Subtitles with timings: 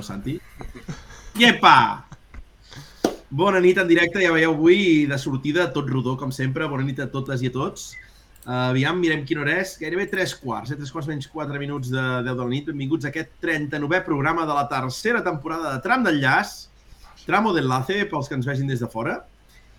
[0.00, 0.40] no, Santi?
[1.38, 2.06] Iepa!
[3.30, 6.66] Bona nit en directe, ja veieu avui de sortida, tot rodó, com sempre.
[6.68, 7.92] Bona nit a totes i a tots.
[8.40, 9.76] Uh, aviam, mirem quina hora és.
[9.78, 10.78] Gairebé 3 quarts, eh?
[10.80, 12.66] 3 quarts menys 4 minuts de 10 de la nit.
[12.72, 16.56] Benvinguts a aquest 39è programa de la tercera temporada de Tram d'Enllaç,
[17.28, 19.20] Tramo d'Enlace, pels que ens vegin des de fora.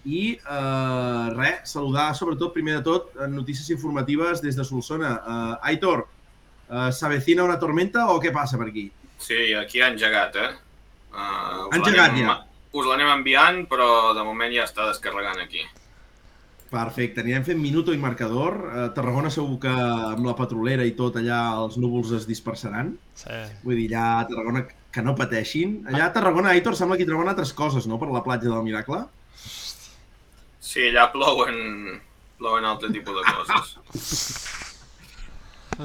[0.06, 5.12] I uh, res, saludar sobretot, primer de tot, notícies informatives des de Solsona.
[5.20, 6.08] Uh, Aitor,
[6.70, 8.88] uh, s'avecina una tormenta o què passa per aquí?
[9.22, 10.50] Sí, aquí ha engegat, eh?
[11.12, 12.40] Uh, Ha engegat ja.
[12.72, 15.66] Us l'anem enviant, però de moment ja està descarregant aquí.
[16.72, 18.56] Perfecte, anirem fent minuto i marcador.
[18.72, 22.94] A Tarragona segur que amb la petrolera i tot allà els núvols es dispersaran.
[23.20, 23.42] Sí.
[23.66, 24.64] Vull dir, allà a Tarragona
[24.96, 25.82] que no pateixin.
[25.92, 28.64] Allà a Tarragona, Aitor, sembla que hi troben altres coses, no?, per la platja del
[28.64, 29.04] Miracle.
[30.62, 32.00] Sí, allà plouen,
[32.40, 33.76] plouen altre tipus de coses.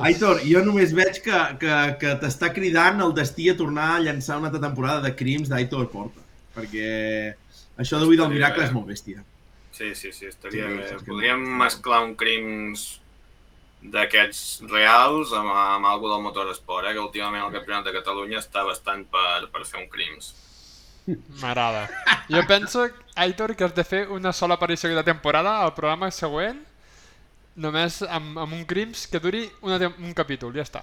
[0.04, 4.38] Aitor, jo només veig que, que, que t'està cridant el destí a tornar a llançar
[4.40, 6.22] una altra temporada de crims d'Aitor Porta.
[6.56, 6.90] Perquè
[7.80, 9.24] això d'avui del Miracle és molt bèstia.
[9.76, 11.02] Sí, sí, sí, estaria Sí, bé.
[11.04, 12.86] Podríem mesclar un crims
[13.92, 16.94] d'aquests reals amb, amb algú del motoresport, eh?
[16.96, 20.32] que últimament el Campionat de Catalunya està bastant per, per fer un crims.
[21.42, 21.84] M'agrada.
[22.32, 26.64] Jo penso, Aitor, que has de fer una sola aparició de temporada al programa següent,
[27.56, 30.82] només amb, amb un crims que duri una, un capítol, ja està.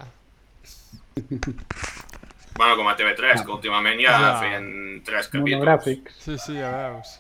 [2.58, 4.32] Bueno, com a TV3, que últimament ja Ja.
[4.40, 5.52] feien tres capítols.
[5.60, 6.20] Monogràfics.
[6.22, 7.20] Sí, sí, ja veus.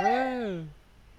[0.00, 0.64] Eh,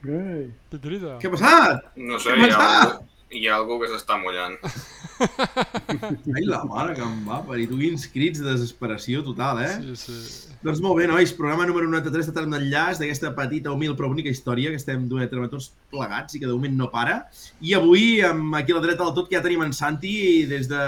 [0.03, 0.51] Ei.
[0.71, 1.17] que crida.
[1.21, 1.85] Què ha passat?
[1.95, 2.81] No sé, Què hi ha, passa?
[2.91, 4.57] algú, hi ha algú que s'està mullant.
[6.35, 7.67] Ai, la mare que em va parir.
[7.69, 9.73] Tu quins crits de desesperació total, eh?
[9.79, 10.51] Sí, sí.
[10.61, 14.29] Doncs molt bé, nois, programa número 93 de Tram d'Enllaç d'aquesta petita, humil però bonica
[14.29, 17.21] història que estem duent a terme tots plegats i que de moment no para.
[17.65, 20.13] I avui, amb aquí a la dreta del tot, que ja tenim en Santi
[20.49, 20.81] des de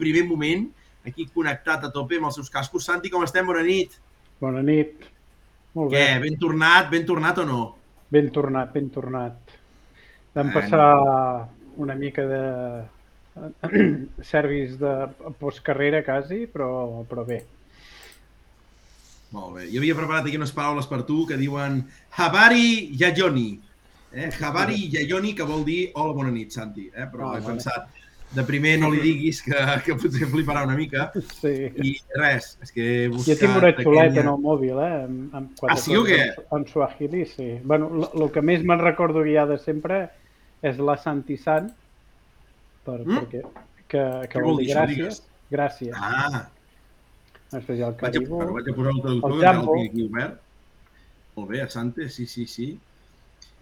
[0.00, 0.68] primer moment,
[1.06, 2.86] aquí connectat a tope amb els seus cascos.
[2.88, 3.48] Santi, com estem?
[3.48, 3.98] Bona nit.
[4.42, 5.10] Bona nit.
[5.76, 6.00] Molt bé.
[6.00, 7.60] Què, ben tornat, ben tornat o no?
[8.12, 9.56] Ben tornat, ben tornat.
[10.36, 10.88] Vam passar
[11.76, 12.42] una mica de
[14.24, 14.92] servis de
[15.38, 17.42] postcarrera quasi, però, però bé.
[19.34, 19.66] Molt bé.
[19.72, 21.80] Jo havia preparat aquí unes paraules per tu que diuen
[22.16, 23.48] Habari Yayoni.
[24.16, 24.30] Eh?
[24.40, 26.86] Habari Yayoni, que vol dir hola, bona nit, Santi.
[26.94, 27.08] Eh?
[27.12, 27.56] Però Ah, he vale.
[27.56, 27.88] pensat,
[28.36, 29.54] de primer no li diguis que,
[29.84, 31.10] que potser fliparà una mica.
[31.40, 31.52] Sí.
[31.74, 33.34] I res, és que he buscat...
[33.34, 34.92] Jo tinc una xuleta aquella- en el mòbil, eh?
[35.04, 36.20] Amb, amb quatre Ah, sí o què?
[36.32, 37.50] En, en suahili, sí.
[37.64, 40.06] Bueno, el que més me'n recordo ja de sempre
[40.62, 41.70] és la Santisan,
[42.84, 43.18] per, Mm?
[43.18, 43.42] perquè,
[43.88, 45.22] que, que vol vol dir gràcies.
[45.50, 45.92] Gràcies.
[45.94, 46.48] Ah,
[47.52, 48.52] Després hi ha el vaig a, Caribou.
[48.54, 49.74] vaig a posar el traductor, El que Jambo.
[49.76, 50.40] el aquí obert.
[51.36, 52.78] Molt bé, Asante, sí, sí, sí.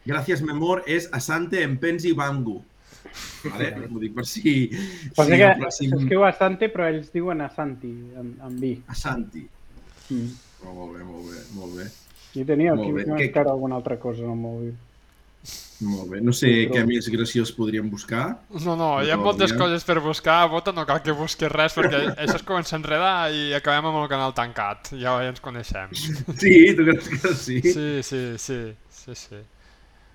[0.07, 2.63] Gràcies, memor, és Asante en Pensi Bangu.
[3.45, 3.69] Vale?
[3.93, 4.71] Ho dic per si...
[5.15, 8.73] Passa si que pròxim- s'escriu Asante, però ells diuen Asanti, amb, amb vi.
[8.89, 9.45] Asanti.
[10.11, 10.31] Mm.
[10.65, 11.85] Oh, molt bé, molt bé, molt bé.
[12.41, 12.89] I tenia aquí
[13.29, 14.73] encara alguna altra cosa en el mòbil.
[15.85, 16.21] Molt bé.
[16.25, 18.39] No sé Sí, però- què més graciós podríem buscar.
[18.65, 19.59] No, no, hi ha moltes ja.
[19.59, 23.17] coses per buscar, Bota, no cal que busquis res perquè això es comença a enredar
[23.35, 25.91] i acabem amb el canal tancat, ja, ja ens coneixem.
[26.41, 27.59] Sí, tu creus que sí?
[27.61, 29.43] Sí, sí, sí, sí, sí.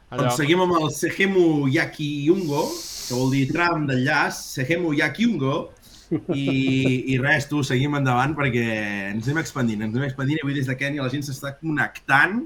[0.09, 5.57] Doncs seguim amb el Sehemu Yakiungo, que vol dir tram d'enllaç, Sehemu Yakiungo,
[6.33, 8.63] i, i res, tu, seguim endavant perquè
[9.11, 12.39] ens anem expandint, ens anem expandint i avui des de Kenya la gent s'està connectant,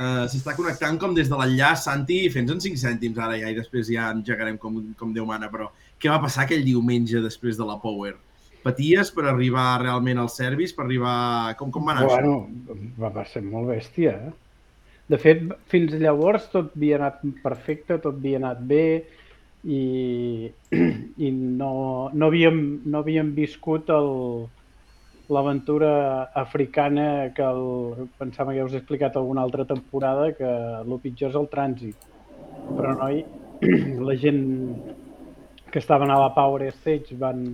[0.00, 3.58] uh, s'està connectant com des de l'enllaç, Santi, fent en 5 cèntims ara ja, i
[3.58, 5.68] després ja engegarem com, com Déu mana, però
[6.00, 8.16] què va passar aquell diumenge després de la Power?
[8.64, 11.16] Paties per arribar realment al service, per arribar...
[11.60, 12.20] Com, com va anar això?
[12.20, 14.36] Bueno, va, va ser molt bèstia, eh?
[15.10, 15.42] De fet,
[15.72, 18.84] fins llavors tot havia anat perfecte, tot havia anat bé
[19.64, 19.80] i,
[21.26, 21.72] i no,
[22.12, 24.12] no, havíem, no havíem viscut el,
[25.30, 30.96] l'aventura africana que el, pensava que ja us he explicat alguna altra temporada que el
[31.02, 32.08] pitjor és el trànsit.
[32.74, 33.22] Però noi,
[34.08, 34.42] la gent
[35.70, 37.44] que estaven a la Power Stage van,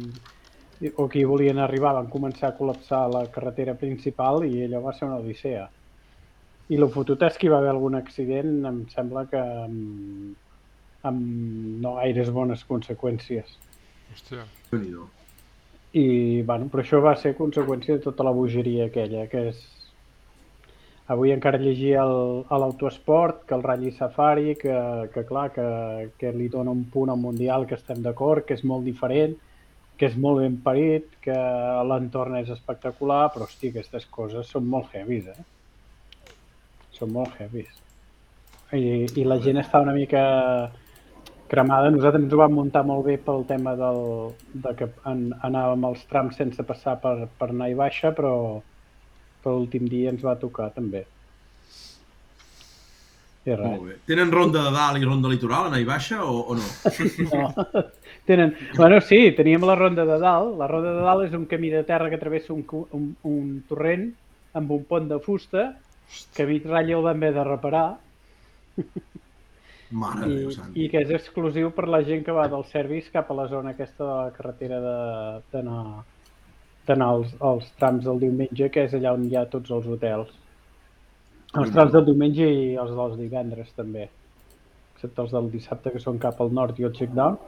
[0.96, 4.96] o que hi volien arribar van començar a col·lapsar la carretera principal i allò va
[4.96, 5.66] ser una odissea.
[6.72, 10.32] I el fotut és que hi va haver algun accident, em sembla que amb,
[11.06, 13.54] amb no gaires bones conseqüències.
[14.14, 14.48] Hòstia.
[15.96, 19.64] I, bueno, però això va ser conseqüència de tota la bogeria aquella, que és...
[21.14, 24.74] Avui encara llegia el, a l'autoesport, que el Rally Safari, que,
[25.14, 25.66] que clar, que,
[26.18, 29.36] que li dona un punt al Mundial, que estem d'acord, que és molt diferent,
[29.96, 31.36] que és molt ben parit, que
[31.88, 36.34] l'entorn és espectacular, però, hosti, aquestes coses són molt heavies, eh?
[36.98, 37.78] Són molt heavies.
[38.74, 40.26] I, i la gent està una mica
[41.50, 41.90] cremada.
[41.94, 44.00] Nosaltres ens ho vam muntar molt bé pel tema del,
[44.64, 48.32] de que en, anàvem als trams sense passar per, per anar i baixa, però
[49.42, 51.04] per l'últim dia ens va tocar també.
[53.46, 53.62] I res.
[53.62, 53.96] Molt bé.
[54.10, 56.70] Tenen ronda de dalt i ronda litoral, anar i baixa, o, o no?
[57.32, 57.84] No.
[58.26, 58.56] Tenen...
[58.74, 60.56] Bueno, sí, teníem la ronda de dalt.
[60.58, 62.64] La ronda de dalt és un camí de terra que travessa un,
[62.98, 64.08] un, un torrent
[64.58, 65.68] amb un pont de fusta
[66.34, 67.86] que a mig ratlla el vam haver de reparar
[69.90, 73.30] Mare i, Déu, i que és exclusiu per la gent que va del service cap
[73.30, 75.42] a la zona aquesta de la carretera de-
[76.86, 80.28] d'anar als, als trams del diumenge, que és allà on hi ha tots els hotels.
[81.56, 84.08] Els trams del diumenge i els dels divendres també,
[84.94, 87.38] excepte els del dissabte que són cap al nord i el check-down.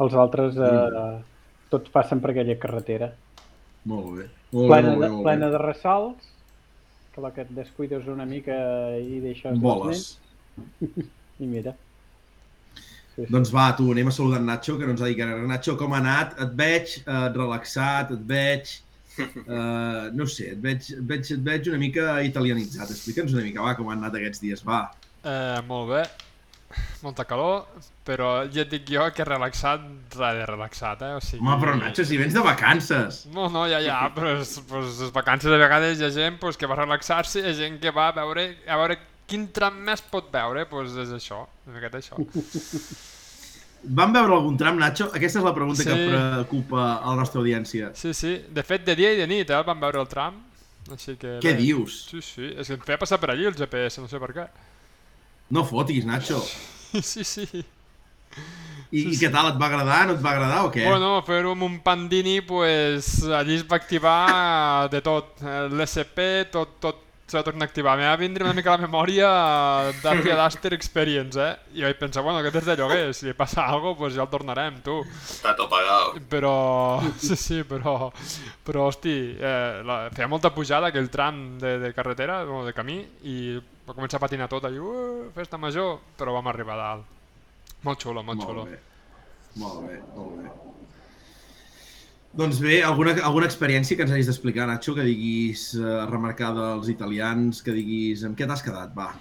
[0.00, 1.22] Els altres eh,
[1.70, 3.12] tots passen per aquella carretera.
[3.84, 4.28] Molt bé.
[4.52, 5.52] Molt bé, Plena molt de, bé, molt plena bé.
[5.52, 6.30] de ressalts,
[7.14, 8.54] que la que et descuides una mica
[8.98, 9.86] i deixes Boles.
[9.86, 10.20] nens,
[11.42, 11.74] i mira.
[13.14, 13.28] Sí.
[13.30, 15.28] Doncs va, tu, anem a saludar en Nacho, que no ens ha dit que.
[15.46, 16.34] Nacho, com ha anat?
[16.42, 18.74] Et veig eh, relaxat, et veig...
[19.14, 22.90] Eh, no sé, et veig, et, veig, et veig una mica italianitzat.
[22.90, 24.88] Explica'ns una mica, va, com han anat aquests dies, va.
[25.22, 26.02] Eh, molt bé.
[27.04, 27.68] Molta calor,
[28.02, 29.84] però ja et dic jo que relaxat,
[30.16, 31.12] res de relaxat, eh?
[31.14, 31.44] O sigui...
[31.44, 33.22] Home, però Nacho, si vens de vacances.
[33.30, 34.58] No, no, ja, ja, però pues,
[34.98, 37.94] les vacances de vegades hi ha gent pues, que va relaxar-se, hi ha gent que
[37.94, 41.98] va a veure, a veure quin tram més pot veure, doncs és això, una miqueta
[42.02, 42.18] això.
[43.84, 45.10] Vam veure algun tram, Nacho?
[45.12, 46.06] Aquesta és la pregunta que Sí.
[46.08, 47.90] preocupa a la nostra audiència.
[47.94, 50.38] Sí, sí, de fet de dia i de nit, eh, vam veure el tram,
[50.90, 51.34] així que...
[51.44, 51.58] Què bé.
[51.60, 52.06] dius?
[52.10, 54.46] Sí, sí, és que em feia passar per allí el GPS, no sé per què.
[55.50, 56.40] No fotis, Nacho.
[57.02, 57.42] Sí, sí.
[58.94, 60.06] I, i què tal, et va agradar?
[60.06, 60.84] No et va agradar o què?
[60.86, 65.42] Bueno, fer-ho amb un pandini, pues, allí es va activar de tot.
[65.42, 67.94] Eh, L'SP, tot, tot se va tornar a activar.
[67.98, 69.28] Em va vindre una mica a la memòria
[70.02, 71.78] Dacia Duster Experience, eh?
[71.80, 74.32] I vaig pensar, bueno, aquest és de lloguer, si passa alguna cosa, pues ja el
[74.32, 74.98] tornarem, tu.
[75.24, 76.20] Està tot pagat.
[76.30, 76.54] Però,
[77.26, 78.10] sí, sí, però,
[78.66, 83.00] però hosti, eh, la, feia molta pujada aquell tram de, de carretera, o de camí,
[83.24, 83.56] i
[83.88, 87.10] va començar a patinar tot, allà, uh, festa major, però vam arribar a dalt.
[87.84, 88.68] Molt xulo, molt, molt xulo.
[88.68, 88.80] bé.
[89.60, 90.73] Molt bé, molt bé.
[92.34, 96.90] Doncs bé, alguna, alguna experiència que ens hagis d'explicar, Nacho, que diguis eh, remarcar dels
[96.90, 99.12] italians, que diguis amb què t'has quedat, va.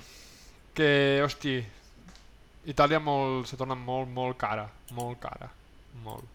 [0.73, 0.89] que,
[1.21, 1.59] hosti,
[2.73, 4.65] Itàlia molt, se torna molt, molt cara,
[4.97, 5.51] molt cara,
[6.01, 6.32] molt.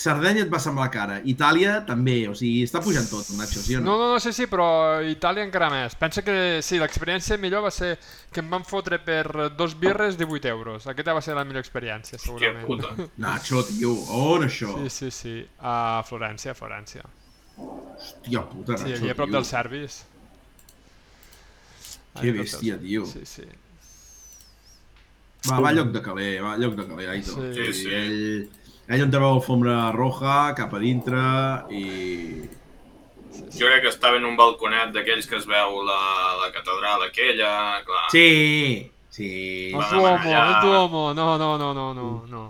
[0.00, 3.80] Sardenya et va semblar cara, Itàlia també, o sigui, està pujant tot, Nacho, sí o
[3.82, 3.96] No, no?
[4.00, 4.68] no, no, sí, sí, però
[5.04, 5.92] Itàlia encara més.
[6.00, 7.98] Pensa que sí, l'experiència millor va ser
[8.32, 10.86] que em van fotre per dos birres 18 euros.
[10.88, 12.64] Aquesta va ser la millor experiència, Hòstia segurament.
[12.66, 12.94] puta.
[13.26, 13.92] Nacho, tio,
[14.22, 14.72] on això?
[14.86, 17.04] Sí, sí, sí, a Florència, a Florència.
[17.60, 19.36] Hòstia puta, Sí, Nacho, allà a prop tio.
[19.36, 20.04] del service.
[22.20, 23.04] Que bèstia, tio.
[23.06, 23.44] Sí, sí.
[25.48, 27.36] Va, va a lloc de caler, va a lloc de caler, Aito.
[27.36, 27.52] Sí.
[27.56, 27.92] Sí, sí.
[27.96, 28.48] Ell,
[28.90, 31.20] ell on treu alfombra roja, cap a dintre,
[31.70, 32.48] i...
[33.54, 36.00] Jo crec que estava en un balconet d'aquells que es veu la,
[36.42, 37.52] la catedral aquella,
[37.86, 38.06] clar.
[38.12, 39.30] Sí, sí.
[39.74, 42.44] El Duomo, el Duomo, no, no, no, no, no, no.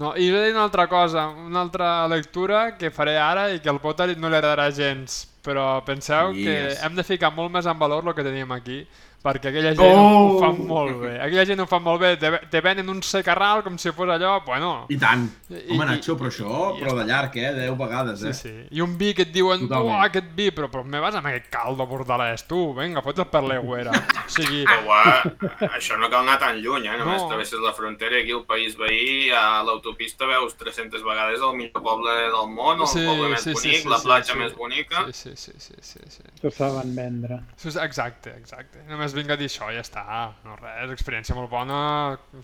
[0.00, 3.82] No, i dir una altra cosa, una altra lectura que faré ara i que al
[3.82, 6.44] Potter no li agradarà gens, però penseu Yes.
[6.46, 8.86] que hem de ficar molt més en valor el que tenim aquí,
[9.22, 10.36] perquè aquella gent Oh!
[10.36, 11.12] ho fa molt bé.
[11.20, 14.38] Aquella gent ho fa molt bé, te, te venen un secarral com si fos allò,
[14.46, 14.86] bueno...
[14.88, 15.26] I tant.
[15.50, 17.52] I- Home, Nacho, però això, i- però de llarg, eh?
[17.58, 18.34] Deu vegades, Sí, eh?
[18.34, 18.54] sí.
[18.70, 19.90] I un vi que et diuen, Totalment.
[19.92, 23.42] uah, aquest vi, però, però me vas amb aquest caldo bordalès, tu, vinga, fot'l per
[23.44, 23.92] l'aigüera.
[24.30, 26.96] O sigui, Però, uà, això no cal anar tan lluny, eh?
[27.00, 27.28] Només No.
[27.28, 32.14] travesses la frontera aquí al país veí, a l'autopista veus 300 vegades el millor poble
[32.14, 34.38] del món, el Sí, poble més sí, sí, bonic, sí, la sí, platja sí.
[34.38, 35.04] més bonica.
[35.10, 36.22] sí, sí, sí, sí, sí, sí.
[36.40, 37.40] S'ho saben vendre.
[37.64, 38.84] Exacte, exacte.
[38.88, 40.04] Només vinc a dir això i ja està.
[40.46, 41.80] No res, experiència molt bona,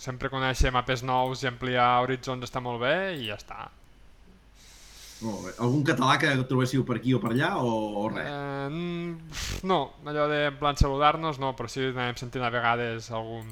[0.02, 3.66] sempre conèixer mapes nous i ampliar horitzons està molt bé i ja està.
[5.24, 5.52] Molt bé.
[5.64, 7.70] Algun català que trobéssiu per aquí o per allà o,
[8.02, 8.26] o res?
[8.28, 13.08] Eh, mm, no, allò de en plan saludar-nos no, però sí anem sentint a vegades
[13.16, 13.48] algun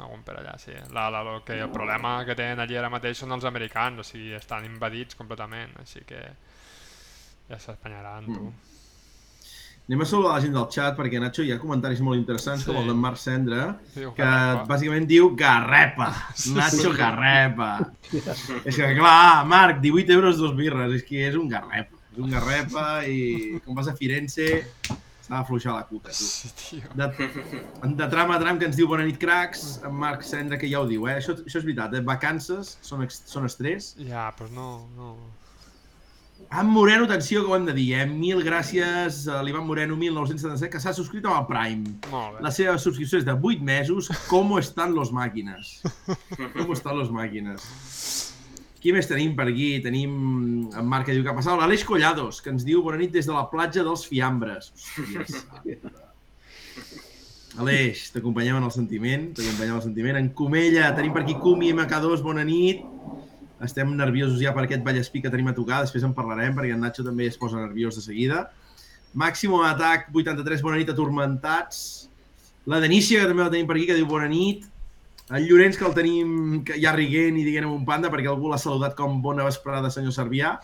[0.00, 0.72] algun per allà, sí.
[0.96, 4.06] La, la, lo que el problema que tenen allí ara mateix són els americans, o
[4.06, 6.20] sigui, estan invadits completament, així que
[7.50, 8.52] ja s'espanyaran, tu.
[9.90, 12.68] Anem a saludar la gent del chat perquè, Nacho, hi ha comentaris molt interessants Sí.
[12.68, 13.64] com el d'en Marc Cendra,
[13.96, 14.66] Diu, que "Garrapa".
[14.68, 16.12] bàsicament diu Garrepa.
[16.54, 16.96] Nacho sí.
[16.96, 17.70] Garrepa.
[18.70, 21.98] és que, clar, Marc, 18 euros dos birres, és que és un Garrepa.
[22.12, 24.46] És un Garrepa i com vas a Firenze
[24.86, 26.78] s'ha d'afluixar la cuca, tu.
[26.94, 27.10] De,
[27.98, 30.78] de tram a tram que ens diu bona nit, cracs, en Marc Cendra, que ja
[30.84, 31.18] ho diu, eh?
[31.18, 32.00] Això, això és veritat, eh?
[32.06, 33.96] Vacances són, són estrès.
[34.06, 35.16] Ja, doncs no, no...
[36.52, 38.06] En Moreno, atenció que ho hem de dir, eh?
[38.10, 41.92] Mil gràcies a l'Ivan Moreno, 1977, que s'ha subscrit amb el Prime.
[42.10, 42.42] Molt bé.
[42.42, 44.08] La seva subscripció és de 8 mesos.
[44.26, 45.76] Com estan los màquines?
[46.56, 47.68] Com estan los màquines?
[48.82, 49.68] Qui més tenim per aquí?
[49.84, 50.10] Tenim
[50.74, 51.54] en Marc que diu que ha passat.
[51.60, 54.72] L'Aleix Collados, que ens diu bona nit des de la platja dels Fiambres.
[57.60, 60.18] Aleix, t'acompanyem en el sentiment, t'acompanyem en el sentiment.
[60.18, 62.82] En Comella, tenim per aquí Cumi MK2, bona nit.
[63.64, 66.80] Estem nerviosos ja per aquest Vallespí que tenim a tocar, després en parlarem perquè en
[66.80, 68.46] Nacho també es posa nerviós de seguida.
[69.12, 72.08] Màximo Atac 83, bona nit, atormentats.
[72.70, 74.64] La Denícia, que també la tenim per aquí, que diu bona nit.
[75.30, 78.58] El Llorenç, que el tenim que ja riguent i dient un panda perquè algú l'ha
[78.58, 80.56] saludat com bona vesprada, senyor Servià.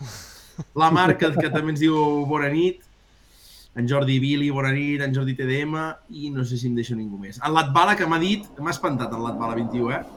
[0.75, 1.95] La Marc, que, també ens diu
[2.27, 2.83] bona nit.
[3.77, 5.03] En Jordi Vili, bona nit.
[5.05, 5.83] En Jordi TDM.
[6.09, 7.37] I no sé si em deixa ningú més.
[7.43, 8.47] En Latbala, que m'ha dit...
[8.57, 10.16] M'ha espantat el Latbala 21, eh?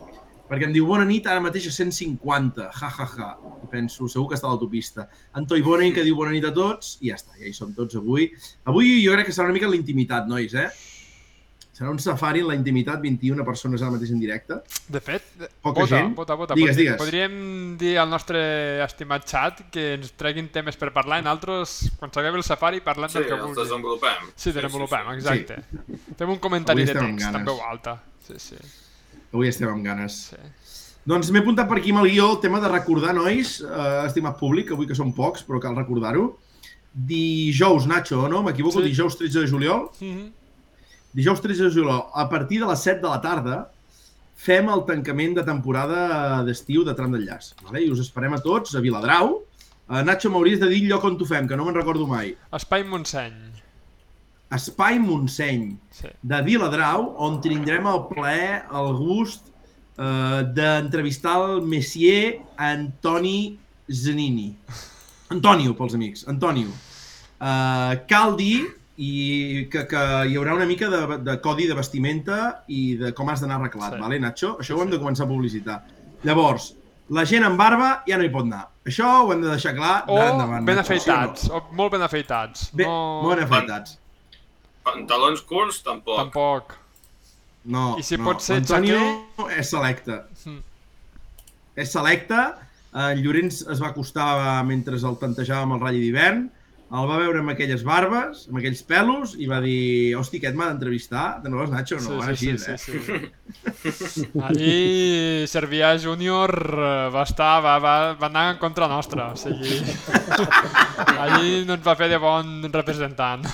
[0.51, 2.69] Perquè em diu bona nit, ara mateix a 150.
[2.75, 3.31] Ja, ja, ja.
[3.63, 5.07] I penso, segur que està a l'autopista.
[5.39, 6.97] En Toi Bonen, que diu bona nit a tots.
[7.01, 8.33] I ja està, ja hi som tots avui.
[8.67, 10.67] Avui jo crec que serà una mica l'intimitat, nois, eh?
[11.81, 14.59] Serà un safari en la intimitat, 21 persones ara mateix en directe.
[14.93, 15.23] De fet,
[15.63, 16.11] Poca vota, gent.
[16.19, 16.55] vota, vota.
[16.59, 16.99] Digues, digues.
[17.01, 18.43] Podríem dir al nostre
[18.85, 23.09] estimat xat que ens treguin temes per parlar i nosaltres, quan s'acabi el safari, parlem
[23.09, 23.63] Sí, del que els vulguin.
[23.63, 24.29] desenvolupem.
[24.37, 25.17] Sí, desenvolupem, sí.
[25.23, 25.63] exacte.
[26.19, 27.47] Fem un comentari Avui de text, ganes.
[27.49, 27.97] veu alta.
[28.27, 28.57] Sí, sí.
[29.33, 30.23] Avui estem amb ganes.
[30.35, 30.51] sí.
[31.09, 34.37] Doncs m'he apuntat per aquí amb el guió el tema de recordar, nois, eh, estimat
[34.39, 36.27] públic, avui que són pocs, però cal recordar-ho.
[36.93, 38.43] Dijous, Nacho, no?
[38.45, 38.83] M'equivoco?
[38.83, 38.91] Sí.
[38.91, 39.89] Dijous 13 de juliol?
[40.01, 40.31] Mm -hmm.
[41.15, 43.71] Dijous 13 de juliol, a partir de les 7 de la tarda,
[44.35, 47.55] fem el tancament de temporada d'estiu de Tram d'Enllaç.
[47.63, 47.83] Vale?
[47.85, 49.43] I us esperem a tots a Viladrau.
[49.89, 52.37] Uh, Nacho, m'hauries de dir lloc on t'ho fem, que no me'n recordo mai.
[52.53, 53.60] Espai Montseny.
[54.51, 56.09] Espai Montseny, Sí.
[56.23, 59.47] de Viladrau, on tindrem el plaer, el gust
[59.99, 63.59] eh, d'entrevistar el Messier Antoni
[63.91, 64.55] Zanini.
[65.31, 66.25] Antonio, pels amics.
[66.29, 66.69] Antonio.
[67.41, 68.67] Uh, cal dir
[69.01, 73.31] i que, que hi haurà una mica de, de codi de vestimenta i de com
[73.33, 74.01] has d'anar arreglat, Sí.
[74.03, 74.57] vale, Nacho?
[74.61, 75.79] Això ho hem de començar a publicitar.
[76.27, 76.75] Llavors,
[77.09, 78.67] la gent amb barba ja no hi pot anar.
[78.85, 80.67] Això ho hem de deixar clar O d'ara endavant.
[80.67, 81.19] ben Nacho, sí o no?
[81.23, 82.69] afeitats, o molt ben afeitats.
[82.75, 83.23] Bé, no...
[83.23, 83.97] molt ben afeitats.
[84.91, 86.19] Pantalons curts, tampoc.
[86.19, 86.77] Tampoc.
[87.71, 88.25] No, I si no.
[88.31, 89.01] pot ser Antonio
[89.53, 90.23] és selecte.
[90.47, 90.63] Mm.
[91.81, 92.47] És selecte.
[92.91, 94.31] En Llorenç es va acostar
[94.67, 96.49] mentre el tantejava amb el ratll d'hivern.
[96.91, 100.73] El va veure amb aquelles barbes, amb aquells pelos, i va dir, hosti, aquest m'ha
[100.73, 101.27] d'entrevistar.
[101.45, 102.79] De nou, Nacho, no, va així, sí, eh?
[102.83, 104.27] sí, sí.
[104.49, 109.79] Allí Servià Júnior eh, va estar, va, va, va anar en contra nostra, o sigui...
[111.23, 113.47] Allí no ens va fer de bon representant.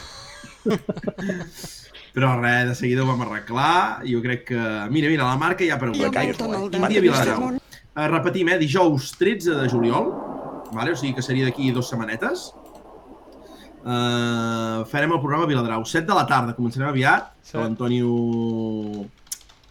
[2.17, 4.03] Però res, de seguida ho vam arreglar.
[4.09, 4.61] Jo crec que...
[4.93, 6.23] Mira, mira, la marca ja ha I preguntat.
[6.23, 7.51] el Donald Quin dia Viladrau?
[7.53, 8.57] Uh, repetim, eh?
[8.61, 10.09] Dijous 13 de juliol,
[10.73, 10.95] vale?
[10.95, 12.51] o sigui que seria d'aquí dues setmanetes.
[13.85, 17.31] Uh, farem el programa a Viladrau, 7 de la tarda, començarem aviat.
[17.45, 17.55] Sí.
[17.61, 19.05] L'Antonio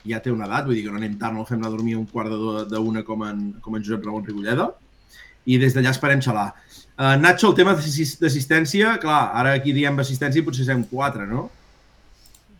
[0.05, 1.75] ja té una edat, vull dir que no anem tard, no el fem anar a
[1.75, 2.29] dormir un quart
[2.69, 4.69] d'una com, en, com en Josep Ramon Rigolleda.
[5.49, 6.51] I des d'allà esperem xalar.
[6.97, 11.25] Uh, Nacho, el tema d'assis- d'assistència, clar, ara aquí diem assistència i potser serem quatre,
[11.27, 11.49] no?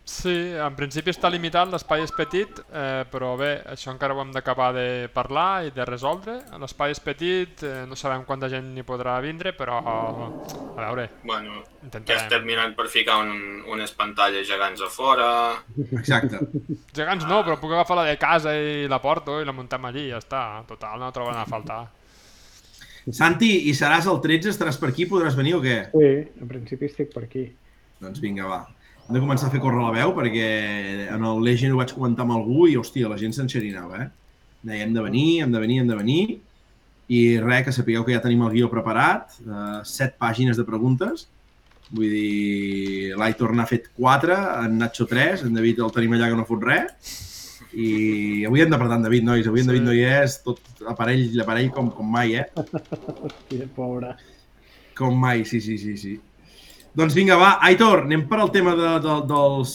[0.06, 4.30] Sí, en principi està limitat, l'espai és petit, eh, però bé, això encara ho hem
[4.30, 6.36] d'acabar de parlar i de resoldre.
[6.62, 11.56] L'espai és petit, eh, no sabem quanta gent hi podrà vindre, però a veure, Bueno,
[11.64, 12.22] ja intentarem.
[12.22, 15.56] estem mirant per ficar un, unes pantalles gegants a fora.
[15.98, 16.38] Exacte.
[16.94, 20.08] Gegants no, però puc agafar la de casa i la porto i la muntem allí,
[20.10, 20.62] ja està.
[20.68, 21.82] Total, no troben a faltar.
[23.14, 24.50] Santi, i seràs el 13?
[24.50, 25.06] Estaràs per aquí?
[25.06, 25.76] Podràs venir o què?
[25.92, 26.08] Sí,
[26.42, 27.44] en principi estic per aquí.
[28.02, 28.64] Doncs vinga, va.
[29.06, 30.48] Hem de començar a fer córrer la veu perquè
[31.14, 34.08] en el Legend ho vaig comentar amb algú i, hòstia, la gent s'enxerinava, eh?
[34.66, 36.24] Deia, hem de venir, hem de venir, hem de venir.
[37.06, 41.28] I res, que sapigueu que ja tenim el guió preparat, eh, set pàgines de preguntes.
[41.94, 44.34] Vull dir, l'Aitor n'ha fet quatre,
[44.64, 47.14] en Nacho tres, en David el tenim allà que no fot res.
[47.76, 49.46] I avui hem d'apretar en David, nois.
[49.46, 49.72] Avui en Sí.
[49.72, 52.46] David no hi és, tot aparell, l'aparell com, com mai, eh?
[52.56, 54.14] Hòstia, pobre.
[54.96, 56.14] Com mai, sí, sí, sí, sí.
[56.96, 59.74] Doncs vinga, va, Aitor, anem per al tema de, de, dels,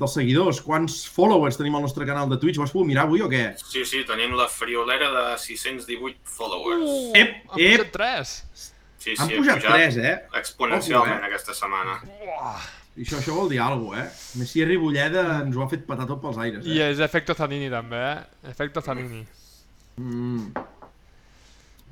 [0.00, 0.62] dels seguidors.
[0.64, 2.56] Quants followers tenim al nostre canal de Twitch?
[2.56, 3.42] Ho has pogut mirar avui o què?
[3.60, 6.86] Sí, sí, tenim la friolera de 618 followers.
[6.88, 7.76] Uh, Ep, han ep.
[7.84, 8.32] pujat tres!
[9.04, 10.14] Sí, Han sí, pujat tres, eh?
[10.40, 11.28] exponencialment eh?
[11.28, 11.98] aquesta setmana.
[12.24, 12.64] Uah.
[12.94, 14.38] I això, això vol dir alguna cosa, eh?
[14.38, 16.92] Messi Ribolleda ens ho ha fet patar tot pels aires, I eh?
[16.92, 18.50] és efecto Zanini també, eh?
[18.52, 19.24] Efecto Zanini.
[19.98, 20.52] Mm.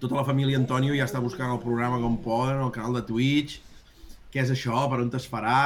[0.02, 3.58] Tota la família Antonio ja està buscant el programa com poden, el canal de Twitch.
[4.32, 4.84] Què és això?
[4.90, 5.58] Per on es farà?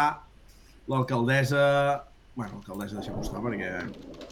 [0.88, 1.62] L'alcaldessa...
[2.36, 3.70] Bueno, l'alcaldessa deixem estar perquè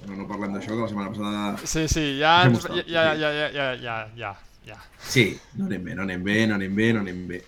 [0.09, 3.31] no, no parlem d'això, que la setmana passada Sí, sí, ja, ens, ja, ja, ja,
[3.33, 4.33] ja, ja, ja, ja.
[4.69, 4.81] ja.
[5.01, 7.41] Sí, no anem bé, no anem bé, no anem bé, no anem bé.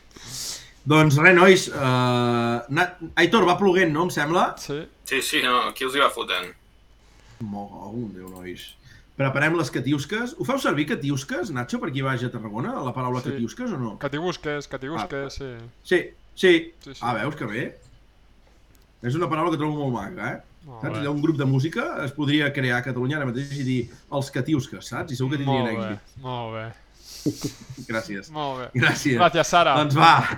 [0.86, 2.86] Doncs res, nois, uh,
[3.18, 4.52] Aitor, va ploguent, no, em sembla?
[4.62, 4.78] Sí.
[5.06, 6.52] Sí, sí, no, aquí els hi va fotent.
[7.42, 8.68] Mogo, Déu, nois.
[9.16, 10.34] Preparem les catiusques.
[10.38, 13.30] Ho feu servir catiusques, Nacho, per qui vagi a Tarragona, la paraula Sí.
[13.32, 13.94] catiusques o no?
[13.98, 15.50] Que t'hi busques, que t'hi busques, sí.
[15.82, 16.00] Sí,
[16.34, 16.50] sí.
[16.84, 17.00] Sí, sí.
[17.00, 17.64] Ah, veus que bé?
[19.02, 20.42] És una paraula que trobo molt maca, eh?
[20.66, 20.98] Molt Saps?
[21.06, 24.30] ha un grup de música, es podria crear a Catalunya ara mateix i dir els
[24.34, 25.12] catiusques, saps?
[25.12, 26.16] I segur que tindrien Molt bé, èxit.
[26.20, 26.64] molt bé,
[27.86, 28.30] Gràcies.
[28.34, 28.66] molt bé.
[28.80, 29.16] Gràcies.
[29.18, 29.72] Gràcies, Sara.
[29.78, 30.12] Doncs va.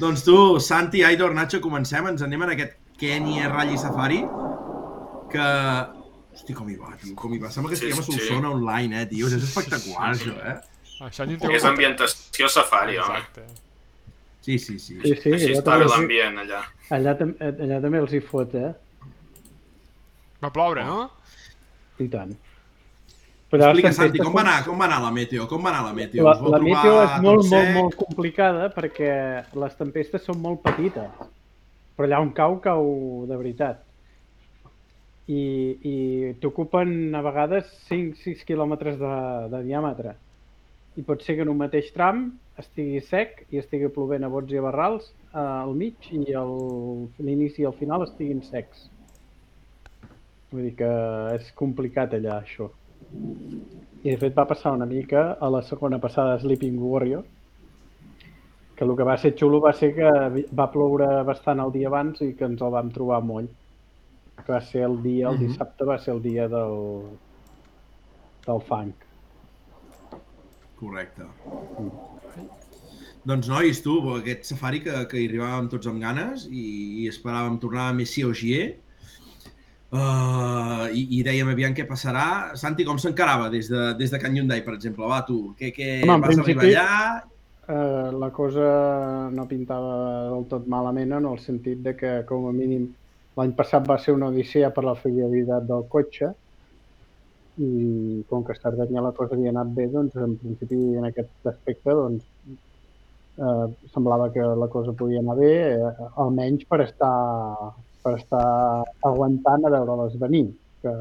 [0.00, 2.06] doncs tu, Santi, Aitor, Nacho, comencem.
[2.12, 4.20] Ens anem en aquest Kenya Rally Safari
[5.32, 5.46] que...
[6.30, 7.48] Hosti, com hi va, tio, com hi va.
[7.52, 8.12] Sembla que Sí, estiguem a sí.
[8.16, 9.24] Solsona online, eh, tio.
[9.28, 10.56] És espectacular, això, eh?
[11.00, 11.22] Això
[11.56, 13.18] És ambientació safari, home.
[13.18, 13.42] Exacte.
[14.44, 14.94] Sí, sí, sí.
[15.02, 16.60] Sí, sí, Així allà està bé l'ambient, allà.
[16.96, 18.70] allà, tam- allà també els hi fot, eh?
[20.40, 21.00] Va ploure, no?
[22.00, 22.32] I tant.
[23.50, 25.48] Però Explica, Santi, com va, anar, com va anar la meteo?
[25.50, 26.22] Com va anar la meteo?
[26.22, 27.70] La, la meteo és molt, molt, sec?
[27.74, 29.10] molt complicada perquè
[29.58, 31.24] les tempestes són molt petites.
[31.98, 32.86] Però allà on cau, cau
[33.26, 33.82] de veritat.
[35.26, 35.42] I,
[35.82, 35.96] i
[36.42, 39.18] t'ocupen a vegades 5-6 quilòmetres de,
[39.50, 40.14] de diàmetre.
[40.98, 42.28] I pot ser que en un mateix tram
[42.62, 47.64] estigui sec i estigui plovent a bots i a barrals eh, al mig i l'inici
[47.64, 48.86] i el final estiguin secs.
[50.54, 50.98] Vull dir que
[51.34, 52.70] és complicat allà, això.
[54.02, 57.24] I de fet va passar una mica a la segona passada Sleeping Warrior,
[58.76, 60.10] que el que va ser xulo va ser que
[60.56, 63.48] va ploure bastant el dia abans i que ens el vam trobar moll.
[64.40, 65.46] Que va ser el dia, el Mhm.
[65.48, 67.02] dissabte va ser el dia del,
[68.46, 68.94] del funk.
[70.80, 71.22] Correcte.
[73.26, 77.58] Doncs nois, tu, aquest safari que, que hi arribàvem tots amb ganes i, i esperàvem
[77.60, 78.78] tornar a Messi Ogier
[79.92, 82.56] uh, i, i dèiem aviam què passarà.
[82.58, 85.06] Santi, com s'encarava des, de, des de Can Hyundai, per exemple?
[85.10, 87.26] Va, tu, què, què Home, vas principi- arribar allà?
[87.70, 88.68] Eh, la cosa
[89.30, 89.92] no pintava
[90.32, 92.88] del tot malament en el sentit de que, com a mínim,
[93.38, 96.32] l'any passat va ser una odissea per la fiabilitat del cotxe
[97.60, 101.46] i com que a Sardenya la cosa havia anat bé, doncs en principi en aquest
[101.52, 102.24] aspecte doncs,
[103.38, 107.12] eh, semblava que la cosa podia anar bé, eh, almenys per estar,
[108.02, 108.44] per estar
[109.04, 110.46] aguantant a veure-les venir.
[110.82, 110.92] Que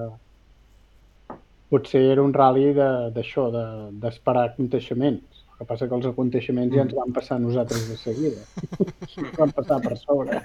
[1.69, 5.43] potser era un rally de- d'això, de- d'esperar de, aconteixements.
[5.53, 8.41] El que passa que els aconteixements ja ens van passar a nosaltres de seguida.
[8.79, 10.39] Ens van passar per sobre.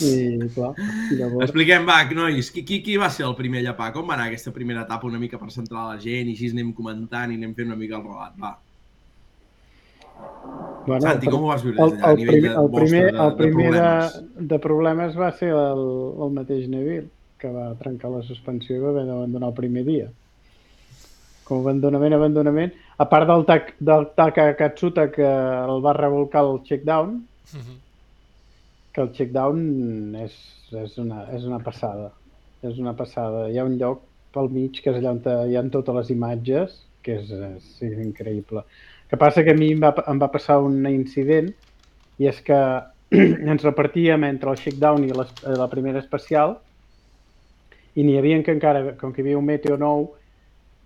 [0.00, 0.72] I, clar,
[1.18, 1.44] llavors...
[1.46, 3.90] Expliquem, va, nois, qui, qui, qui va ser el primer a llapar?
[3.92, 6.72] Com va anar aquesta primera etapa una mica per centrar la gent i així anem
[6.76, 8.54] comentant i anem fent una mica el relat, va.
[10.86, 12.60] Bueno, Santi, el- com ho vas viure el, des d'allà, a el, nivell primer, de,
[12.62, 14.48] el primer, de, el primer de de, problemes?
[14.52, 15.82] de problemes va ser el,
[16.26, 17.08] el mateix Neville,
[17.40, 20.08] que va trencar la suspensió i va haver d'abandonar el primer dia.
[21.44, 26.62] Com abandonament, abandonament, a part del, tac, del Taka Katsuta que el va revolcar el
[26.68, 27.78] checkdown, Mhm.
[28.94, 30.34] que el checkdown és,
[30.72, 32.12] és, una, és una passada.
[32.62, 33.48] És una passada.
[33.50, 34.02] Hi ha un lloc
[34.34, 37.98] pel mig que és allà on hi ha totes les imatges, que és, és, és
[38.04, 38.62] increïble.
[39.10, 41.50] Que passa que a mi em va, em va passar un incident
[42.20, 42.58] i és que
[43.52, 46.58] ens repartíem entre el shakedown i les, eh, la primera especial
[47.98, 50.06] i n'hi havia que encara, com que hi havia un meteo nou,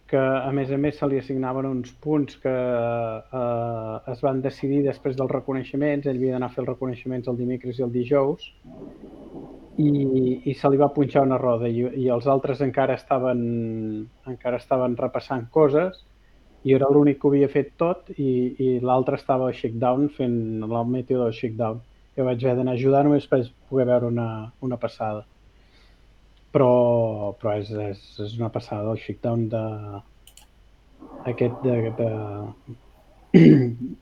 [0.09, 4.83] que a més a més se li assignaven uns punts que eh, es van decidir
[4.87, 8.49] després dels reconeixements, ell havia d'anar a fer els reconeixements el dimecres i el dijous,
[9.81, 9.91] i,
[10.47, 13.41] i se li va punxar una roda i, i els altres encara estaven,
[14.31, 16.05] encara estaven repassant coses
[16.65, 20.65] i era l'únic que ho havia fet tot i, i l'altre estava a shakedown fent
[20.65, 21.83] el meteo del shakedown.
[22.17, 24.29] Jo vaig haver d'anar a ajudar només per poder veure una,
[24.65, 25.25] una passada.
[26.55, 29.63] Però, però és, és, és una passada el shakedown de,
[31.33, 32.11] aquest de, de,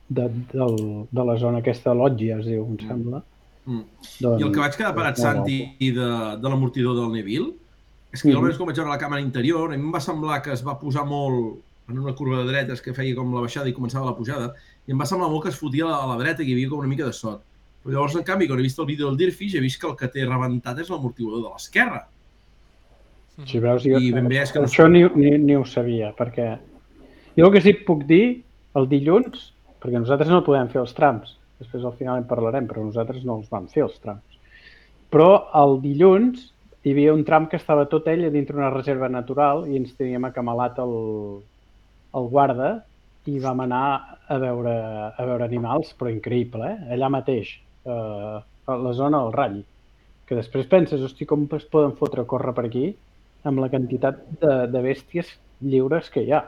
[0.09, 0.77] de, del,
[1.11, 3.22] de la zona aquesta Loggia, es diu, em sembla.
[3.64, 3.83] Mm.
[4.20, 6.09] Doncs, I el que vaig quedar parat, Santi, de,
[6.42, 7.53] de l'amortidor del Neville,
[8.12, 8.42] és que jo Mhm.
[8.42, 10.79] almenys com vaig veure la càmera interior, a mi em va semblar que es va
[10.79, 14.16] posar molt en una curva de dretes que feia com la baixada i començava la
[14.16, 14.52] pujada,
[14.87, 16.83] i em va semblar molt que es fotia a la, dreta i hi havia com
[16.83, 17.44] una mica de sot.
[17.83, 19.96] Però llavors, en canvi, quan he vist el vídeo del Dirfish, he vist que el
[19.98, 22.05] que té rebentat és l'amortiguador de l'esquerra.
[23.48, 26.12] Si veus, jo, I ben bé és que no això ni, ni, ni ho sabia,
[26.16, 26.50] perquè
[27.38, 28.24] jo el que sí que puc dir
[28.78, 29.48] el dilluns,
[29.83, 33.40] perquè nosaltres no podem fer els trams, després al final en parlarem, però nosaltres no
[33.40, 34.38] els vam fer els trams.
[35.12, 36.50] Però el dilluns
[36.83, 39.96] hi havia un tram que estava tot ell a dintre una reserva natural i ens
[39.98, 40.94] teníem acamalat el,
[42.18, 42.72] el guarda
[43.31, 43.85] i vam anar
[44.33, 44.75] a veure,
[45.12, 46.94] a veure animals, però increïble, eh?
[46.96, 47.53] allà mateix,
[47.87, 49.61] eh, a la zona del ratll.
[50.27, 52.88] Que després penses, hosti, com es poden fotre a córrer per aquí
[53.48, 56.42] amb la quantitat de, de bèsties lliures que hi ha.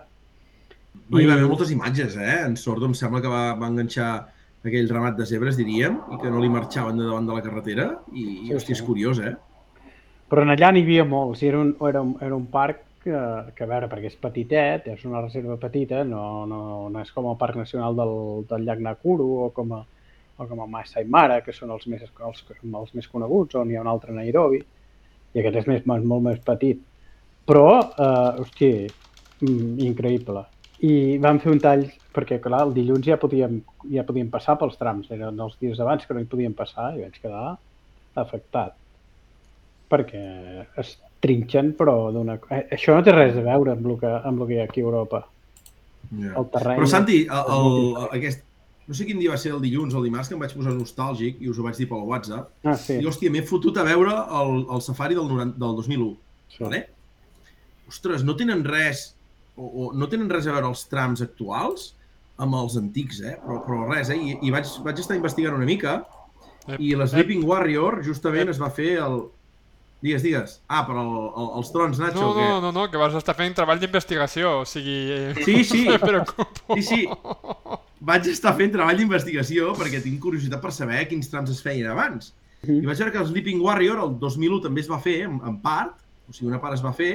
[1.11, 2.39] No, hi va haver moltes imatges, eh?
[2.47, 4.11] En Sordo em sembla que va, va enganxar
[4.65, 7.89] aquell ramat de zebres, diríem, i que no li marxaven de davant de la carretera.
[8.15, 8.79] I, Sí, hòstia, sí.
[8.79, 9.35] és curiós, eh?
[10.31, 13.19] Però en allà n'hi havia molts, i era un, era un, era un parc que,
[13.55, 17.29] que, a veure, perquè és petitet, és una reserva petita, no, no, no és com
[17.31, 18.15] el Parc Nacional del,
[18.51, 19.83] del llac Nakuru o com a,
[20.39, 23.79] o com a Masai Mara, que són els més, els, els més coneguts, on hi
[23.79, 24.63] ha un altre Nairobi,
[25.35, 26.81] i aquest és més, molt més petit.
[27.45, 28.71] Però, eh, hosti,
[29.45, 30.47] mm, increïble.
[30.85, 33.61] I vam fer un tall, perquè clar, el dilluns ja podíem,
[33.93, 37.05] ja podíem passar pels trams, eren els dies abans que no hi podíem passar i
[37.05, 37.59] vaig quedar
[38.15, 38.81] afectat
[39.91, 40.23] perquè
[40.81, 42.39] es trinxen, però d'una...
[42.53, 44.67] eh, Això no té res a veure amb el que, amb el que hi ha
[44.69, 45.25] aquí a Europa.
[46.13, 46.35] Ja.
[46.37, 46.81] El terreny...
[46.83, 48.15] Però Santi, el, el, diferent.
[48.21, 48.45] aquest,
[48.85, 50.75] no sé quin dia va ser el dilluns o el dimarts que em vaig posar
[50.77, 52.51] nostàlgic i us ho vaig dir pel WhatsApp.
[52.69, 52.99] Ah, sí.
[53.01, 56.11] I, hòstia, m'he fotut a veure el, el safari del, 90, del 2001.
[56.57, 56.63] sí.
[56.67, 56.85] Vale?
[57.89, 59.11] Ostres, no tenen res
[59.57, 61.91] o, o no tenen res a veure els trams actuals
[62.41, 63.35] amb els antics, eh?
[63.43, 64.17] Però, però res, eh?
[64.17, 65.99] I, i vaig, vaig estar investigant una mica
[66.81, 69.19] i l'Sleeping Warrior justament es va fer el...
[70.05, 70.59] Digues, digues.
[70.69, 72.45] Ah, per el, el, els trons, Nacho, No, o què?
[72.51, 74.97] no, no, no, que vas estar fent treball d'investigació, o sigui...
[75.15, 75.85] eh, Sí, sí.
[75.89, 76.77] No preocupo.
[76.77, 76.99] Sí, sí.
[78.05, 82.35] Vaig estar fent treball d'investigació perquè tinc curiositat per saber quins trams es feien abans.
[82.67, 82.83] Mhm.
[82.85, 85.57] I vaig veure que el Sleeping Warrior el 2001 també es va fer, en, en
[85.65, 85.97] part,
[86.29, 87.15] o sigui, una part es va fer,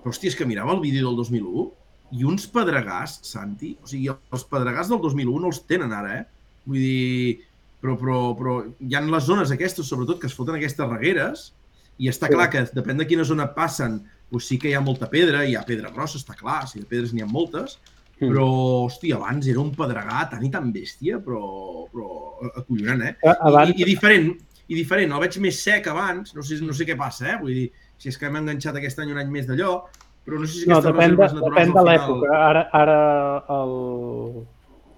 [0.00, 1.68] però hòstia, és que mirava el vídeo del 2001
[2.16, 6.26] i uns pedregars, Santi, o sigui, els pedregars del 2001 no els tenen ara, eh?
[6.64, 7.38] Vull dir,
[7.80, 11.50] però, però, però hi ha les zones aquestes, sobretot, que es foten aquestes regueres,
[11.98, 12.34] i està Sí.
[12.34, 15.54] clar que depèn de quina zona passen, doncs sí que hi ha molta pedra, hi
[15.56, 17.78] ha pedra grossa, està clar, si de pedres n'hi ha moltes,
[18.20, 18.28] Mm.
[18.30, 18.46] però,
[18.86, 23.16] hòstia, abans era un pedregar tan i tan bèstia, però, però acollonant, eh?
[23.40, 24.36] Abans, I, i, diferent,
[24.68, 27.38] i diferent, el veig més sec abans, no sé, no sé què passa, eh?
[27.40, 29.82] Vull dir, si és que hem enganxat aquest any un any més d'allò,
[30.24, 32.30] però no sé si no, aquestes depèn de, reserves naturals depèn de l'època.
[32.48, 34.46] Ara, ara el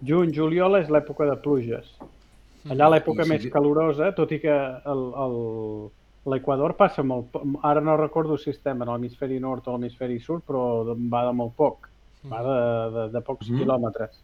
[0.05, 1.87] juny, juliol és l'època de pluges.
[2.69, 5.91] Allà l'època I sí més calorosa, tot i que el- el-
[6.27, 7.35] l'Equador passa molt...
[7.63, 11.55] Ara no recordo si estem en l'hemisferi nord o l'hemisferi sud, però va de molt
[11.57, 11.91] poc.
[12.31, 12.59] Va de,
[12.95, 13.59] de, de pocs Mhm.
[13.59, 14.23] quilòmetres.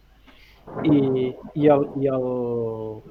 [0.85, 2.25] I, i, el, i el,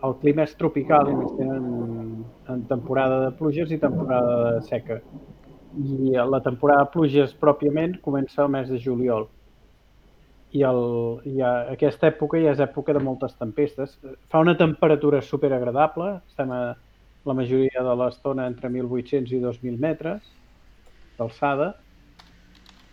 [0.06, 5.00] el clima és tropical i més tenen en temporada de pluges i temporada de seca.
[5.78, 9.28] I la temporada de pluges pròpiament comença al mes de juliol.
[10.50, 10.80] I, el,
[11.30, 13.98] i a, aquesta època ja és època de moltes tempestes.
[14.30, 16.62] Fa una temperatura super agradable, estem a
[17.28, 20.22] la majoria de l'estona entre 1.800 i 2.000 metres
[21.18, 21.74] d'alçada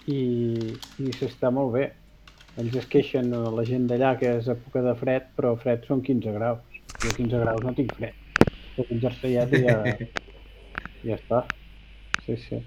[0.07, 0.19] i,
[1.03, 1.87] i s'està molt bé.
[2.57, 6.33] Ells es queixen, la gent d'allà, que és època de fred, però fred són 15
[6.35, 6.79] graus.
[7.03, 8.15] Jo 15 graus no tinc fred.
[8.77, 9.77] Puc un i ja,
[11.05, 11.43] ja està.
[12.25, 12.59] Sí, sí.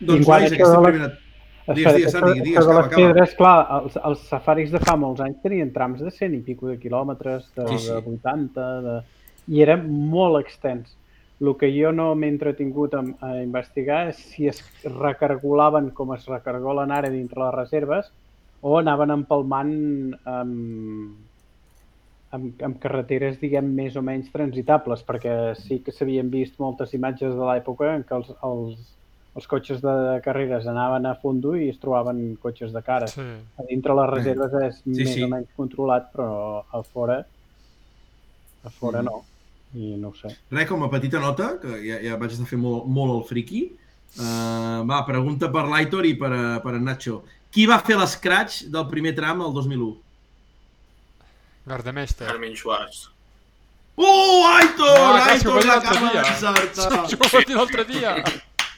[0.00, 1.10] Doncs, I quan nois, això aquesta primera...
[1.64, 2.96] Espera, Santi, digues, això de acaba, les acaba.
[2.96, 6.68] pedres, clar, els, els safaris de fa molts anys tenien trams de 100 i pico
[6.68, 7.92] de quilòmetres, de, Sí, sí.
[7.92, 8.96] de 80, de...
[9.48, 10.94] i era molt extens.
[11.40, 16.24] El que jo no m'he entretingut a, a investigar és si es recargolaven com es
[16.30, 18.10] recargolen ara dintre les reserves
[18.62, 19.74] o anaven empalmant
[20.24, 21.16] amb,
[22.32, 27.34] amb, amb carreteres, diguem, més o menys transitables, perquè sí que s'havien vist moltes imatges
[27.36, 28.78] de l'època en què els, els,
[29.36, 33.10] els cotxes de carreres anaven a fondo i es trobaven cotxes de cara.
[33.10, 33.20] Sí.
[33.58, 35.22] A dintre les reserves és Sí, més sí.
[35.26, 37.20] o menys controlat, però a fora
[38.64, 39.04] a fora Mhm.
[39.10, 39.22] no.
[39.74, 40.30] I no ho sé.
[40.54, 43.64] Res, com a petita nota, que ja, ja vaig estar fent molt, molt el friki.
[44.14, 47.22] Uh, va, pregunta per l'Aitor i per, a- per en Nacho.
[47.54, 49.90] Qui va fer l'escratch del primer tram el 2001?
[51.66, 52.26] Gardemeister.
[52.26, 53.08] Carmen Schwartz.
[53.96, 54.98] Oh, Aitor!
[54.98, 57.04] No, Aitor l'acaba d'encertar!
[57.04, 58.14] Això ho vaig dir l'altre dia.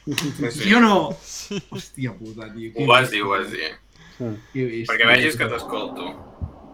[0.07, 0.97] Sí, Sí o no?
[1.25, 1.59] Sí.
[1.73, 2.73] Hòstia puta, tio.
[2.77, 3.73] Ho vas dir, ho vas dir.
[4.19, 4.85] Sí.
[4.89, 6.11] Perquè vegis que t'escolto.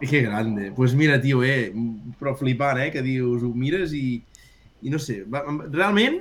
[0.10, 0.68] Que grande.
[0.70, 1.70] Doncs pues mira, tio, eh,
[2.18, 4.18] però flipant, eh, que dius, ho mires i,
[4.82, 6.18] i no sé, va, realment,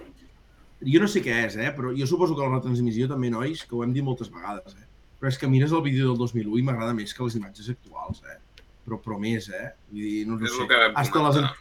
[0.85, 3.77] jo no sé què és, eh, però jo suposo que la retransmissió també, nois, que
[3.77, 4.87] ho hem dit moltes vegades, eh,
[5.19, 8.21] però és que mires el vídeo del 2001 i m'agrada més que les imatges actuals,
[8.29, 8.37] eh,
[8.85, 10.69] però, però més, eh, vull dir, no, no sé.
[10.93, 11.51] Hasta les,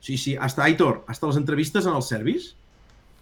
[0.00, 2.54] sí, sí, hasta, Aitor, hasta les entrevistes en el service,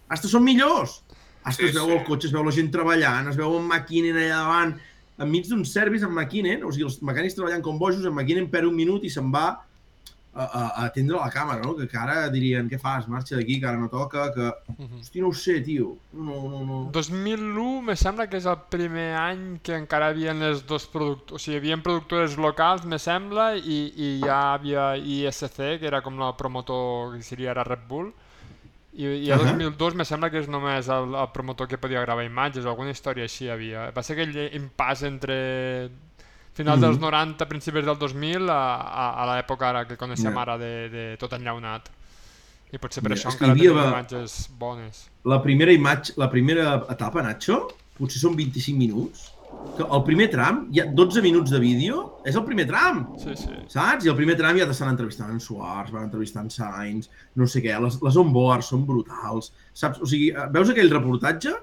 [0.08, 1.02] hasta són millors.
[1.42, 1.94] Hasta Sí, es veu sí.
[1.94, 4.72] el cotxe, es veu la gent treballant, es veu en McKinnon allà davant,
[5.18, 8.70] enmig d'un service amb McKinnon, o sigui, els mecànics treballant com bojos, en McKinnon perd
[8.70, 9.48] un minut i se'n va
[10.38, 11.74] a, a, a atendre la càmera, no?
[11.76, 14.50] Que, que ara dirien, què fas, marxa d'aquí, que ara no toca, que...
[14.76, 15.00] Mhm.
[15.00, 15.96] Hosti, no ho sé, tio.
[16.12, 16.78] No, no, no.
[16.94, 21.40] 2001 me sembla que és el primer any que encara hi havia les dos productors,
[21.40, 26.02] o sigui, hi havia productores locals, me sembla, i, i ja havia ISC, que era
[26.06, 28.12] com la promotor que seria ara Red Bull,
[28.98, 29.52] I, i a Ahà.
[29.54, 32.90] 2002 me sembla que és només el, el promotor que podia gravar imatges o alguna
[32.90, 33.84] història així hi havia.
[33.94, 35.36] Va ser aquell impàs entre
[36.58, 37.04] finals dels Mhm.
[37.06, 40.42] 90, principis del 2000 a, a, a l'època ara que coneixem Ja.
[40.42, 41.86] ara de, de tot enllaunat.
[42.72, 45.06] I potser per Ja, això encara tenim imatges bones.
[45.24, 49.30] La primera imatge, la primera etapa, Nacho, potser són 25 minuts.
[49.78, 53.34] Que el primer tram, hi ha 12 minuts de vídeo, és el primer tram, Sí,
[53.38, 53.52] sí.
[53.70, 54.04] saps?
[54.06, 57.62] I el primer tram ja t'estan entrevistant en Suárez, van entrevistant en Sainz, no sé
[57.62, 60.00] què, les, les onboards són brutals, saps?
[60.02, 61.54] O sigui, veus aquell reportatge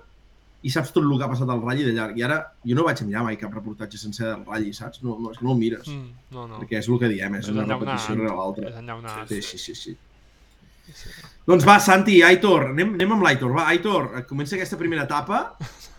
[0.65, 2.15] i saps tot el que ha passat al Rally de llarg.
[2.17, 5.03] I ara, jo no vaig a mirar mai cap reportatge sencer del Rally, saps?
[5.03, 6.59] No, no, és que no el mires, Mm, no, no.
[6.63, 8.69] perquè és el que diem, és És una repetició rere l'altra.
[8.71, 9.27] És enllaunat.
[9.27, 9.97] Sí, sí, sí, sí.
[11.45, 13.51] Doncs va, Santi, Aitor, anem, anem amb l'Aitor.
[13.53, 15.41] Va, Aitor, comença aquesta primera etapa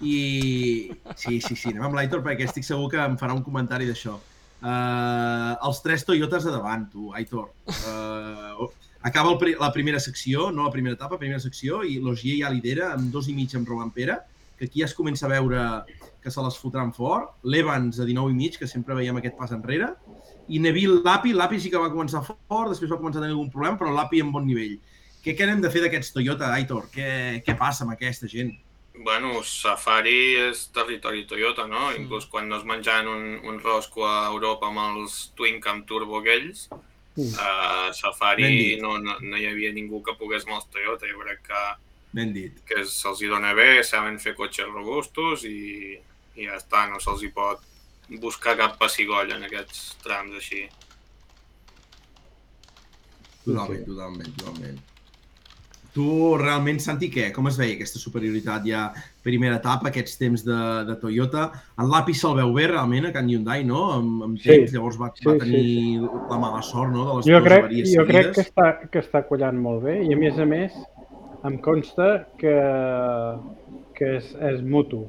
[0.01, 0.91] i...
[1.15, 4.17] Sí, sí, sí, anem amb l'Aitor perquè estic segur que em farà un comentari d'això.
[4.57, 7.53] Uh, els tres Toyotas de davant, tu, Aitor.
[7.69, 8.67] Uh,
[9.07, 12.91] acaba el, la primera secció, no la primera etapa, primera secció, i l'Ogier ja lidera
[12.97, 14.19] amb dos i mig amb Roman Pera,
[14.59, 15.63] que aquí ja es comença a veure
[16.25, 17.37] que se les fotran fort.
[17.47, 19.93] L'Evans a 19 i mig, que sempre veiem aquest pas enrere.
[20.49, 23.51] I Neville Lapi, Lapi sí que va començar fort, després va començar a tenir algun
[23.51, 24.77] problema, però Lapi en bon nivell.
[25.25, 26.87] Què, què n'hem de fer d'aquests Toyota, Aitor?
[26.95, 28.53] Què, què passa amb aquesta gent?
[28.97, 31.91] Bueno, Safari és territori Toyota, no?
[31.91, 32.05] Mm.
[32.05, 36.23] Inclús quan no es menjaven un, un rosco a Europa amb els Twin Cam Turbo
[36.23, 36.69] aquells,
[37.17, 37.33] Mm.
[37.33, 41.09] Ben Safari no, no, no hi havia ningú que pogués amb els Toyota.
[41.09, 41.63] Jo crec que,
[42.13, 42.59] Ben dit.
[42.69, 45.97] que se'ls hi dona bé, saben fer cotxes robustos i,
[46.37, 47.65] i ja està, no se'ls hi pot
[48.23, 50.67] buscar cap passigoll en aquests trams així.
[53.47, 54.79] Totalment, totalment, totalment.
[55.97, 56.05] Tu,
[56.37, 57.31] realment, Santi, què?
[57.33, 58.83] Com es veia aquesta superioritat ja
[59.25, 61.47] primera etapa, aquests temps de, de Toyota?
[61.81, 63.87] En l'API se'l veu bé, realment, a Can Hyundai, no?
[63.95, 64.51] Amb, amb Sí.
[64.51, 67.71] temps, llavors va, Sí, va sí, tenir la mala sort, no?, de les Jo crec,
[67.95, 70.77] jo crec que està, que està collant molt bé i a més a més
[71.49, 72.55] em consta que,
[73.97, 75.07] que és, és mutu.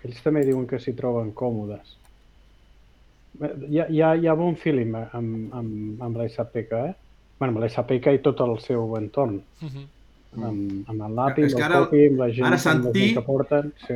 [0.00, 1.98] Que ells també diuen que s'hi troben còmodes.
[3.38, 6.94] Hi ha, hi ha, hi ha bon feeling amb, amb, amb la SAPK, eh?
[7.38, 9.40] Bueno, amb la SAPK i tot el seu entorn.
[9.60, 9.84] Mhm.
[10.44, 12.58] Amb, amb el l'API, amb que el ara- COPI, amb la gent, ara, amb la
[12.58, 13.72] Santi- gent que porten.
[13.86, 13.94] Sí.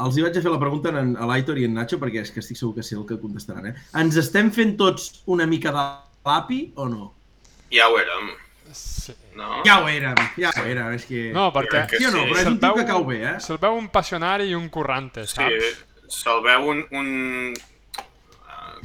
[0.00, 2.30] Els hi vaig a fer la pregunta en, a l'Aitor i en Nacho, perquè és
[2.30, 3.74] que estic segur que sé el que contestaran, eh?
[4.00, 5.82] Ens estem fent tots una mica de
[6.24, 7.12] l'API o no?
[7.72, 8.30] Ja ho érem,
[8.72, 9.12] Sí.
[9.36, 9.62] no?
[9.66, 11.32] Ja ho érem, ja ho érem, és que...
[11.34, 12.22] No, perquè Sí o no?
[12.22, 12.30] sí.
[12.30, 13.40] Però és un veu- que cau bé, eh?
[13.40, 15.84] Se'l veu un passionari i un currante, Sí, saps?
[16.08, 17.54] se'l veu un, un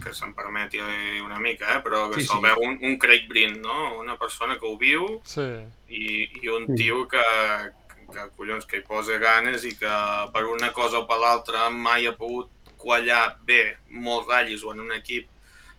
[0.06, 0.80] que se'm permeti
[1.26, 1.82] una mica, eh?
[1.84, 2.46] però que Sí, se'l sí.
[2.46, 3.98] veu un, un Craig Breen, no?
[4.00, 5.48] Una persona que ho viu Sí.
[5.90, 6.76] i, i un Mm.
[6.78, 7.24] tio que,
[8.14, 9.94] que, collons, que hi posa ganes i que
[10.34, 14.80] per una cosa o per l'altra mai ha pogut quallar bé molts ratllis o en
[14.88, 15.32] un equip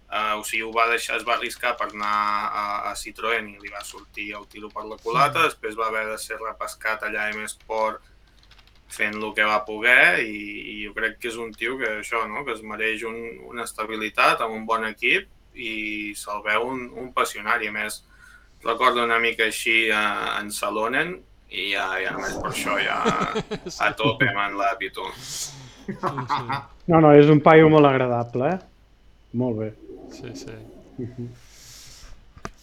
[0.07, 2.07] Uh, o sigui, ho va deixar, es va arriscar per anar
[2.55, 6.05] a, a Citroën i li va sortir el tiro per la culata, després va haver
[6.07, 8.05] de ser repescat allà a M-Sport
[8.93, 10.37] fent el que va poder i,
[10.73, 12.45] i jo crec que és un tio que això, no?
[12.47, 13.17] que es mereix un,
[13.51, 17.71] una estabilitat amb un bon equip i se'l veu un, un passionari.
[17.71, 18.03] A més,
[18.65, 21.17] recordo una mica així a, en Salonen
[21.51, 23.01] i ja, ja només per això ja
[23.89, 25.07] a tope amb en l'àpi, tu.
[25.17, 26.63] Sí, sí.
[26.91, 28.59] No, no, és un paio molt agradable, eh?
[29.37, 29.73] Molt bé.
[30.15, 30.57] sí, sí.
[31.03, 31.29] Mhm.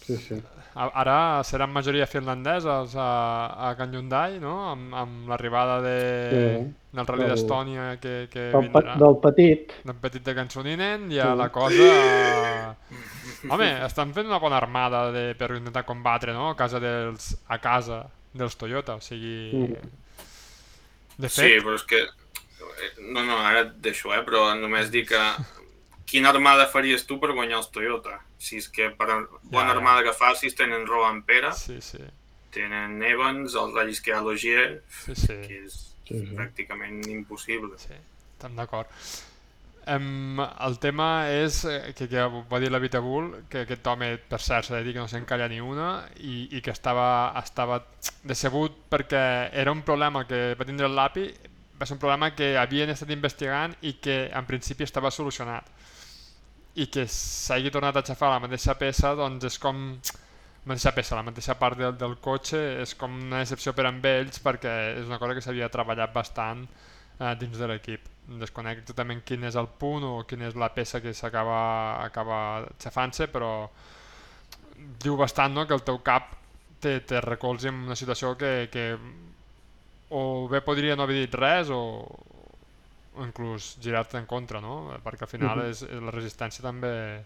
[0.03, 0.35] Sí, sí.
[0.75, 4.71] A- Ara seran majoria finlandeses a, a Can Hyundai, no?
[4.71, 5.97] Amb, amb l'arribada de,
[6.31, 6.73] Sí.
[6.97, 8.95] del Rally Del- d'Estònia que, que Del, vindrà.
[8.99, 11.37] del petit, D'en Petit de Cançoninen ja Sí.
[11.37, 12.75] la cosa...
[13.49, 16.49] Home, estan fent una bona armada de, per intentar combatre, no?
[16.49, 19.51] A casa dels, a casa dels Toyota, o sigui...
[19.53, 19.89] Mm.
[21.17, 21.99] De Sí, fet, però és que...
[23.13, 24.23] No, no, ara et deixo, eh?
[24.25, 25.21] Però només dic que...
[26.13, 28.19] Quina armada faries tu per guanyar els Toyota?
[28.37, 29.71] Si és que per bona ja.
[29.73, 32.01] armada que facis tenen Rowan Pera, sí, sí,
[32.53, 34.67] tenen Evans, els ratllis que hi ha a l'Ogier,
[35.05, 36.33] sí, sí, que és Sí, sí.
[36.35, 37.77] pràcticament impossible.
[37.79, 37.95] sí,
[38.35, 38.91] estem d'acord.
[39.87, 44.39] Em, el tema és eh, que, que va dir la Vitabul, que aquest home, per
[44.43, 47.07] cert, s'ha de dir que no se'n calla ni una i, i que estava,
[47.41, 47.81] estava
[48.23, 49.23] decebut perquè
[49.63, 51.25] era un problema que va tindre el l'API,
[51.79, 55.71] va ser un problema que havien estat investigant i que en principi estava solucionat
[56.75, 59.81] i que s'hagi tornat a xafar la mateixa peça doncs és com
[60.65, 64.39] mateixa peça, la mateixa part del, del cotxe és com una decepció per amb ells
[64.43, 66.63] perquè és una cosa que s'havia treballat bastant
[67.19, 68.07] eh, dins de l'equip.
[68.39, 71.59] Desconec totalment quin és el punt o quina és la peça que s'acaba
[72.05, 72.39] acaba
[72.79, 73.51] xafant-se però
[75.03, 76.31] diu bastant no, que el teu cap
[76.79, 78.87] te, te recolzi en una situació que, que
[80.09, 81.83] o bé podria no haver dit res o
[83.21, 84.91] inclús girar-te en contra, no?
[85.03, 85.69] Perquè al final Mhm.
[85.69, 87.23] és, la resistència també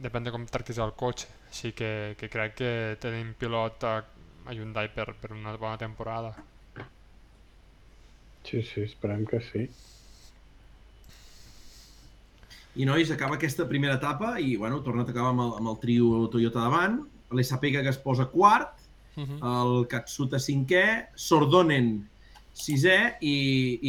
[0.00, 1.26] depèn de com tractis el cotxe.
[1.50, 4.02] Així que, que crec que tenim pilot eh,
[4.46, 6.34] a Hyundai per, per una bona temporada.
[8.44, 9.68] Sí, sí, esperem que sí.
[12.76, 15.78] I nois, acaba aquesta primera etapa i bueno, torna a acabar amb el, amb el
[15.80, 16.98] trio Toyota davant,
[17.32, 18.82] l'Esapega que es posa quart,
[19.16, 19.38] Uh -huh.
[19.80, 22.06] el Katsuta cinquè, Sordonen
[22.56, 23.36] sisè i,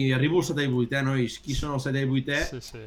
[0.01, 1.39] i arribo al setè i vuitè, nois.
[1.43, 2.43] Qui són el setè i vuitè?
[2.49, 2.85] Sí, sí.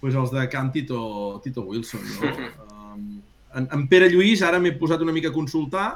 [0.00, 1.00] pues els de Camp Tito,
[1.44, 2.28] Tito Wilson, no?
[2.68, 3.06] Um,
[3.58, 5.88] en, en Pere Lluís, ara m'he posat una mica a consultar,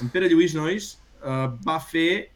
[0.00, 2.30] en Pere Lluís, nois, uh, va fer,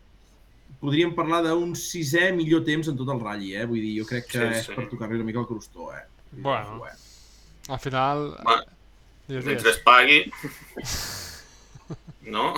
[0.83, 3.65] podríem parlar d'un sisè millor temps en tot el ratll, eh?
[3.69, 4.77] Vull dir, jo crec que Sí, és sí.
[4.77, 6.05] per tocar-li una mica el crostó, eh?
[6.37, 6.85] Bueno.
[7.71, 8.29] Al final...
[8.47, 8.61] Va,
[9.31, 10.25] Digues, Mentre es pagui...
[12.31, 12.55] No?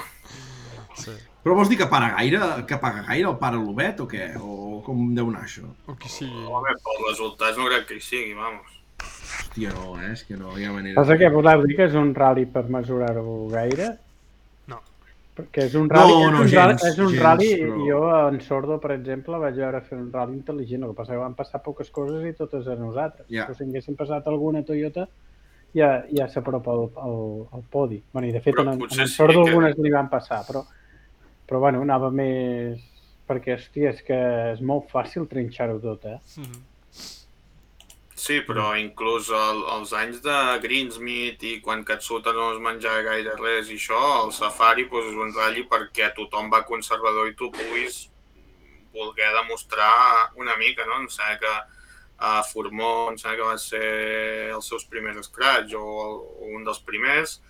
[0.99, 1.13] Sí.
[1.42, 4.28] Però vols dir que para gaire, que paga gaire el pare Lobet o què?
[4.38, 5.64] O com deu anar això?
[5.90, 6.44] O qui sigui.
[6.46, 8.68] Home, pels resultats no crec que hi sigui, vamos.
[9.02, 10.12] Hòstia, no, eh?
[10.12, 10.94] És que no hi ha manera.
[11.00, 13.88] Passa que voleu dir que és un rally per mesurar-ho gaire?
[14.70, 14.78] No.
[15.37, 17.87] Perquè és un rally, No, és no, un gens, rally, és un gens, rally però-
[17.88, 21.24] jo en Sordo, per exemple, vaig veure fer un rally intel·ligent, el que passa que
[21.24, 23.26] van passar poques coses i totes a nosaltres.
[23.28, 23.48] Ja.
[23.48, 25.09] Però si haguéssim passat alguna Toyota
[25.74, 27.18] ja, ja s'apropa al, al,
[27.59, 27.98] al podi.
[28.12, 30.44] Bueno, I de fet Però en, en, en sí Sordo que- algunes li van passar,
[30.46, 30.62] però,
[31.46, 32.83] però bueno, anava més...
[33.28, 34.16] Perquè, hòstia, és que
[34.52, 36.18] és molt fàcil trinxar-ho tot, eh?
[36.42, 36.61] Mhm.
[38.22, 43.33] Sí, però inclús el, els anys de Greensmith i quan Katsuta no es menjava gaire
[43.40, 47.48] res i això, el Safari pues, és un ratll perquè tothom va conservador i tu
[47.57, 47.96] puguis
[48.94, 51.00] voler demostrar una mica, no?
[51.00, 51.55] Em sembla que
[52.22, 53.90] a Formó, em sembla que va ser
[54.55, 57.40] els seus primers scratch o, o un dels primers.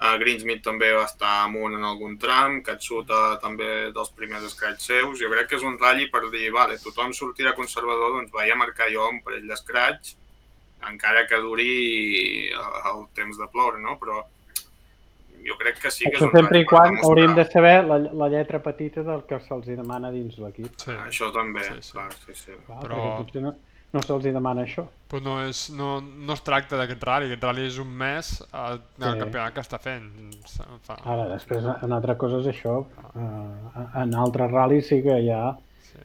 [0.00, 5.18] A Greensmith també va estar amunt en algun tram, Katsuta també dels primers scratch seus.
[5.20, 8.56] Jo crec que és un ratll per dir, vale, tothom sortirà conservador, doncs vaig a
[8.56, 10.14] marcar jo un parell d'escratch,
[10.88, 13.98] encara que duri el, el temps de ploure, no?
[14.00, 14.22] Però
[15.44, 17.10] jo crec que sí que és un sempre i quan demostrar.
[17.10, 20.72] hauríem de saber la, la lletra petita del que se'ls demana dins l'equip.
[20.80, 20.92] Sí.
[20.96, 22.56] Això també, Sí, sí, clar, sí, sí.
[22.66, 23.54] Clar, Però- Perquè potser no,
[23.92, 24.84] no se'ls hi demana això.
[25.10, 28.78] Però no, és, no, no es tracta d'aquest rally, aquest rally és un mes al,
[29.14, 29.18] Sí.
[29.18, 30.06] campionat que està fent.
[30.86, 30.94] Fa...
[31.04, 32.76] Ara, després, una altra cosa és això.
[33.14, 35.56] Uh, en altres ral·lis sí que ja
[35.90, 35.98] Sí.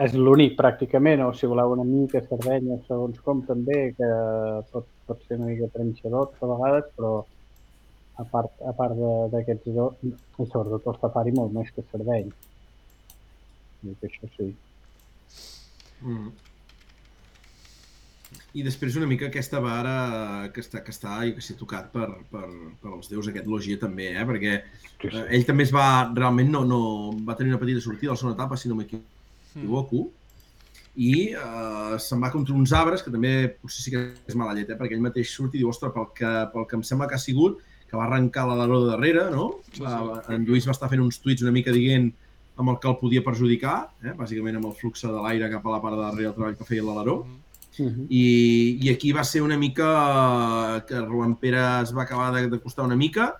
[0.00, 4.08] és l'únic pràcticament, o si voleu una mica Sardenya, segons com també, que
[4.72, 7.12] pot, pot ser una mica trinxador a vegades, però
[8.16, 12.32] a part, a part de- d'aquests dos, i sobretot el Safari molt més que Sardenya.
[14.00, 14.48] Que això sí.
[16.02, 16.32] Mm.
[18.56, 22.08] I després una mica aquesta vara que està, que està i que s'ha tocat per,
[22.32, 22.46] per,
[22.82, 24.26] per els déus aquest Logia també, eh?
[24.28, 26.80] perquè sí, eh, ell també es va, realment no, no,
[27.28, 30.06] va tenir una petita sortida a la segona etapa, si no m'equivoco,
[30.98, 34.72] i eh, se'n va contra uns arbres, que també potser sí que és mala llet,
[34.74, 34.78] eh?
[34.80, 37.22] perquè ell mateix surt i diu, ostres, pel que, pel que em sembla que ha
[37.22, 39.50] sigut, que va arrencar l'aleró de darrere, no?
[39.70, 39.84] Sí, sí.
[39.84, 42.10] Va, en Lluís va estar fent uns tuits una mica dient
[42.58, 44.12] amb el que el podia perjudicar, eh?
[44.18, 46.66] bàsicament amb el flux de l'aire cap a la part de darrere del treball que
[46.68, 47.20] feia l'aleró.
[47.24, 47.47] Mhm.
[47.78, 48.06] Uh -huh.
[48.10, 52.58] I, I aquí va ser una mica que Roman Pere es va acabar de, de
[52.60, 53.36] costar una mica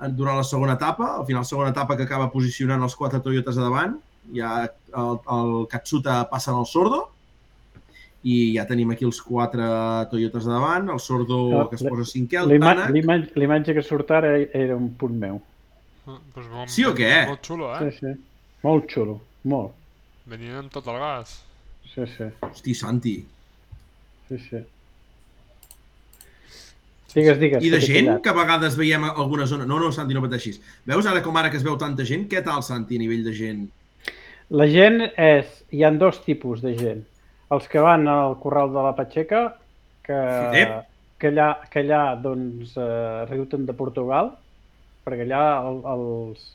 [0.00, 3.56] en- durant la segona etapa, al final segona etapa que acaba posicionant els quatre Toyotas
[3.58, 3.98] a davant,
[4.34, 4.64] ja
[4.96, 7.10] el, el Katsuta passa en el Sordo
[8.24, 9.62] i ja tenim aquí els quatre
[10.10, 12.90] Toyotas a davant, el Sordo Ah, que es posa cinquè, el Tanak...
[12.90, 15.40] l'ima- L'imatge que surt ara era un punt meu.
[16.06, 17.26] Ah, Pues molt, Sí o què?
[17.28, 17.96] Molt xulo, Sí, eh?
[18.00, 18.20] sí.
[18.62, 19.72] Molt xulo, molt.
[20.26, 21.42] Venien amb tot el gas.
[21.94, 23.26] Sí, sí, Hosti, Santi.
[24.28, 24.62] Sí, sí.
[27.14, 27.62] Digues, digues.
[27.62, 29.66] I de gent que a vegades veiem alguna zona...
[29.70, 30.58] No, no, Santi, no pateixis.
[30.88, 32.26] Veus ara com ara que es veu tanta gent?
[32.30, 33.68] Què tal, Santi, a nivell de gent?
[34.50, 35.60] La gent és...
[35.74, 37.04] Hi han dos tipus de gent.
[37.54, 39.44] Els que van al corral de la Patxeca,
[40.06, 40.18] que,
[40.58, 40.74] Ep.
[41.22, 44.32] que allà, que allà doncs, eh, riuten de Portugal,
[45.06, 46.46] perquè allà el, els,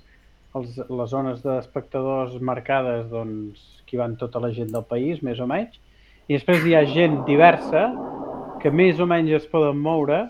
[0.60, 5.48] els, les zones d'espectadors marcades, doncs, que van tota la gent del país, més o
[5.50, 5.80] menys.
[6.30, 7.88] I després hi ha gent diversa
[8.62, 10.28] que més o menys es poden moure,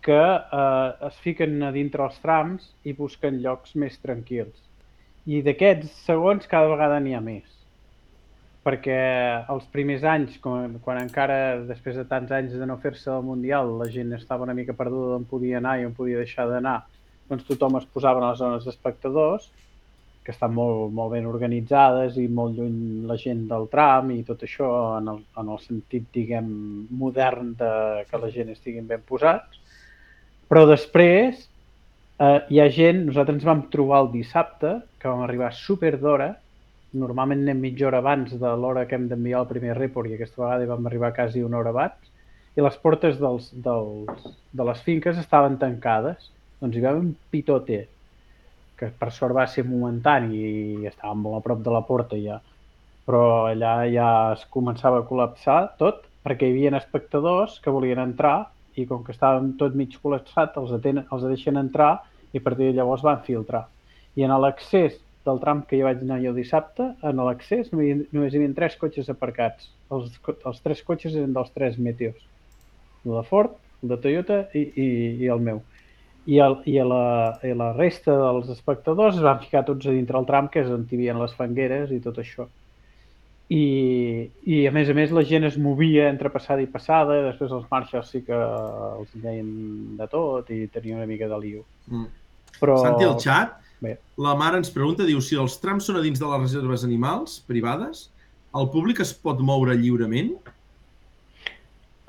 [0.00, 4.56] que eh, es fiquen a dintre els trams i busquen llocs més tranquils.
[5.28, 7.44] I d'aquests segons cada vegada n'hi ha més.
[8.64, 8.96] Perquè
[9.52, 13.74] els primers anys, quan, quan encara després de tants anys de no fer-se el Mundial,
[13.82, 16.78] la gent estava una mica perduda on podia anar i on podia deixar d'anar,
[17.28, 19.52] doncs tothom es posava en les zones d'espectadors,
[20.28, 24.42] que estan molt, molt ben organitzades i molt lluny la gent del tram i tot
[24.44, 24.66] això
[24.98, 26.50] en el, en el sentit, diguem,
[27.00, 27.70] modern de
[28.10, 29.56] que la gent estiguin ben posats.
[30.52, 31.40] Però després
[32.20, 36.34] eh, hi ha gent, nosaltres ens vam trobar el dissabte, que vam arribar super d'hora,
[37.00, 40.44] normalment anem mitja hora abans de l'hora que hem d'enviar el primer report i aquesta
[40.44, 42.12] vegada hi vam arribar quasi una hora abans,
[42.52, 46.34] i les portes dels, dels, de les finques estaven tancades.
[46.60, 47.86] Doncs hi va un pitote.
[48.78, 52.38] Que per sort va ser momentani i estàvem molt a prop de la porta ja,
[53.08, 58.36] però allà ja es començava a col·lapsar tot perquè hi havia espectadors que volien entrar
[58.78, 61.92] i com que estàvem tot mig col·lapsat els, atenen, els deixen entrar
[62.32, 63.64] i a partir de llavors van filtrar.
[64.14, 68.38] I en l'accés del tram que hi vaig anar jo dissabte, en l'accés només, hi
[68.38, 69.70] havia tres cotxes aparcats.
[69.92, 72.20] Els, els tres cotxes eren dels tres meteos.
[73.06, 74.88] El de Ford, el de Toyota i, i,
[75.24, 75.62] i el meu.
[76.26, 80.18] I, el, i, la, I la resta dels espectadors es van ficar tots a dintre
[80.18, 82.48] el tram, que és on hi havia les fangueres i tot això.
[83.48, 87.24] I, I a més a més la gent es movia entre passada i passada, i
[87.30, 91.64] després els marxes sí que els deien de tot i tenia una mica de lío.
[91.88, 92.10] Mm.
[92.58, 92.76] Però...
[92.82, 93.96] Santi, al xat, Bé.
[94.20, 97.38] la mare ens pregunta, diu, si els trams són a dins de les reserves animals
[97.48, 98.08] privades,
[98.58, 100.34] el públic es pot moure lliurement?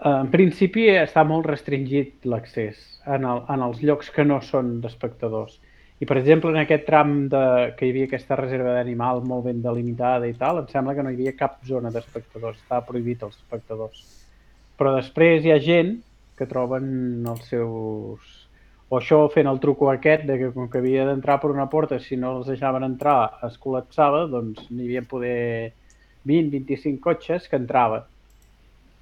[0.07, 5.57] En principi està molt restringit l'accés en, el, en els llocs que no són d'espectadors.
[5.99, 7.41] I, per exemple, en aquest tram de,
[7.75, 11.11] que hi havia aquesta reserva d'animal molt ben delimitada i tal, em sembla que no
[11.11, 14.05] hi havia cap zona d'espectadors, estava prohibit els espectadors.
[14.79, 15.97] Però després hi ha gent
[16.39, 18.37] que troben els seus...
[18.89, 21.99] O això fent el truco aquest de que com que havia d'entrar per una porta,
[22.01, 25.73] si no els deixaven entrar es col·lapsava, doncs n'hi havia poder
[26.25, 28.07] 20-25 cotxes que entraven.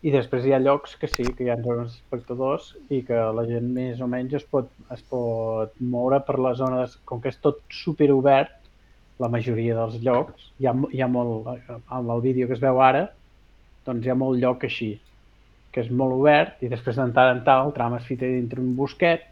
[0.05, 3.45] I després hi ha llocs que sí, que hi ha zones espectadors i que la
[3.49, 7.39] gent més o menys es pot, es pot moure per les zones, com que és
[7.41, 8.53] tot super obert,
[9.17, 12.81] la majoria dels llocs, hi ha, hi ha molt, amb el vídeo que es veu
[12.85, 13.07] ara,
[13.87, 14.91] doncs hi ha molt lloc així,
[15.73, 18.61] que és molt obert i després de tant en tal el tram es fita dintre
[18.61, 19.25] un bosquet,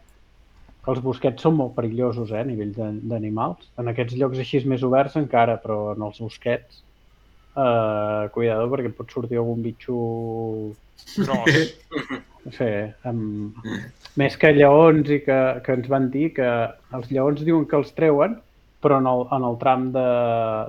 [0.85, 2.73] que els bosquets són molt perillosos eh, a nivell
[3.09, 3.71] d'animals.
[3.81, 6.83] En aquests llocs així més oberts encara, però en els bosquets,
[7.55, 9.99] eh, cuidado perquè pot sortir algun bitxo
[11.15, 11.75] Gros.
[12.45, 12.71] no sé,
[13.07, 13.55] amb...
[14.19, 16.49] més que lleons i que, que ens van dir que
[16.97, 18.37] els lleons diuen que els treuen,
[18.85, 20.05] però en el, en el tram de,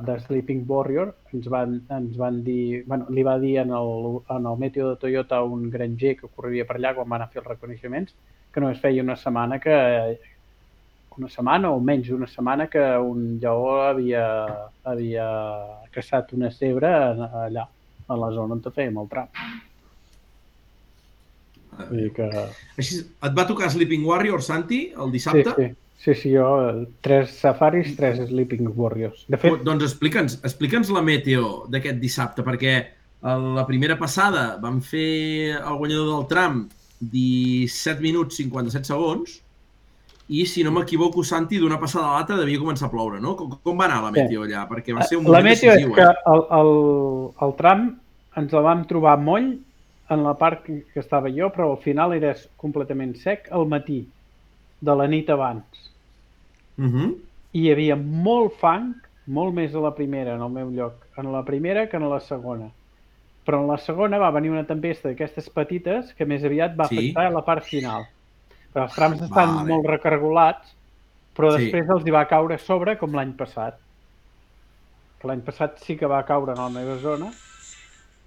[0.06, 3.92] de Sleeping Warrior ens van, ens van dir, bueno, li va dir en el,
[4.32, 7.42] en el meteo de Toyota un granger que corria per allà quan van a fer
[7.42, 8.16] els reconeixements
[8.54, 9.76] que només feia una setmana que
[11.18, 14.26] una setmana o menys d'una setmana que un lleó havia,
[14.84, 15.26] havia
[15.94, 17.66] caçat una cebre allà,
[18.08, 19.08] a la zona on fèiem el.
[21.76, 22.28] Vull dir que...
[22.80, 25.56] Així, et va tocar Sleeping Warrior, Santi, el Sí, dissabte?
[25.56, 25.72] sí.
[25.96, 29.24] Sí, sí, jo, eh, tres safaris, tres Sleeping Warriors.
[29.32, 32.74] De fet, Doncs explica'ns explica'ns la meteo d'aquest dissabte, perquè
[33.26, 36.60] a la primera passada vam fer el guanyador del tram
[37.00, 39.38] 17 minuts 57 segons
[40.28, 43.36] i, si no m'equivoco, Santi, d'una passada a l'altra devia començar a ploure, no?
[43.36, 44.20] Com, com va anar la Sí.
[44.20, 44.66] meteo allà?
[44.68, 46.14] Perquè va ser un la moment meteo és decisiu, que eh?
[46.32, 47.84] el, el, el tram
[48.36, 49.52] ens el vam trobar moll
[50.10, 54.06] en la part que estava jo, però al final era completament sec al matí,
[54.80, 55.64] de la nit abans.
[56.78, 57.14] Uh -huh.
[57.52, 58.94] I hi havia molt fang,
[59.26, 62.20] molt més a la primera, en el meu lloc, en la primera que en la
[62.20, 62.68] segona.
[63.46, 66.98] Però en la segona va venir una tempesta d'aquestes petites que més aviat va Sí.
[66.98, 68.06] afectar la part final.
[68.76, 69.70] Però els trams estan Vale.
[69.72, 70.74] molt recargolats,
[71.34, 71.64] però Sí.
[71.70, 73.78] després els hi va caure a sobre com l'any passat.
[75.18, 77.30] Que l'any passat sí que va caure en la meva zona,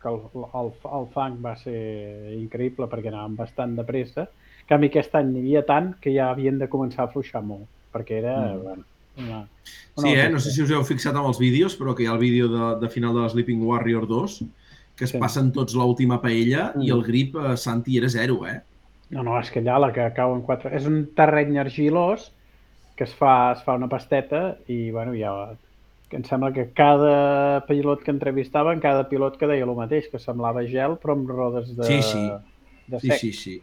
[0.02, 0.18] que el,
[0.58, 4.22] el, el fang va ser increïble perquè anàvem bastant de pressa.
[4.64, 7.68] En canvi, aquest any n'hi havia tant que ja havien de començar a afluixar molt,
[7.94, 8.64] perquè era, Mm.
[8.64, 8.84] bueno,
[9.20, 9.48] una,
[10.00, 10.30] Sí, eh?
[10.32, 12.48] No sé si us heu fixat amb els vídeos, però que hi ha el vídeo
[12.48, 14.44] de, de final de la Sleeping Warrior 2,
[14.96, 15.18] que es Sí.
[15.20, 16.94] passen tots l'última paella i Mm.
[16.96, 18.62] el grip, eh, Santi, era zero, eh?
[19.10, 20.70] No, no, és que allà la que cau en quatre...
[20.78, 22.28] És un terreny argilós
[22.96, 25.34] que es fa, es fa una pasteta i, bueno, ja...
[26.10, 30.18] Que em sembla que cada pilot que entrevistaven, cada pilot que deia el mateix, que
[30.18, 32.24] semblava gel, però amb rodes de, Sí, sí.
[32.90, 33.20] de Sí, sec.
[33.20, 33.54] sí, sí.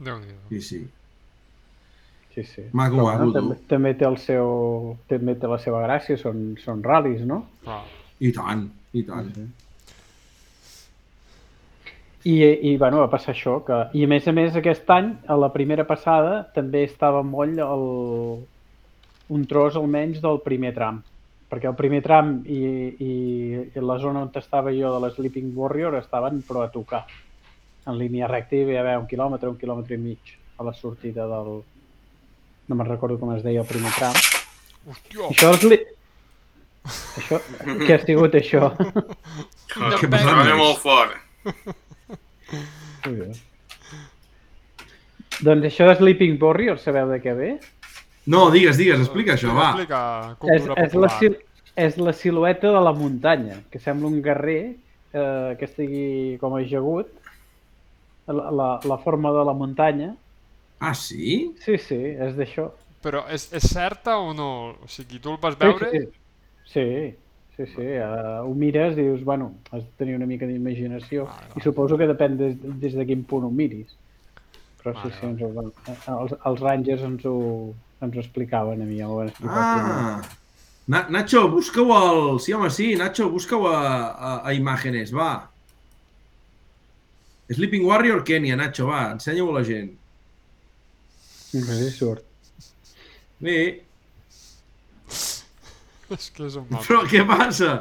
[0.00, 0.38] Déu-n'hi-do.
[0.48, 0.78] sí, sí.
[2.34, 2.62] sí, sí.
[2.72, 3.32] Maco, Però, maco, tu.
[3.36, 7.42] també, també, té el seu, també té la seva gràcia, són, són ral·lis, no?
[7.66, 7.82] Clar.
[8.24, 8.64] I tant,
[8.96, 9.28] i tant.
[12.28, 13.58] I, i bueno, va passar això.
[13.64, 13.76] Que...
[13.96, 17.86] I a més a més, aquest any, a la primera passada, també estava moll el...
[19.32, 21.00] un tros almenys del primer tram.
[21.48, 22.58] Perquè el primer tram i,
[23.00, 23.12] i,
[23.72, 27.06] i la zona on estava jo de la Sleeping Warrior estaven però a tocar.
[27.88, 31.24] En línia recta hi havia haver un quilòmetre, un quilòmetre i mig a la sortida
[31.30, 31.62] del...
[32.68, 34.16] No me'n recordo com es deia el primer tram.
[34.92, 35.30] Hòstia!
[35.30, 35.64] Això és...
[35.72, 35.80] Li...
[37.22, 37.40] Això...
[37.86, 38.68] Què ha sigut això?
[39.80, 40.56] Anava nois?
[40.60, 41.86] molt fort.
[43.04, 43.28] Bé.
[45.44, 47.50] Doncs això de Sleeping Warrior, sabeu de què ve?
[48.28, 49.70] No, digues, digues, explica això, va.
[49.70, 50.00] Explica
[50.54, 51.12] És, és, la,
[51.84, 57.12] és la silueta de la muntanya, que sembla un guerrer eh, que estigui com ajagut,
[58.28, 60.10] la, la, la forma de la muntanya.
[60.80, 61.54] Ah, sí?
[61.64, 62.68] Sí, sí, és d'això.
[63.04, 64.50] Però és, és certa o no?
[64.82, 65.88] O sigui, tu el vas veure?
[65.92, 66.86] Sí, sí, sí,
[67.58, 67.84] sí, sí.
[67.98, 71.98] Uh, ho mires i dius, bueno, has de tenir una mica d'imaginació Vale, i suposo
[72.00, 73.92] que depèn des, des de quin punt ho miris.
[74.78, 77.36] Però sí, Vale, sí, ens ho, van- eh, els, els Rangers ens ho,
[78.00, 79.68] ens ho explicaven a mi, ja m'ho van explicar.
[79.76, 80.36] Ah!
[80.88, 82.38] Na Nacho, busca-ho al...
[82.40, 82.94] Sí, home, sí.
[82.96, 85.50] Nacho, busca-ho a, a, a Imágenes, va.
[87.50, 89.90] Sleeping Warrior Kenya, Nacho, va, ensenya-ho a la gent.
[91.52, 92.24] No sé si surt.
[93.40, 93.58] Bé,
[96.14, 96.82] És que és un mal.
[96.86, 97.72] però què passa?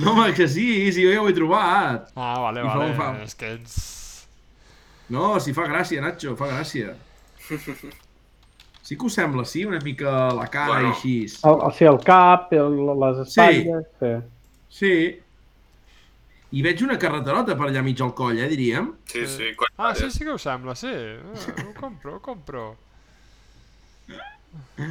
[0.00, 2.12] No, home, que sí, sí, jo ja ho he trobat.
[2.14, 2.92] Ah, vale, I vale.
[2.94, 3.08] fa.
[3.24, 3.76] És que ets...
[5.10, 6.94] No, si fa gràcia, Nacho, fa gràcia.
[8.86, 9.64] Sí que us sembla, sí?
[9.66, 10.88] Una mica la cara Bueno.
[10.88, 11.14] i així.
[11.42, 13.86] El, el, sí, el cap, el, les espatlles...
[13.98, 14.12] Sí.
[14.78, 14.94] Sí.
[16.56, 18.92] I veig una carreterota per allà mig al coll, eh, diríem.
[19.10, 19.50] Sí, sí.
[19.58, 19.72] Quan...
[19.82, 20.90] Ah, sí, sí que ho sembla, sí.
[20.90, 21.18] Eh,
[21.66, 22.66] ho compro, ho compro.
[24.06, 24.86] A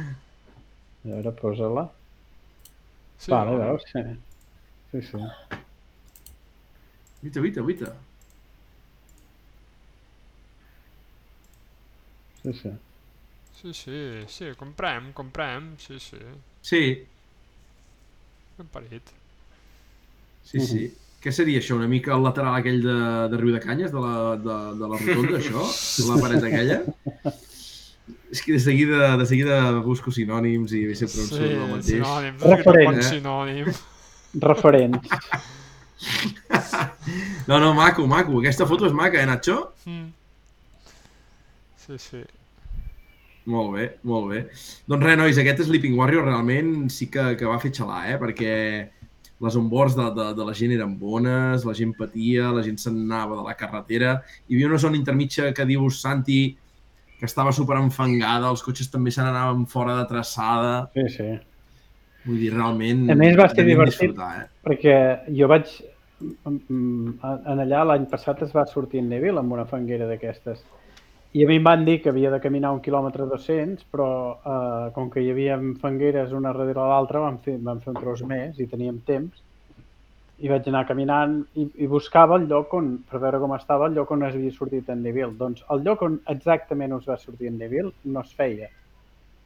[1.08, 1.86] veure, posa-la.
[3.26, 3.58] Sí, vale, no?
[3.58, 3.82] veus?
[3.92, 4.00] Sí.
[4.92, 5.18] Sí, sí.
[7.22, 7.92] Vita, vita, vita.
[12.42, 12.70] sí, sí.
[13.60, 16.18] Sí, sí, sí, comprem, comprem, sí, sí.
[16.60, 17.08] Sí,
[18.58, 19.14] Ben parit.
[20.42, 20.86] sí, sí.
[21.24, 21.74] Què seria això?
[21.80, 22.96] Una mica el lateral aquell de,
[23.32, 24.12] de Riu de Canyes, de la,
[24.46, 25.64] de, de la rotonda, això?
[26.10, 26.82] La paret aquella?
[28.30, 31.86] És que de seguida, de seguida busco sinònims i sempre em Sí, surt el mateix.
[31.90, 32.42] sinònims.
[32.52, 33.06] Referent, eh?
[33.10, 33.70] sinònim.
[34.42, 35.08] Referents.
[37.46, 38.40] No, no, maco, maco.
[38.40, 39.72] Aquesta foto és maca, eh, Nacho?
[39.86, 40.08] Mm.
[41.86, 42.22] Sí, sí.
[43.46, 44.40] Molt bé, molt bé.
[44.90, 48.16] Doncs res, nois, aquest Sleeping Warrior realment sí que, que va fer xalar, eh?
[48.18, 48.54] Perquè
[49.46, 52.96] les onboards de, de, de la gent eren bones, la gent patia, la gent se'n
[53.04, 54.16] anava de la carretera.
[54.48, 56.56] Hi havia una zona intermitja que dius, Santi,
[57.18, 60.72] que estava super enfangada, els cotxes també se n'anaven fora de traçada.
[60.94, 61.28] Sí, sí.
[62.26, 63.06] Vull dir, realment...
[63.10, 64.16] A més, va ser divertit.
[64.18, 64.46] eh?
[64.66, 64.96] Perquè
[65.38, 65.70] jo vaig...
[66.20, 67.12] mm,
[67.52, 70.64] En allà l'any passat es va sortir en Neville amb una fanguera d'aquestes.
[71.36, 74.92] I a mi em van dir que havia de caminar un quilòmetre 200, però eh,
[74.94, 78.58] com que hi havia fangueres una darrere l'altra, vam, fer, vam fer un tros més
[78.58, 79.42] i teníem temps.
[80.38, 83.94] I vaig anar caminant i, i buscava el lloc on, per veure com estava el
[83.96, 85.32] lloc on es havia sortit en Neville.
[85.38, 88.68] Doncs el lloc on exactament us va sortir en Neville no es feia.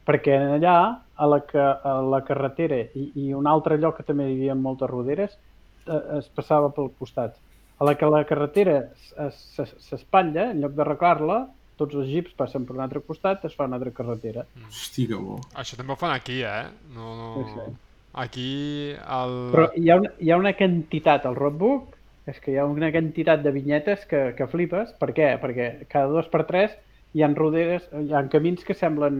[0.05, 0.75] Perquè allà,
[1.15, 4.55] a la, que, a la carretera i, i un altre lloc que també hi havia
[4.57, 5.37] moltes roderes,
[5.85, 7.37] eh, es passava pel costat.
[7.79, 12.33] A la que la carretera es- es- es- s'espatlla, en lloc d'arreglar-la, tots els jeeps
[12.37, 14.43] passen per un altre costat, es fa una altra carretera.
[14.67, 15.39] Hosti, que bo.
[15.55, 16.65] Això també ho fan aquí, eh?
[16.93, 17.31] No, no...
[17.37, 17.71] Sí, sí.
[18.13, 19.33] Aquí el...
[19.53, 21.97] Però hi ha una, hi ha una quantitat al roadbook,
[22.31, 24.91] és que hi ha una quantitat de vinyetes que, que flipes.
[24.99, 25.33] Per què?
[25.41, 26.75] Perquè cada dos per tres
[27.15, 29.17] hi ha roderes, hi ha camins que semblen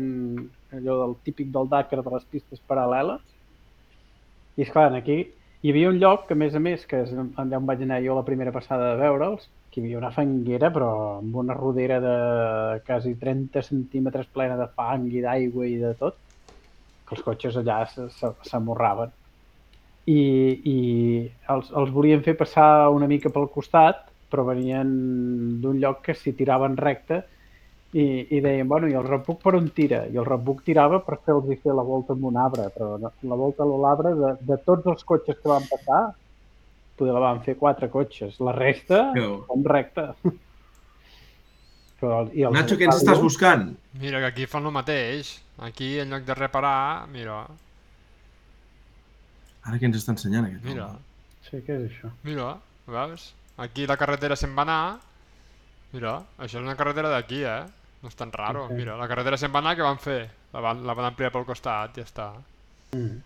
[0.76, 3.24] allò del típic del Dakar de les pistes paral·leles.
[4.60, 5.22] I és clar, aquí
[5.62, 8.16] hi havia un lloc que, a més a més, que és on vaig anar jo
[8.18, 10.90] la primera passada de veure'ls, que hi havia una fanguera, però
[11.20, 12.16] amb una rodera de
[12.88, 16.18] quasi 30 centímetres plena de fang i d'aigua i de tot,
[17.12, 19.12] que els cotxes allà se- se- s'amorraven
[20.08, 20.22] i,
[20.72, 20.78] i
[21.52, 24.88] els, els volien fer passar una mica pel costat, però venien
[25.62, 27.20] d'un lloc que s'hi tiraven recte
[27.94, 30.06] i, i deien, bueno, i el rebuc per on tira?
[30.08, 33.36] I el rebuc tirava per fer-los fer la volta amb un arbre, però no- la
[33.36, 36.02] volta a l'arbre de, de tots els cotxes que van passar,
[36.98, 38.40] poder la van fer quatre cotxes.
[38.40, 39.44] La resta, bo.
[39.52, 40.08] com recte.
[42.02, 43.68] Però, i els Nacho, què ens estàs buscant?
[44.02, 45.36] Mira, que aquí fan el mateix.
[45.62, 47.44] Aquí, en lloc de reparar, mira,
[49.62, 51.04] Ara què ens està ensenyant aquest mira, home?
[51.46, 52.10] Sí, què és això?
[52.26, 52.56] mira,
[52.90, 53.28] veus?
[53.62, 54.82] Aquí la carretera se'n va anar.
[55.94, 57.60] Mira, això és una carretera d'aquí, eh?
[58.02, 58.64] No és tan raro.
[58.66, 58.72] Ok.
[58.80, 60.22] Mira, la carretera se'n va anar, què van fer?
[60.56, 62.32] La van, la van ampliar pel costat, ja està.
[62.98, 63.20] Mm.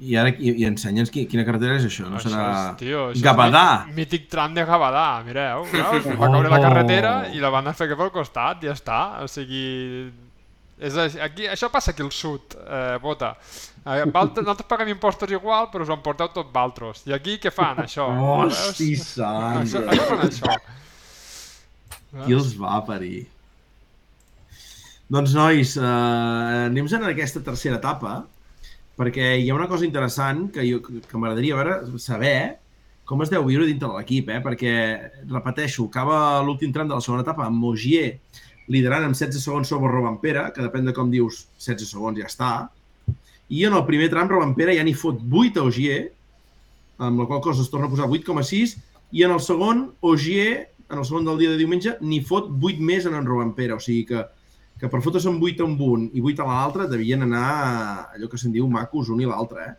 [0.00, 2.44] I ara i, i ensenya'ns qui, quina carretera és això, no Això serà...
[2.70, 3.64] és, tio, això Gavadà.
[3.82, 6.06] És mí- mític tram de Gavadà, mireu, veus?
[6.06, 9.00] Va caure la carretera i la van fer pel costat, ja està.
[9.24, 9.66] O sigui,
[10.80, 13.34] és, aquí, això passa aquí al sud, eh, Bota.
[13.84, 17.04] Eh, nosaltres paguem impostos igual, però us ho emporteu tot valtros.
[17.08, 18.06] I aquí què fan, això?
[18.08, 19.62] Hosti, sant!
[19.64, 20.56] Això, això fan això.
[22.24, 23.26] Qui els va parir?
[25.10, 25.84] Doncs, nois, eh,
[26.70, 28.20] anem en aquesta tercera etapa,
[29.00, 32.36] perquè hi ha una cosa interessant que, jo, que m'agradaria veure, saber
[33.10, 34.38] com es deu viure dintre de l'equip, eh?
[34.44, 34.72] perquè,
[35.32, 38.20] repeteixo, acaba l'últim tram de la segona etapa amb Mogier
[38.70, 42.52] liderant amb 16 segons sobre Robampera, que depèn de com dius, 16 segons ja està,
[43.50, 46.00] i en el primer tram Robampera ja n'hi fot 8 a Ogier,
[47.02, 48.76] amb la qual cosa es torna a posar 8,6,
[49.16, 52.86] i en el segon, Ogier, en el segon del dia de diumenge, n'hi fot 8
[52.86, 54.24] més en en Robampera, o sigui que,
[54.78, 57.46] que per fotre són 8 amb un i 8 a l'altre devien anar
[58.14, 59.78] allò que se'n diu macos un i l'altre, eh?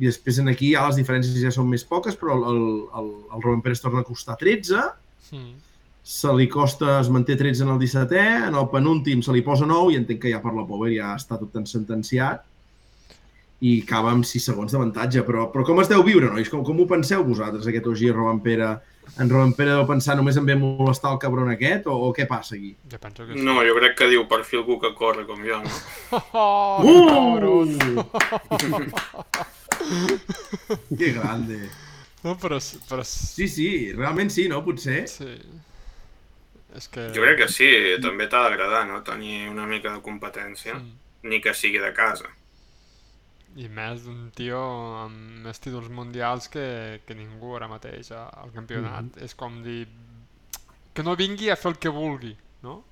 [0.00, 2.66] I després en aquí ja les diferències ja són més poques, però el, el,
[3.00, 4.90] el, el Robin Pérez torna a costar 13,
[5.30, 5.52] Mm.
[6.10, 9.66] Se li costa, es manté 13 en el 17è, en el penúltim se li posa
[9.70, 12.42] 9 i entenc que ja per la Power ja està tot tan sentenciat
[13.62, 15.22] i acaba amb 6 segons d'avantatge.
[15.28, 16.48] Però, però com es deu viure, nois?
[16.50, 18.72] Com, com ho penseu vosaltres, aquest OG Robin Pere?
[19.20, 22.26] En Robin Pere deu pensar només en ve molestar el cabron aquest o, o què
[22.30, 22.72] passa aquí?
[22.90, 23.44] Jo penso que sí.
[23.46, 25.70] No, jo crec que diu per fi algú que corre com jo, no?
[26.34, 28.02] Oh, Uh!
[30.98, 31.70] Que grande!
[32.22, 32.58] No, però,
[32.90, 34.64] però Sí, sí, realment sí, no?
[34.66, 35.06] Potser.
[35.08, 35.34] sí.
[36.76, 37.08] És que...
[37.14, 37.68] Jo crec que sí,
[38.02, 39.00] també t'ha d'agradar, no?
[39.06, 40.92] Tenir una mica de competència, Mm.
[41.30, 42.28] ni que sigui de casa.
[43.56, 44.60] I més d'un tio
[45.02, 49.08] amb més títols mundials que, que ningú ara mateix al campionat.
[49.10, 49.24] Mm-hmm.
[49.24, 49.88] És com dir...
[50.94, 52.84] Que no vingui a fer el que vulgui, no?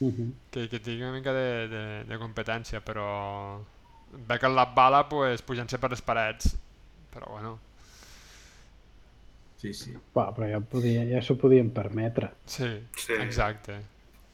[0.00, 0.30] Mhm.
[0.50, 3.60] Que, que tingui una mica de, de, de competència, però...
[4.12, 6.54] Ve que la bala, pues, pujant-se per les parets.
[7.12, 7.58] Però bueno,
[9.60, 9.92] Sí, sí.
[10.16, 12.30] Va, però ja, podia, ja s'ho podien permetre.
[12.46, 13.12] sí, Sí.
[13.20, 13.80] exacte.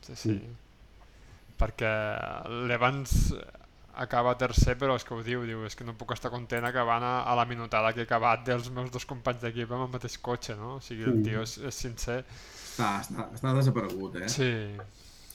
[0.07, 0.37] Sí, sí.
[1.59, 1.91] Perquè
[2.69, 3.35] l'Evans
[3.97, 7.03] acaba tercer, però és que ho diu, diu, és que no puc estar content acabant
[7.03, 10.19] a, a la minutada que he acabat dels meus dos companys d'equip amb el mateix
[10.21, 10.75] cotxe, no?
[10.77, 11.25] O sigui, el Mm.
[11.25, 12.19] tio és, és sincer.
[12.29, 14.29] Està, està, està desaparegut, eh?
[14.29, 14.51] Sí,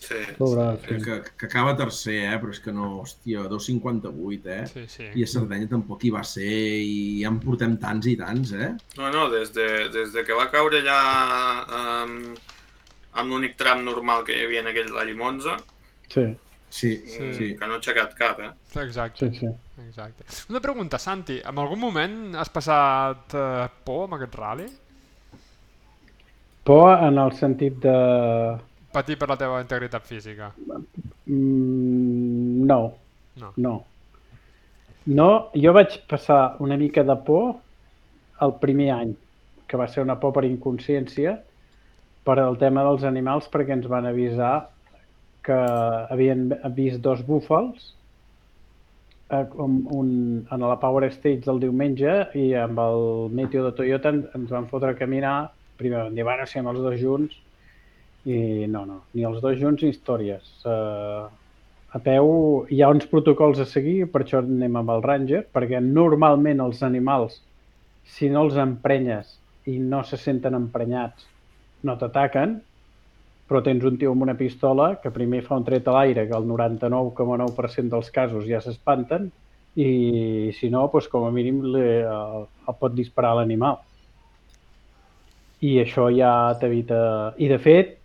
[0.01, 0.17] Sí.
[0.37, 1.03] Pobre Que, fill.
[1.05, 2.37] que, que acaba tercer, eh?
[2.41, 4.63] Però és que no, hòstia, 2,58, eh?
[4.71, 5.09] sí, sí.
[5.13, 6.47] I a Sardenya tampoc hi va ser
[6.81, 8.71] i ja en portem tants i tants, eh?
[8.97, 10.97] No, no, des de, des de que va caure allà
[11.77, 12.15] um,
[13.13, 15.57] amb l'únic tram normal que hi havia en aquell Rally Monza,
[16.11, 16.25] Sí,
[16.71, 17.33] Sí, Sí.
[17.35, 17.47] sí.
[17.59, 18.49] que no ha aixecat cap, eh?
[18.81, 19.47] Exacte, sí, sí.
[19.85, 20.23] exacte.
[20.49, 24.67] Una pregunta, Santi, en algun moment has passat eh, por amb aquest rally?
[26.63, 27.95] Por en el sentit de...
[28.91, 30.51] Patir per la teva integritat física?
[31.25, 32.81] Mm, no,
[33.39, 33.53] No.
[33.57, 33.75] no.
[35.07, 35.27] No,
[35.57, 37.55] jo vaig passar una mica de por
[38.45, 39.15] el primer any,
[39.67, 41.39] que va ser una por per inconsciència,
[42.23, 44.67] per al tema dels animals, perquè ens van avisar
[45.41, 45.57] que
[46.13, 47.95] havien vist dos búfals
[49.31, 50.11] eh, com un,
[50.51, 54.67] en la Power Stage del diumenge i amb el Meteo de Toyota en- ens van
[54.69, 55.49] fotre a caminar.
[55.81, 57.33] Primer vam dir, bueno, si amb els dos junts,
[58.25, 60.49] i no, no, ni els dos junts ni històries.
[60.65, 61.29] Uh,
[61.91, 62.27] a peu
[62.71, 66.83] hi ha uns protocols a seguir, per això anem amb el Ranger, perquè normalment els
[66.87, 67.41] animals,
[68.07, 69.35] si no els emprenyes
[69.67, 71.27] i no se senten emprenyats,
[71.83, 72.59] no t'ataquen,
[73.49, 76.37] però tens un tio amb una pistola que primer fa un tret a l'aire, que
[76.37, 79.27] el 99,9% dels casos ja s'espanten,
[79.75, 83.81] i si no, doncs com a mínim li, el, el pot disparar l'animal.
[85.61, 87.01] I això ja t'evita...
[87.37, 87.97] I de fet,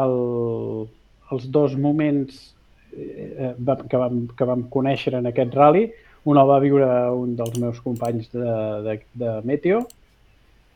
[0.00, 0.88] el,
[1.32, 2.54] els dos moments
[2.96, 5.86] eh, va- que, vam, que vam conèixer en aquest rally,
[6.24, 8.54] un el va viure un dels meus companys de,
[8.86, 9.82] de, de Meteo,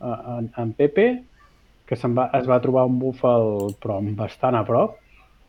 [0.01, 1.09] eh, en, en Pepe,
[1.89, 4.99] que se'n va, es va trobar un búfal però bastant a prop,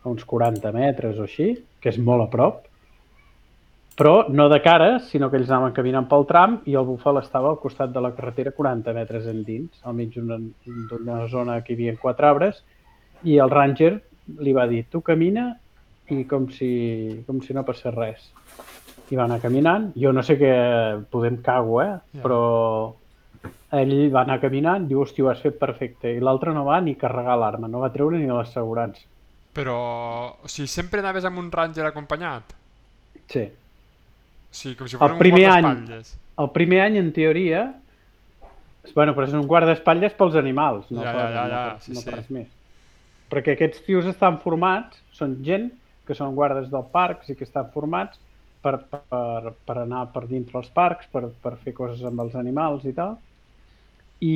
[0.01, 2.63] a uns 40 metres o així, que és molt a prop,
[4.01, 7.51] però no de cara, sinó que ells anaven caminant pel tram i el búfal estava
[7.51, 11.99] al costat de la carretera 40 metres endins, al mig d'una zona que hi havia
[12.01, 12.63] quatre arbres,
[13.25, 13.95] i el ranger
[14.41, 15.51] li va dir, tu camina
[16.11, 18.31] i com si, com si no passés res.
[19.11, 20.51] I va anar caminant, jo no sé què,
[21.11, 21.97] podem cago, eh?
[22.15, 22.23] Ja.
[22.23, 22.41] Però
[23.75, 26.13] ell va anar caminant, diu, hòstia, ho has fet perfecte.
[26.15, 29.03] I l'altre no va ni carregar l'arma, no va treure ni l'assegurança.
[29.55, 29.77] Però,
[30.39, 32.55] o sigui, sempre anaves amb un ranger acompanyat?
[33.31, 33.49] Sí.
[34.51, 35.67] Sigui, com si fos El un primer any.
[35.67, 36.15] guardaespatlles.
[36.41, 37.65] El primer any, en teoria,
[38.95, 41.85] bueno, però és un guardaespatlles pels animals, no, Ja, per, ja, ja, no, ja, per,
[41.85, 42.17] sí, no per sí.
[42.17, 42.49] res més.
[43.31, 45.71] Perquè aquests tios estan formats, són gent
[46.07, 48.19] que són guardes del parc i que estan formats
[48.65, 52.87] per, per, per anar per dintre els parcs, per, per fer coses amb els animals
[52.89, 53.17] i tal.
[54.21, 54.35] I,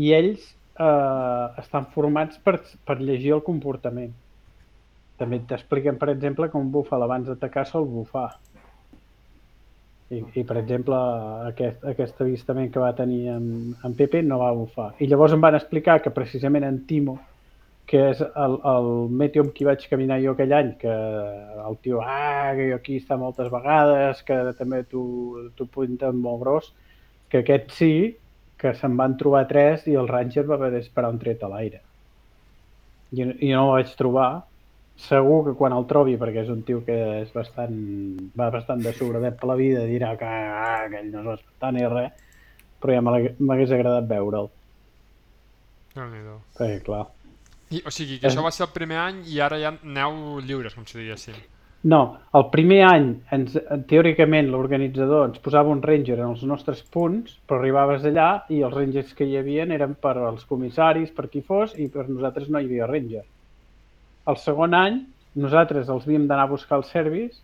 [0.00, 0.46] i ells
[0.80, 4.12] eh, estan formats per, per llegir el comportament.
[5.20, 8.30] També t'expliquen, per exemple, que un búfal abans d'atacar sol bufar.
[10.10, 10.96] I, I, per exemple,
[11.50, 13.44] aquest, aquest avistament que va tenir en,
[13.84, 14.88] en Pepe no va bufar.
[14.98, 17.18] I llavors em van explicar que precisament en Timo,
[17.90, 18.88] que és el, el
[19.18, 23.00] meteo amb qui vaig caminar jo aquell any, que el tio, ah, que jo aquí
[23.00, 26.68] està moltes vegades, que també t'ho pinten molt gros,
[27.32, 27.90] que aquest sí,
[28.60, 31.82] que se'n van trobar tres i el Ranger va haver d'esperar un tret a l'aire.
[33.10, 34.30] I, I no el vaig trobar.
[35.00, 37.74] Segur que quan el trobi, perquè és un tio que és bastant,
[38.38, 41.86] va bastant de sobredet per la vida, dirà que ah, aquell no és espantant ni
[41.90, 42.26] res,
[42.78, 44.50] però ja m'hagués agradat veure'l.
[45.96, 46.36] Déu-n'hi-do.
[46.58, 47.08] Perquè, clar,
[47.70, 50.74] I, o sigui, que això va ser el primer any i ara ja aneu lliures,
[50.74, 51.38] com si diguéssim.
[51.90, 52.00] No,
[52.36, 53.54] el primer any, ens,
[53.88, 58.74] teòricament, l'organitzador ens posava un ranger en els nostres punts, però arribaves allà i els
[58.74, 62.60] rangers que hi havia eren per als comissaris, per qui fos, i per nosaltres no
[62.60, 63.24] hi havia ranger.
[64.28, 65.00] El segon any,
[65.40, 67.40] nosaltres els havíem d'anar a buscar el service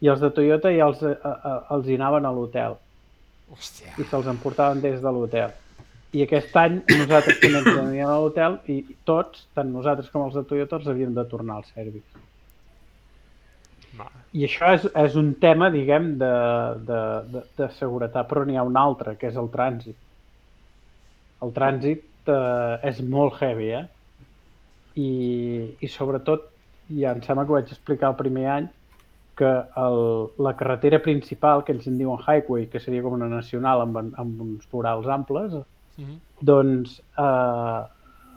[0.00, 2.78] i els de Toyota ja els, a, a, els hi anaven a l'hotel
[3.98, 5.56] i se'ls emportaven des de l'hotel.
[6.10, 10.34] I aquest any nosaltres també ens aníem a l'hotel i tots, tant nosaltres com els
[10.34, 12.24] de Toyota, els havíem de tornar al service.
[13.98, 14.22] Vale.
[14.34, 16.32] I això és, és un tema, diguem, de,
[16.88, 17.00] de,
[17.30, 19.98] de, de seguretat, però n'hi ha un altre, que és el trànsit.
[21.46, 23.86] El trànsit eh, és molt heavy, eh?
[24.98, 25.10] I,
[25.78, 26.50] i sobretot,
[26.98, 28.70] ja em sembla que ho vaig explicar el primer any,
[29.40, 29.50] que
[29.80, 30.00] el,
[30.42, 34.42] la carretera principal, que ells en diuen highway, que seria com una nacional amb, amb
[34.44, 35.54] uns vorals amples,
[36.00, 36.18] Mm -hmm.
[36.40, 37.30] doncs a,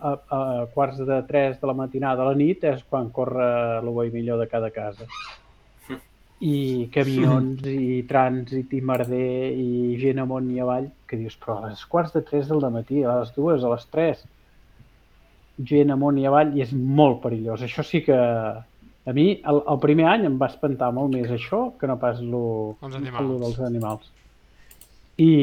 [0.01, 3.88] a, a quarts de 3 de la matinada a la nit és quan corre el
[3.88, 5.05] bo i millor de cada casa.
[6.55, 11.70] I camions i trànsit i merder i gent amunt i avall que dius, però a
[11.70, 14.26] les quarts de 3 del matí, a les dues, a les 3,
[15.72, 17.61] gent amunt i avall i és molt perillós.
[17.61, 18.18] Això sí que
[19.05, 22.22] a mi el, el primer any em va espantar molt més això que no pas
[22.22, 23.30] lo, Els animals.
[23.30, 24.11] lo dels animals.
[25.18, 25.34] I,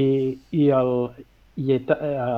[0.57, 0.93] i el,
[1.61, 1.85] i eh,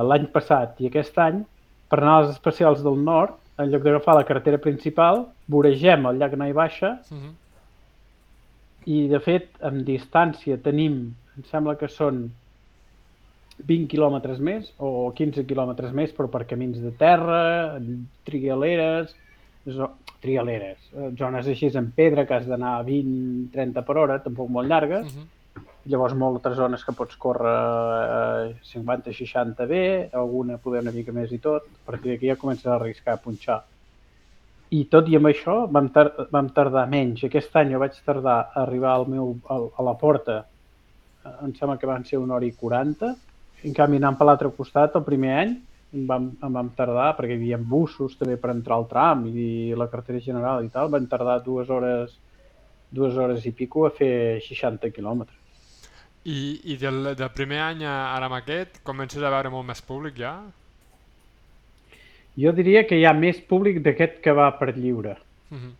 [0.09, 1.41] l'any passat i aquest any,
[1.89, 6.17] per anar a les especials del nord, en lloc d'agafar la carretera principal, voregem el
[6.19, 7.33] llac Naivaixa Mm -hmm.
[8.85, 12.31] i, de fet, en distància tenim, em sembla que són
[13.65, 17.79] 20 quilòmetres més o 15 quilòmetres més, però per camins de terra,
[18.25, 19.15] trialeres,
[19.67, 24.49] zo- trialeres, eh, zones així en pedra que has d'anar a 20-30 per hora, tampoc
[24.49, 25.27] molt llargues, Mm -hmm.
[25.91, 29.83] Llavors, moltes zones que pots córrer eh, 50-60 bé,
[30.15, 31.65] alguna poder una mica més i tot.
[31.67, 33.59] A partir d'aquí ja comences a arriscar a punxar.
[34.73, 37.25] I tot i amb això vam, tar vam tardar menys.
[37.27, 40.39] Aquest any jo vaig tardar a arribar al meu, a la porta,
[41.33, 43.11] em sembla que van ser una hora i 40.
[43.67, 45.53] En canvi, anant per l'altre costat, el primer any,
[45.93, 49.75] em vam, em vam tardar, perquè hi havia bussos també per entrar al tram i
[49.77, 52.17] la carretera general i tal, van tardar dues hores,
[52.89, 54.13] dues hores i pico a fer
[54.47, 55.42] 60 quilòmetres.
[56.25, 59.81] I, i del, del primer any a ara amb aquest comences a veure molt més
[59.83, 60.37] públic ja?
[62.39, 65.17] Jo diria que hi ha més públic d'aquest que va per lliure.
[65.49, 65.73] Mm -hmm.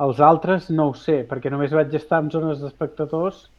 [0.00, 3.50] Els altres no ho sé, perquè només vaig estar en zones d'espectadors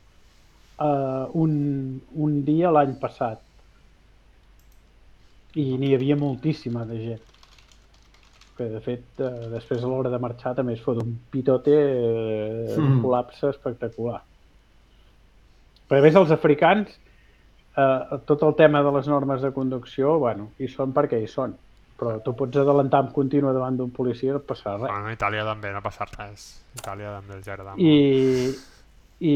[0.80, 3.40] uh, un, un dia l'any passat.
[5.54, 7.22] I n'hi havia moltíssima de gent.
[8.58, 12.80] Que de fet, uh, després a l'hora de marxar també es fot un pitote, uh,
[12.80, 13.02] un Mm.
[13.04, 14.22] col·lapse espectacular.
[15.92, 16.92] Però a més els africans,
[17.76, 21.58] eh, tot el tema de les normes de conducció, bueno, hi són perquè hi són.
[22.00, 24.88] Però tu pots adelantar amb continu davant d'un policia i no et passarà res.
[24.88, 26.46] Bueno, a Itàlia també no passa res.
[26.72, 27.84] A Itàlia també els agrada molt.
[27.84, 29.36] I, i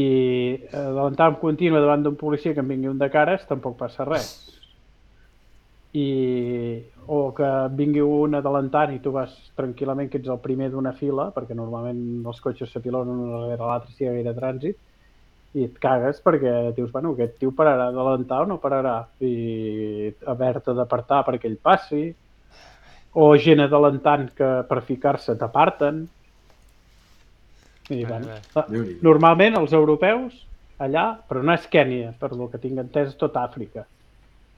[0.72, 4.32] adelantar amb continu davant d'un policia que en vingui un de cares tampoc passa res.
[5.92, 6.08] I,
[7.12, 11.28] o que vingui un adelantant i tu vas tranquil·lament que ets el primer d'una fila,
[11.36, 14.85] perquè normalment els cotxes s'apilonen un darrere l'altre si hi ha gaire trànsit,
[15.54, 18.98] i et cagues perquè dius, bueno, aquest tio pararà d'adelantar o no pararà?
[19.24, 22.08] I haver-te d'apartar perquè ell passi.
[23.16, 26.04] O gent adelantant que per ficar-se t'aparten.
[27.88, 28.66] I, bueno, ah,
[29.06, 30.42] normalment els europeus
[30.82, 33.86] allà, però no és Kènia per lo que tinc entès és tot Àfrica.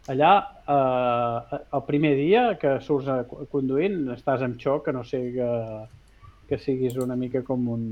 [0.09, 0.32] Allà
[0.64, 3.20] eh, el primer dia que surts a,
[3.53, 5.51] conduint estàs amb xoc que no sé que,
[6.49, 7.84] que siguis una mica com un,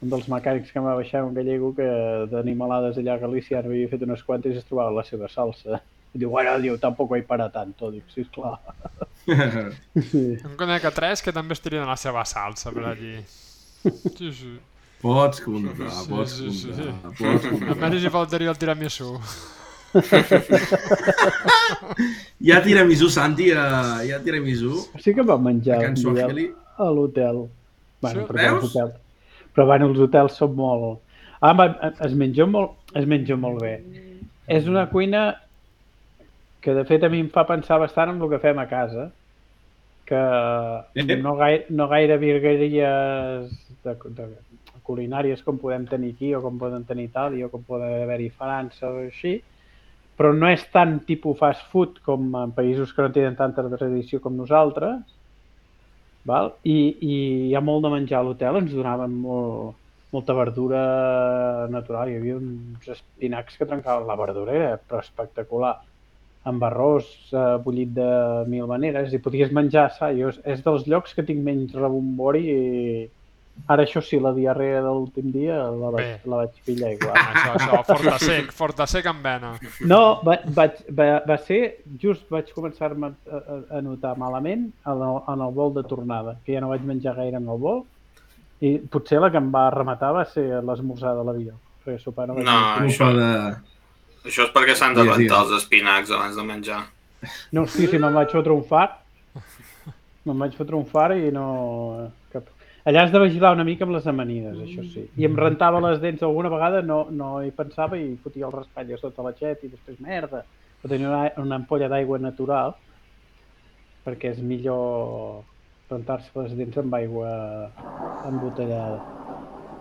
[0.00, 1.86] un dels mecànics que em va baixar un gallego que
[2.32, 5.80] d'animalades allà a Galícia ara havia fet unes quantes i es trobava la seva salsa.
[6.14, 7.90] I diu, bueno, diu, tampoc hi para tanto.
[7.94, 8.56] Dic, sisplau.
[10.10, 10.22] Sí.
[10.40, 13.18] Em conec a tres que també estirien la seva salsa per allí.
[13.84, 14.54] Sí, sí.
[15.00, 16.86] Pots comptar, Sí, pots sí, sí, sí.
[16.88, 17.90] comptar, pots A comptar.
[17.92, 19.12] més, hi faltaria el tiramisú.
[22.40, 24.76] Hi ha tiramisú, Santi, uh, hi ha tiramisú.
[25.02, 25.88] Sí que vam menjar A
[26.80, 27.40] a l'hotel.
[28.00, 28.76] Bueno, Sí, veus?
[29.54, 31.00] Però bueno, els hotels són molt...
[31.40, 31.70] Ah, va,
[32.04, 33.78] es menja molt, es menja molt bé.
[34.50, 35.24] És una cuina
[36.60, 39.08] que de fet a mi em fa pensar bastant en el que fem a casa,
[40.04, 40.20] que
[41.00, 41.16] Eh?
[41.16, 43.50] no gaire, no gaire virgueries
[43.84, 44.26] de, de,
[44.90, 48.90] culinàries com podem tenir aquí o com poden tenir Itàlia o com poden haver-hi França
[48.90, 49.38] o així,
[50.18, 54.20] però no és tan tipus fast food com en països que no tenen tanta tradició
[54.20, 55.00] com nosaltres,
[56.26, 56.54] val?
[56.64, 57.14] I, i
[57.48, 59.76] hi ha molt de menjar a l'hotel, ens donaven molt,
[60.12, 60.80] molta verdura
[61.70, 65.76] natural, hi havia uns espinacs que trencaven la verdura, era però espectacular.
[66.50, 68.10] amb arròs eh, bullit de
[68.48, 70.08] mil maneres i podies menjar sa.
[70.16, 72.60] Jo, és dels llocs que tinc menys rebombori i
[73.68, 76.30] ara això sí, la diarrea de l'últim dia la vaig, Bé.
[76.30, 77.14] la vaig pillar igual.
[77.16, 79.52] Això, això, fortasec, fortasec amb vena.
[79.86, 81.60] No, va, vaig, va, va ser,
[82.02, 86.36] just vaig començar-me a, a, a notar malament en el, en el vol de tornada,
[86.46, 87.82] que ja no vaig menjar gaire en el vol,
[88.60, 91.54] i potser la que em va rematar va ser l'esmorzar de l'avió,
[92.28, 93.30] no No, això- de...
[94.20, 96.82] Això és perquè s'han de rentar els espinacs abans de menjar.
[97.56, 98.98] No, sí, sí, me'n vaig fotre un far,
[100.28, 101.46] me'n vaig fotre un far i no...
[102.32, 102.44] Cap...
[102.88, 105.04] Allà has de vigilar una mica amb les amanides, això sí.
[105.20, 109.02] I em rentava les dents alguna vegada, no, no hi pensava i fotia els raspalles
[109.04, 110.44] sota la xet i després merda.
[110.80, 112.72] Però tenia una, una ampolla d'aigua natural
[114.00, 115.42] perquè és millor
[115.90, 117.30] rentar-se les dents amb aigua
[118.28, 119.00] embotellada.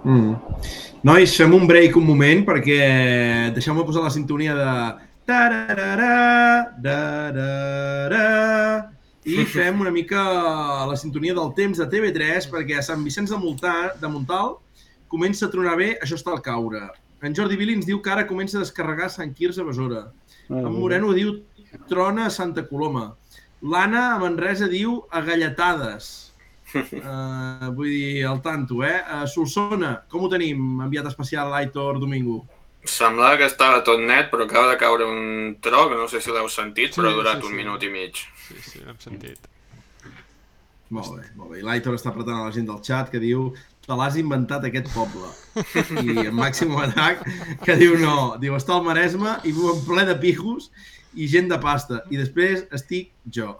[0.03, 0.35] Mm.
[1.07, 2.79] Nois, fem un break un moment perquè
[3.55, 4.71] deixeu-me posar la sintonia de...
[5.29, 8.29] Tararara, darara,
[9.29, 10.23] i fem una mica
[10.89, 14.57] la sintonia del temps de TV3 perquè a Sant Vicenç de, Montal, de Montal
[15.11, 16.87] comença a tronar bé, això està al caure.
[17.25, 20.05] En Jordi Vili ens diu que ara comença a descarregar Sant Quirze a Besora.
[20.49, 21.33] En Moreno diu
[21.89, 23.09] trona a Santa Coloma.
[23.61, 26.31] L'Anna a Manresa diu agalletades.
[26.69, 29.01] Uh, vull dir, al tanto, eh?
[29.01, 32.43] Uh, Solsona, com ho tenim, enviat especial l'Aitor Domingo?
[32.85, 36.31] Semblava que estava tot net, però acaba de caure un tro, que no sé si
[36.31, 37.57] l'heu sentit, Sí, però ha durat sí, un sí.
[37.59, 38.15] minut i mig.
[38.47, 39.49] Sí, sí, l'hem sentit.
[40.89, 41.59] Molt bé, molt bé.
[41.59, 43.51] I l'Aitor està apretant a la gent del chat que diu
[43.85, 45.27] te l'has inventat aquest poble.
[46.01, 47.21] I en Màxim Atac
[47.65, 50.71] que diu no, diu està al Maresme i viu en ple de pijos
[51.13, 52.01] i gent de pasta.
[52.09, 53.55] I després estic jo.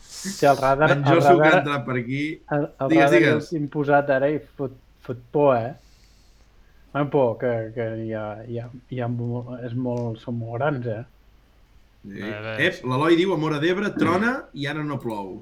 [0.00, 2.22] Sí, el radar, En el Josu que ha radar, entrat per aquí.
[2.54, 3.52] el, el Digues, radar digues.
[3.58, 4.74] imposat ara i fot,
[5.06, 5.72] fot por, eh?
[6.92, 9.08] Fan por, que, que ja, ja, ja
[9.64, 11.02] és molt, són molt grans, eh?
[12.02, 12.18] Sí.
[12.18, 12.56] Bé.
[12.66, 15.38] Ep, l'Eloi diu a Mora d'Ebre, trona i ara no plou.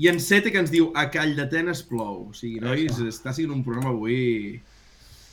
[0.00, 2.30] I en Sete que ens diu a Call d'Atenes plou.
[2.30, 4.60] O sigui, nois, està sent un programa avui...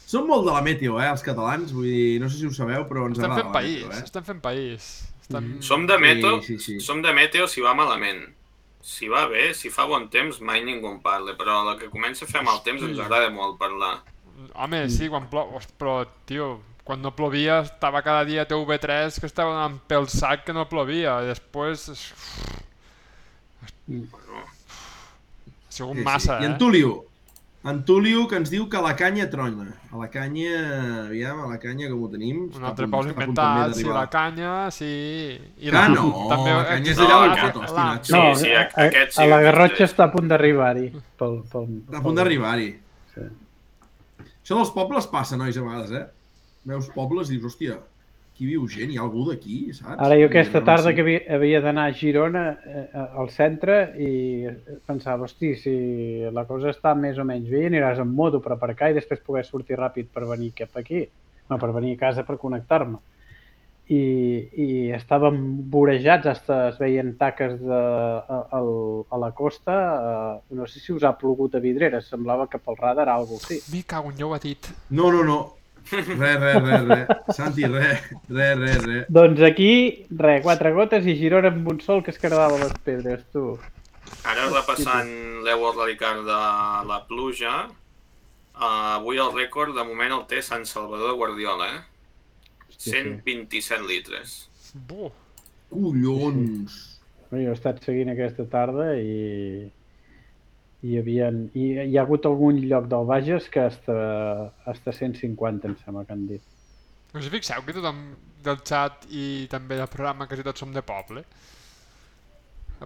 [0.08, 1.74] Som molt de la meteo, eh, els catalans.
[1.76, 3.98] Vull dir, no sé si ho sabeu, però ens Estem agrada fent la país, meteo,
[3.98, 4.04] eh?
[4.08, 4.90] estem fent país.
[5.26, 5.50] Estem...
[5.68, 6.80] Som de meteo, Sí, sí, sí.
[6.86, 8.22] som de meteo si va malament.
[8.82, 12.26] Si va bé, si fa bon temps, mai ningú en parla, però la que comença
[12.26, 13.98] a fer mal temps ens agrada molt parlar.
[14.54, 15.56] Home, sí, quan plou...
[15.58, 20.08] Ost, Però, tio, quan no plovia estava cada dia a TV3 que estava donant pel
[20.08, 21.18] sac que no plovia.
[21.26, 21.90] I després...
[23.58, 23.68] Ha
[25.74, 26.44] sigut Sí, massa, sí.
[26.44, 26.58] I en eh?
[26.62, 26.94] Tulio,
[27.70, 29.66] en Tulio que ens diu que la canya trona.
[29.92, 30.52] A la canya,
[31.08, 32.44] aviam, a la canya com ho tenim?
[32.56, 34.92] Un altre paus punt inventat, també sí, la canya, sí...
[35.60, 36.38] I Que no, la
[36.70, 38.06] canya és allà al la- hosti, la- Nacho.
[38.12, 40.88] Sí, no, sí, a, a, aquest sí a la Garrotxa està a punt d'arribar-hi.
[41.20, 42.70] Pel, pel, Està a punt d'arribar-hi.
[43.16, 43.28] Sí.
[44.44, 46.06] Això dels pobles passa, nois, a vegades, eh?
[46.68, 47.80] Veus pobles i dius, hòstia,
[48.38, 49.98] aquí viu gent, hi ha algú d'aquí, saps?
[49.98, 52.84] Ara jo aquesta tarda que havia, havia d'anar a Girona, eh,
[53.18, 54.46] al centre, i
[54.86, 55.74] pensava, hosti, si
[56.32, 59.42] la cosa està més o menys bé, aniràs amb moto per aparcar i després poder
[59.48, 61.08] sortir ràpid per venir cap aquí.
[61.50, 63.02] No, per venir a casa per connectar-me.
[63.88, 64.02] I,
[64.60, 69.82] i estàvem vorejats, hasta es veien taques de, a, a, a la costa.
[69.98, 73.64] Eh, no sé si us ha plogut a Vidreres, semblava que pel radar algo sí.
[73.74, 74.76] Me cago en, ha dit.
[74.92, 75.57] No, no, no.
[75.92, 77.00] Re, re, re, re.
[77.36, 77.90] Santi, re,
[78.30, 79.00] re, re, re.
[79.10, 79.72] Doncs aquí,
[80.20, 83.58] re, quatre gotes i Girona amb un sol que es quedava les pedres, tu.
[84.28, 85.12] Ara repassant
[85.46, 86.40] l'Evo Radical de
[86.90, 91.82] la pluja, uh, avui el rècord de moment el té Sant Salvador de Guardiola, eh?
[92.78, 92.92] sí.
[92.92, 94.38] 127 litres.
[94.88, 95.12] Buh.
[95.68, 96.76] Collons.
[97.28, 99.68] Jo he estat seguint aquesta tarda i
[100.84, 103.98] hi, havia, i hi ha hagut algun lloc del Bages que hasta,
[104.66, 106.44] hasta 150 em sembla que han dit.
[107.16, 108.04] Us hi fixeu que tothom
[108.46, 111.24] del chat i també del programa quasi tots som de poble?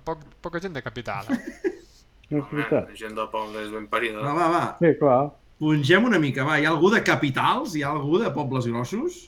[0.06, 1.40] Poc, poca gent de capital, eh?
[2.32, 2.88] No és Home, veritat?
[2.88, 4.22] la gent del poble és ben parida.
[4.24, 4.64] Va, va, va.
[4.80, 5.20] Sí, clar.
[5.62, 6.56] Pongem una mica, va.
[6.58, 7.76] Hi ha algú de capitals?
[7.76, 9.28] Hi ha algú de pobles grossos?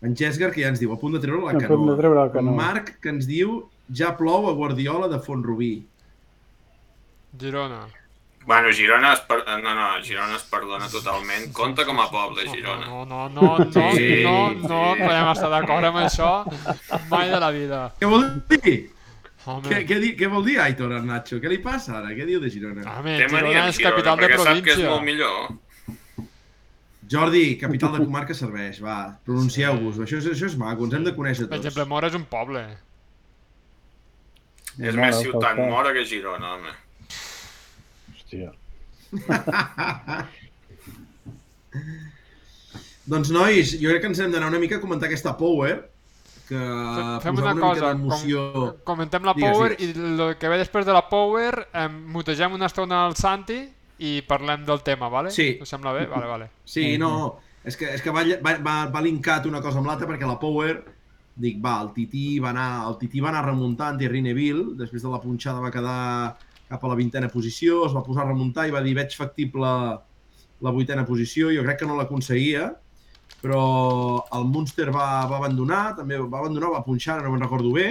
[0.00, 2.18] En Gesgar, que ja ens diu, a punt de treure la A punt de treure
[2.22, 2.54] la canoa.
[2.54, 3.60] En Marc, que ens diu,
[4.00, 5.72] ja plou a Guardiola de Font-rubí.
[7.38, 7.86] Girona.
[8.48, 9.42] Bueno, Girona es, per...
[9.62, 11.50] no, no, Girona es perdona totalment.
[11.52, 12.86] Compta com a poble, Girona.
[12.86, 14.22] No, no, no, no, no, Sí.
[14.24, 16.30] no, no podem estar d'acord amb això
[17.10, 17.82] mai de la vida.
[18.00, 18.76] Què vol dir?
[19.48, 21.38] Home, Què, què, què vol dir Aitor a Nacho?
[21.40, 22.10] Què li passa ara?
[22.16, 22.82] Què diu de Girona?
[22.98, 24.90] home Té Girona és Girona, capital de perquè sap que és província.
[24.90, 26.26] molt millor.
[27.08, 29.96] Jordi, capital de comarca serveix, va, pronuncieu-vos.
[30.04, 31.62] Això, és, això és maco, ens hem de conèixer Per tots.
[31.66, 32.64] exemple, Mora és un poble.
[34.78, 36.74] És Mora, més ciutat mora que Girona, home.
[38.28, 38.52] Hòstia.
[43.08, 45.78] Doncs, nois, jo crec que ens hem d'anar una mica a comentar aquesta Power,
[46.48, 46.60] que
[47.24, 48.42] Fem posava una cosa, mica d'emoció...
[48.52, 49.96] com, comentem la Digues, Power digues.
[49.96, 53.60] i el que ve després de la Power eh, mutegem una estona al Santi
[54.04, 55.32] i parlem del tema, vale?
[55.32, 55.58] Sí.
[55.62, 56.04] Us sembla bé?
[56.10, 56.50] Vale, vale.
[56.68, 60.08] Sí, no, és que, és que va, va, va, va linkat una cosa amb l'altra
[60.10, 60.84] perquè la Power,
[61.38, 65.08] dic, va, el Tití va anar, el Tití va anar remuntant i Neville, després de
[65.08, 66.36] la punxada va quedar
[66.68, 69.70] cap a la vintena posició, es va posar a remuntar i va dir veig factible
[70.66, 72.68] la vuitena posició, jo crec que no l'aconseguia,
[73.42, 73.62] però
[74.34, 77.88] el Munster va, va abandonar, també va abandonar, va punxar, no me'n recordo bé,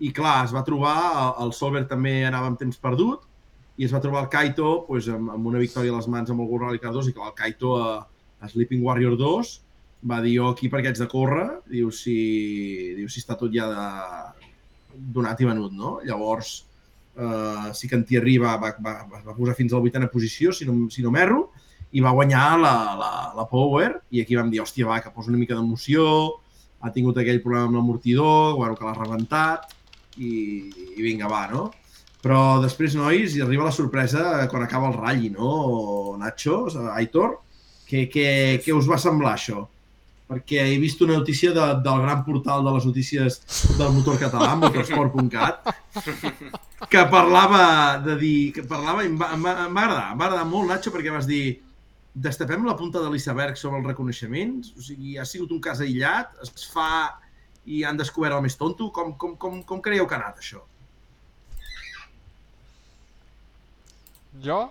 [0.00, 0.96] i clar, es va trobar,
[1.44, 3.24] el Solberg també anava amb temps perdut,
[3.80, 6.44] i es va trobar el Kaito pues, amb, amb una victòria a les mans amb
[6.44, 7.90] el Gurral i Cardos, i clar, el Kaito a,
[8.40, 9.54] a Sleeping Warrior 2
[10.10, 12.16] va dir jo aquí perquè haig de córrer, diu si,
[12.96, 13.86] diu si està tot ja de,
[15.16, 15.98] donat i venut, no?
[16.04, 16.54] Llavors,
[17.16, 20.52] eh, sí que en Thierry va, va, va, va posar fins a la vuitena posició,
[20.52, 21.50] si no, si no m'erro,
[21.92, 25.32] i va guanyar la, la, la Power, i aquí vam dir, hòstia, va, que posa
[25.32, 26.06] una mica d'emoció,
[26.80, 29.74] ha tingut aquell problema amb l'amortidor, bueno, que l'ha rebentat,
[30.16, 30.32] i,
[30.96, 31.68] i vinga, va, no?
[32.20, 36.16] Però després, nois, hi arriba la sorpresa quan acaba el ratlli, no?
[36.20, 37.38] Nacho, Aitor,
[37.88, 38.26] què, què,
[38.64, 39.64] què us va semblar això?
[40.30, 43.40] Perquè he vist una notícia de, del gran portal de les notícies
[43.78, 45.72] del motor català, motorsport.cat,
[46.92, 47.64] que parlava
[48.04, 50.46] de dir, que parlava, i em va, em va, em va agradar, em va agradar
[50.52, 51.58] molt, Nacho, perquè vas dir,
[52.14, 56.38] destapem la punta de l'iceberg sobre els reconeixements, o sigui, ha sigut un cas aïllat,
[56.46, 56.90] es fa
[57.66, 60.62] i han descobert el més tonto, com, com, com, com creieu que ha anat això?
[64.46, 64.62] Jo?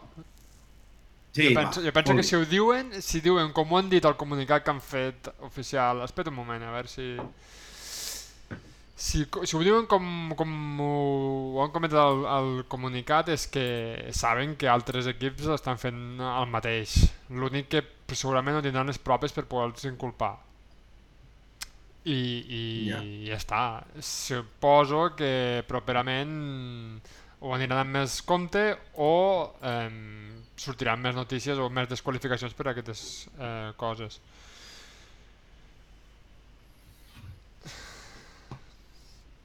[1.32, 4.05] Sí, jo penso, jo penso que si ho diuen, si diuen com ho han dit
[4.05, 7.13] al comunicat que han fet oficial, espera un moment, a veure si...
[8.99, 10.03] Si, si ho diuen com,
[10.36, 10.49] com
[10.84, 13.63] ho, han comentat al, al comunicat és que
[14.11, 16.97] saben que altres equips estan fent el mateix.
[17.32, 20.34] L'únic que segurament no tindran les proves per poder-los inculpar.
[22.03, 22.19] I,
[22.59, 22.99] i Ja.
[23.30, 23.61] ja està.
[24.03, 26.99] Suposo que properament
[27.40, 28.64] o aniran amb més compte
[29.00, 29.12] o
[29.64, 29.90] eh,
[30.60, 33.02] sortiran més notícies o més desqualificacions per a aquestes
[33.40, 34.20] eh, coses.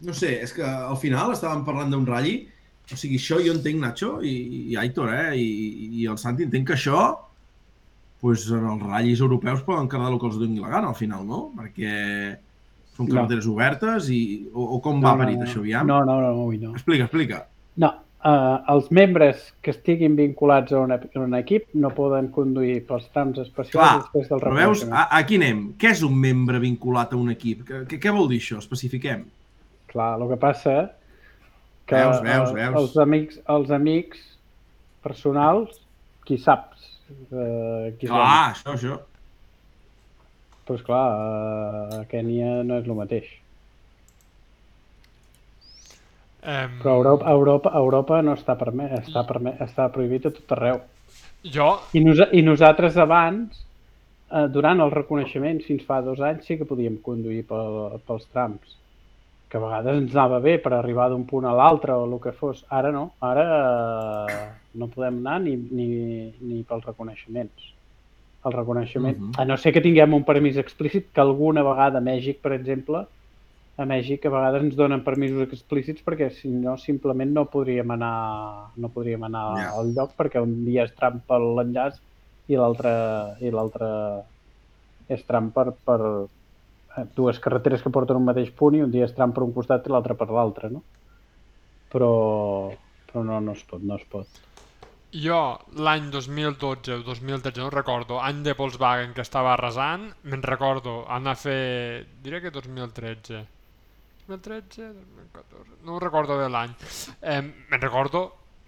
[0.04, 2.34] No sé, és que al final estàvem parlant d'un ratlli,
[2.92, 4.34] o sigui, això jo entenc, Nacho, i,
[4.74, 5.46] i Aitor, eh, i,
[6.02, 7.04] i el Santi, entenc que això,
[8.20, 11.24] pues, en els ratllis europeus poden quedar el que els doni la gana, al final,
[11.28, 11.46] no?
[11.56, 11.94] Perquè
[12.94, 13.14] són No.
[13.14, 14.20] carreteres obertes i...
[14.52, 15.88] O, o com va parit, això, aviam?
[15.88, 16.74] No, no, no, ui, no.
[16.76, 17.40] Explica, explica.
[17.82, 17.90] No,
[18.24, 23.06] uh, els membres que estiguin vinculats a, una, a un equip no poden conduir pels
[23.14, 25.64] trams especials Clar, després del Però veus, a, aquí anem.
[25.80, 27.64] Què és un membre vinculat a un equip?
[27.68, 28.60] Què, què, vol dir això?
[28.62, 29.26] Especifiquem.
[29.92, 30.76] Clar, el que passa
[31.84, 32.76] que Veus, veus, eh, veus.
[32.80, 34.20] els amics, els amics
[35.04, 35.82] personals,
[36.24, 36.92] qui saps?
[37.28, 38.16] Uh, qui són?
[38.16, 39.00] Clar, això, això.
[40.64, 43.28] Doncs clar, uh, a Kènia no és el mateix.
[46.44, 50.80] Em, Però Europa, Europa, Europa no està, permès, està, permès, està prohibit a tot arreu.
[51.44, 53.64] Jo, I, nosa I nosaltres abans,
[54.30, 58.76] eh, durant els reconeixements, fins fa dos anys, sí que podíem conduir pel, pels trams.
[59.48, 62.32] Que a vegades ens anava bé per arribar d'un punt a l'altre o el que
[62.32, 62.64] fos.
[62.68, 63.12] Ara no.
[63.22, 63.44] Ara
[64.28, 64.46] eh,
[64.80, 65.88] no podem anar ni, ni,
[66.40, 67.70] ni pels reconeixements.
[68.44, 69.32] El reconeixement, Mhm.
[69.40, 73.06] a no ser que tinguem un permís explícit, que alguna vegada a Mèxic, per exemple,
[73.76, 78.70] a Mèxic a vegades ens donen permisos explícits perquè si no simplement no podríem anar
[78.76, 79.70] no podríem anar Ja.
[79.80, 81.98] al lloc perquè un dia és tram per l'enllaç
[82.46, 82.92] i l'altre
[83.40, 83.88] i l'altre
[85.08, 85.98] és tram per, per
[86.96, 89.52] eh, dues carreteres que porten un mateix punt i un dia és tram per un
[89.52, 90.84] costat i l'altre per l'altre, no?
[91.92, 92.72] Però,
[93.10, 94.26] però no, no es pot, no es pot.
[95.14, 95.40] jo
[95.78, 101.36] l'any 2012 o 2013, no recordo, any de Volkswagen que estava arrasant, me'n recordo anar
[101.36, 103.44] a fer, diré que 2013,
[104.28, 106.72] 2013, 2014, no ho recordo bé l'any,
[107.20, 108.24] eh, me'n recordo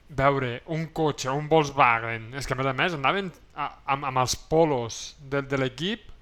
[0.09, 4.23] veure un cotxe, un Volkswagen, és que a més a més anaven a, amb, amb
[4.23, 6.13] els polos de, de l'equip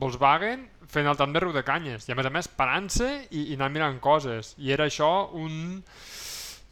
[0.00, 3.50] Volkswagen fent el tram de riu de canyes i a més a més parant-se i,
[3.52, 4.54] i anar mirant coses.
[4.58, 5.80] I era això un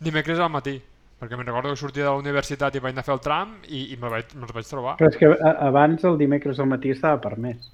[0.03, 0.77] dimecres al matí
[1.19, 3.57] perquè me'n recordo que sortia de la universitat i vaig anar a fer el tram
[3.67, 4.95] i, i me'ls vaig, me vaig trobar.
[5.01, 5.33] Però és que
[5.67, 7.73] abans el dimecres al matí estava permès.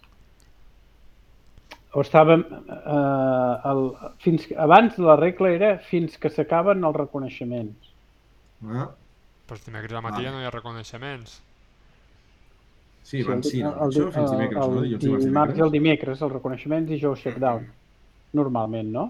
[1.94, 2.42] O estàvem...
[2.42, 3.82] Eh, el,
[4.24, 7.90] fins, que- abans la regla era fins que s'acaben els reconeixements.
[8.66, 8.88] Ah,
[9.48, 11.34] però dimecres al matí ja no hi ha reconeixements
[13.04, 13.74] sí, van, sí, no?
[13.84, 14.82] el, Això fins dimecres, el, no?
[14.82, 15.74] el, Dilluns dimarts i el dimecres.
[15.76, 17.66] dimecres, els reconeixements i Joe Shakedown.
[18.34, 19.04] Normalment, no?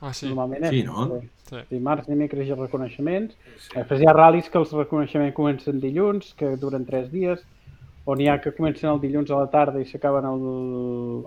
[0.00, 1.20] ah sí, Normalment Sí, no?
[1.50, 1.60] sí.
[1.70, 3.36] Dimarts, dimecres i els reconeixements.
[3.58, 3.74] Sí.
[3.76, 7.44] Després hi ha ral·lis que els reconeixements comencen dilluns, que duren tres dies,
[8.04, 10.42] o n'hi ha que comencen el dilluns a la tarda i s'acaben el,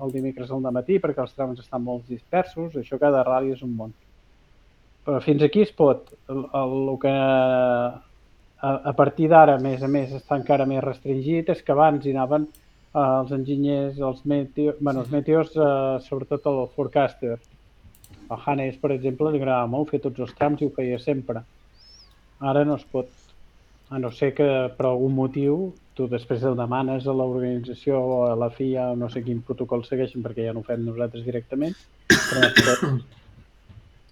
[0.04, 3.74] el dimecres al matí perquè els trams estan molt dispersos, això cada rally és un
[3.80, 3.96] món.
[5.08, 6.12] Però fins aquí es pot.
[6.30, 7.14] El, el, el que
[8.62, 12.06] a, a partir d'ara, a més a més, està encara més restringit és que abans
[12.06, 17.38] hi anaven eh, els enginyers, els meteors, bueno, els meteors, eh, sobretot el forecaster.
[18.30, 21.42] A Hannes, per exemple, li agradava molt fer tots els trams i ho feia sempre.
[22.52, 23.10] Ara no es pot.
[23.90, 28.36] A no ser que per algun motiu tu després el demanes a l'organització o a
[28.38, 31.78] la FIA o no sé quin protocol segueixen perquè ja no ho fem nosaltres directament.
[32.12, 32.92] Però.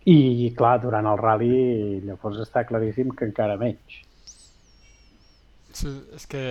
[0.06, 4.02] I, clar, durant el rally llavors està claríssim que encara menys.
[5.76, 6.44] Sí, és que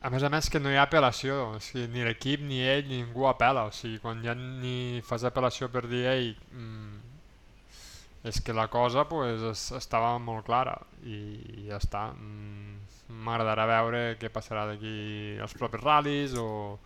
[0.00, 2.88] a més a més que no hi ha apel·lació, o sigui, ni l'equip ni ell
[2.88, 7.09] ningú apel·la, o sigui, quan ja ni fas apel·lació per dir ei, mm,
[8.24, 11.16] és que la cosa pues, es, estava molt clara i,
[11.62, 12.10] i ja està.
[12.12, 12.76] Mm,
[13.26, 16.78] M'agradarà veure què passarà d'aquí als propers ral·lis o...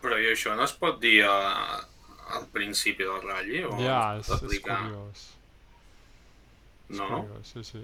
[0.00, 1.34] Però i això no es pot dir a,
[2.38, 3.66] al principi del ratll?
[3.68, 5.26] O ja, és, és curiós.
[6.88, 7.06] És No?
[7.10, 7.82] curiós, sí, sí.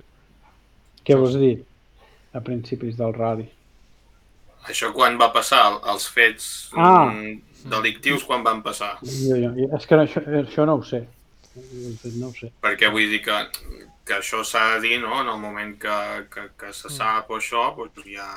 [1.07, 1.59] Què vols dir?
[2.35, 3.45] A principis del rally.
[4.67, 5.61] Això quan va passar?
[5.93, 7.05] Els fets Ah.
[7.13, 8.97] mm, delictius quan van passar?
[9.05, 11.05] Jo, jo, és que això, això no ho sé.
[12.21, 12.51] No ho sé.
[12.63, 13.37] Perquè vull dir que,
[14.05, 15.21] que això s'ha de dir, no?
[15.23, 15.97] En el moment que,
[16.33, 18.29] que, que se sap o això, doncs ja...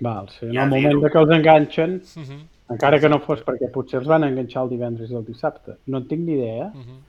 [0.00, 0.46] Val, sí.
[0.46, 2.40] En Ja el moment que els enganxen, Uh -huh.
[2.70, 5.76] encara que no fos perquè potser els van enganxar el divendres i el dissabte.
[5.86, 6.66] No en tinc ni idea.
[6.74, 7.00] Uh -huh.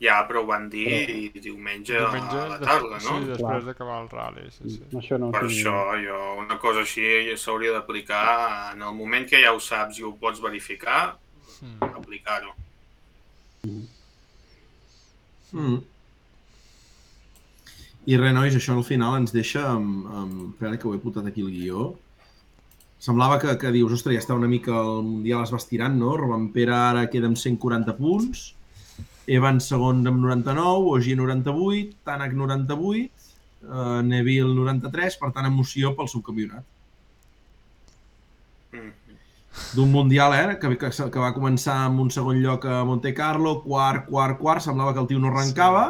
[0.00, 2.98] Ja, però ho van dir Però- diumenge, Diumenge, a la tarda, no?
[2.98, 3.26] Sí, Clar.
[3.34, 4.82] després d'acabar el rally, sí, sí.
[4.92, 9.26] Això no Per tinc ni això, jo, una cosa així s'hauria d'aplicar en el moment
[9.28, 11.16] que ja ho saps i ho pots verificar,
[11.60, 11.82] Mm.
[11.82, 12.52] aplicar-ho.
[13.64, 13.88] Mm.
[18.08, 20.06] I res, nois, això al final ens deixa amb...
[20.20, 20.36] amb...
[20.52, 21.88] Espera, que ho he putat aquí el guió.
[23.04, 26.16] Semblava que, que dius, ostres, ja està una mica el Mundial es va estirant, no?
[26.18, 28.46] Robampera ara queda amb 140 punts,
[29.28, 33.28] Evans segon amb 99, Ogi 98, Tanak 98,
[33.68, 36.64] eh, Neville 93, per tant, emoció pel subcampionat.
[38.72, 39.07] Mm.
[39.74, 40.58] D'un Mundial, eh?
[40.60, 44.62] Que, que, que va començar amb un segon lloc a Monte Carlo, quart, quart, quart,
[44.64, 45.86] semblava que el tio no arrencava,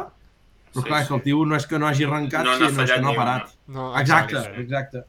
[0.73, 1.25] però Sí, clar, és que el sí.
[1.29, 3.15] tio no és que no hagi arrencat, No no, sinó és que no ha ni
[3.17, 3.23] una.
[3.23, 3.55] parat.
[3.67, 4.61] No, Exacte, sí.
[4.61, 5.03] exacte.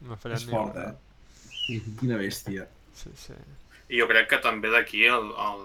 [0.00, 0.88] No ha fallat És ni fort, una.
[0.90, 1.80] eh?
[2.00, 2.66] Quina bèstia.
[2.94, 3.34] Sí, sí.
[3.94, 5.62] I jo crec que també d'aquí el, el,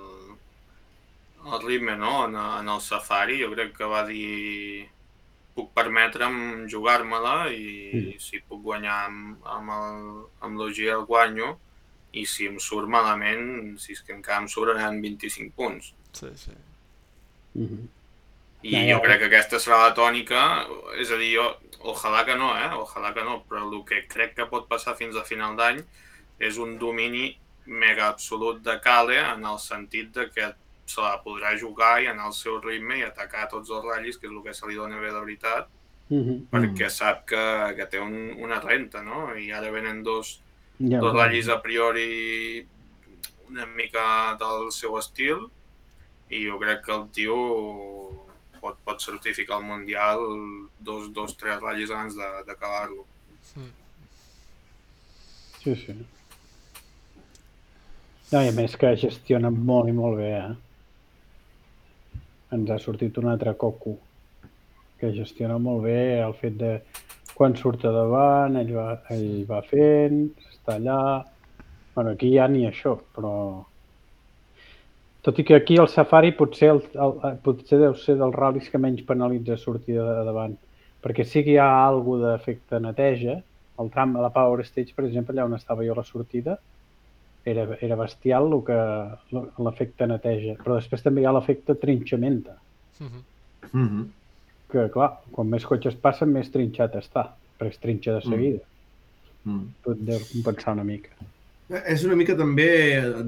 [1.54, 2.26] el ritme, no?
[2.28, 4.88] En, en el Safari, jo crec que va dir
[5.56, 11.50] puc permetre'm jugar-me-la i si puc guanyar amb, amb el- amb l'OG el guanyo
[12.14, 15.94] i si em surt malament, si és que encara em sobraran 25 punts.
[16.14, 16.52] Sí, sí.
[17.56, 17.88] Mhm.
[18.64, 18.96] I Ja, ja.
[18.96, 20.66] jo crec que aquesta serà la tònica,
[21.00, 21.46] és a dir, jo,
[21.94, 22.70] ojalà que no, eh?
[22.76, 25.80] Ojalà que no, però el que crec que pot passar fins a final d'any
[26.40, 30.54] és un domini mega absolut de Kale en el sentit de que
[30.86, 34.28] se la podrà jugar i anar al seu ritme i atacar tots els ratllis, que
[34.28, 35.68] és el que se li dona bé de veritat,
[36.10, 36.48] Mhm.
[36.52, 39.36] perquè sap que, que té un, una renta, no?
[39.38, 40.42] I ara venen dos,
[40.80, 42.66] Ja, dos ratllis a priori
[43.50, 45.48] una mica del seu estil
[46.30, 47.36] i jo crec que el tio
[48.62, 50.22] pot, pot certificar el Mundial
[50.80, 53.06] dos, dos tres ratllis abans de- d'acabar-lo.
[55.64, 55.96] Sí, sí.
[58.32, 60.56] No, i a més que gestiona molt i molt bé, eh?
[62.56, 63.98] Ens ha sortit un altre coco
[65.00, 66.72] que gestiona molt bé el fet de
[67.34, 70.30] quan surt a davant, ell va, ell va fent,
[70.76, 71.26] allà...
[71.96, 73.34] bueno, aquí ja ni això, però...
[75.22, 78.80] Tot i que aquí el Safari potser, el, el, potser deu ser dels ral·lis que
[78.80, 80.56] menys penalitza sortir de davant,
[81.04, 83.36] perquè sí que hi ha alguna d'efecte neteja,
[83.80, 86.56] el tram a la Power Stage, per exemple, allà on estava jo la sortida,
[87.46, 88.80] era, era bestial el que
[89.66, 92.56] l'efecte neteja, però després també hi ha l'efecte trinxamenta,
[93.00, 93.24] Mhm.
[93.74, 94.06] Mm -hmm.
[94.72, 98.64] que clar, quan més cotxes passen, més trinxat està, perquè es trinxa de seguida.
[98.64, 98.69] Mm.
[99.46, 101.10] Tu et deus compensar una mica.
[101.86, 102.66] És una mica també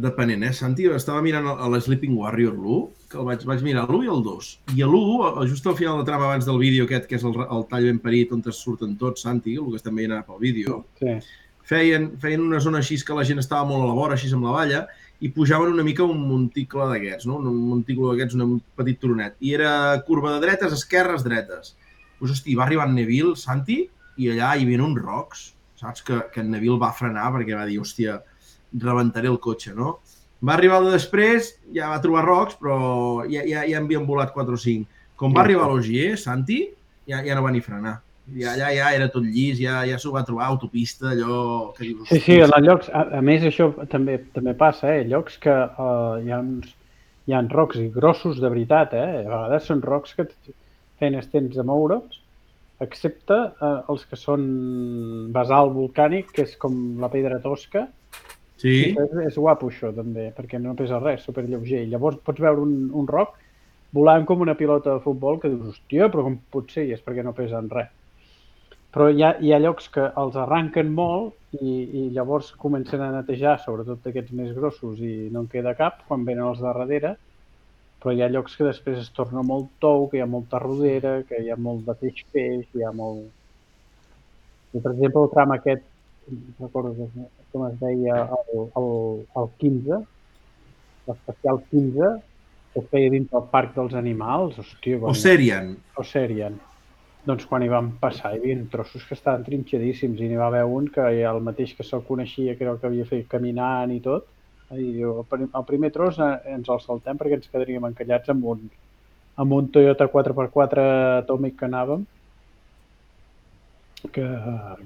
[0.02, 0.88] depenent, eh, Santi?
[0.90, 4.24] Estava mirant el- el Sleeping Warrior l'1, que el vaig, vaig mirar l'1 i el
[4.24, 4.60] 2.
[4.76, 7.36] I a l'1, just al final del tram abans del vídeo aquest, que és el,
[7.40, 10.40] el tall ben parit on es surten tots, Santi, el que estem veient ara pel
[10.40, 11.20] vídeo, Sí.
[11.64, 14.44] feien, feien una zona així que la gent estava molt a la vora, així amb
[14.44, 14.88] la valla,
[15.22, 17.36] i pujaven una mica un monticle d'aquests, no?
[17.38, 19.36] un monticle d'aquests, un petit turonet.
[19.40, 21.76] I era curva de dretes, esquerres, dretes.
[22.18, 26.06] Pues, hosti, va arribar en Neville, Santi, i allà hi havia uns rocs, saps?
[26.08, 28.20] Que, que en Neville va frenar perquè va dir, hòstia,
[28.86, 29.98] rebentaré el cotxe, no?
[30.41, 32.78] Va arribar el de després, ja va trobar rocs, però
[33.30, 35.02] ja, ja, ja havien volat 4 o 5.
[35.22, 36.64] Com va arribar l'Ogier, Santi,
[37.10, 37.99] ja, ja no va ni frenar.
[38.32, 42.08] Ja, ja, ja era tot llis, ja, ja s'ho va trobar, autopista, allò que dius...
[42.10, 45.03] Sí, sí, els llocs, a, a més això també també passa, eh?
[45.10, 46.72] Llocs que uh, hi, ha uns,
[47.28, 49.22] hi ha rocs i grossos de veritat, eh?
[49.26, 50.26] A vegades són rocs que
[51.02, 52.20] feines tens de moure'ls,
[52.82, 54.44] excepte uh, els que són
[55.34, 57.88] basalt volcànic, que és com la pedra tosca.
[58.62, 58.91] Sí?
[58.91, 61.86] És, és guapo això també, perquè no pesa res, super lleuger.
[61.90, 63.38] Llavors pots veure un, un roc
[63.95, 66.86] volant com una pilota de futbol que dius, hòstia, però com pot ser?
[66.88, 67.90] I és perquè no pesen res.
[68.91, 73.12] Però hi ha, hi ha llocs que els arranquen molt i, i llavors comencen a
[73.14, 77.14] netejar, sobretot aquests més grossos, i no en queda cap quan venen els de darrere,
[78.02, 81.19] però hi ha llocs que després es torna molt tou, que hi ha molta rodera,
[81.30, 83.28] que hi ha molt de peix-peix, hi ha molt...
[84.73, 85.86] I, per exemple, el tram aquest,
[86.32, 86.95] no recordo
[87.52, 88.90] com- es deia, el, el,
[89.41, 90.02] el 15,
[91.07, 92.11] l'especial 15,
[92.73, 95.15] que es feia dins del Parc dels Animals, hòstia, O quan-
[95.98, 96.60] o Serien.
[97.28, 100.64] Doncs quan hi vam passar hi havia trossos que estaven trinxadíssims i n'hi va haver
[100.65, 104.26] un que el mateix que se'l coneixia, creu que havia fet caminant i tot,
[104.77, 108.48] i el prim- el primer tros eh, ens el saltem perquè ens quedaríem encallats amb
[108.53, 108.65] un,
[109.43, 110.88] amb un Toyota 4x4
[111.22, 112.03] atòmic que anàvem,
[114.15, 114.27] que,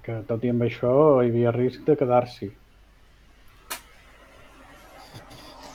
[0.06, 0.94] que tot i amb això
[1.24, 2.52] hi havia risc de quedar-s'hi.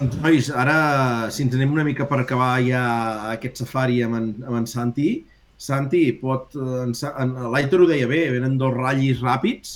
[0.01, 0.77] Doncs, nois, ara,
[1.28, 2.82] si ens anem una mica per acabar ja
[3.35, 5.11] aquest safari amb en, amb en Santi,
[5.61, 6.57] Santi, pot...
[6.57, 9.74] En, en, L'Aitor ho deia bé, venen dos ratllis ràpids,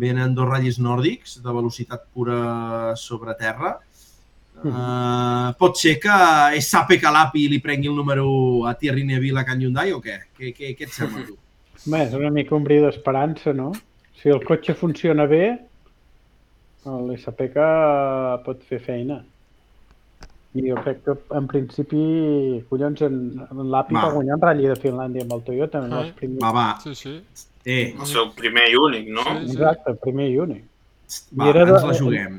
[0.00, 3.76] venen dos ratllis nòrdics de velocitat pura sobre terra.
[4.58, 6.14] Uh, pot ser que
[6.66, 8.26] Sape Calapi li prengui el número
[8.66, 10.16] a Thierry Neville a Can Hyundai o què?
[10.34, 11.36] Què, què, què et sembla tu?
[11.92, 13.70] Bé, és una mica un bri d'esperança, no?
[14.18, 15.44] Si el cotxe funciona bé,
[16.88, 17.66] l'SPK
[18.42, 19.20] pot fer feina.
[20.54, 23.16] I jo crec que, en principi, collons, en,
[23.50, 24.06] en l'API Va.
[24.06, 25.82] va guanyar un ratll de Finlàndia amb el Toyota.
[25.84, 26.00] En Ah.
[26.02, 26.42] els primers...
[26.42, 27.20] Va, va, Sí, sí.
[27.64, 29.22] eh, El seu primer i únic, no?
[29.24, 29.52] Sí.
[29.52, 30.64] Exacte, primer i únic.
[31.38, 32.38] va, I era de- ens la juguem.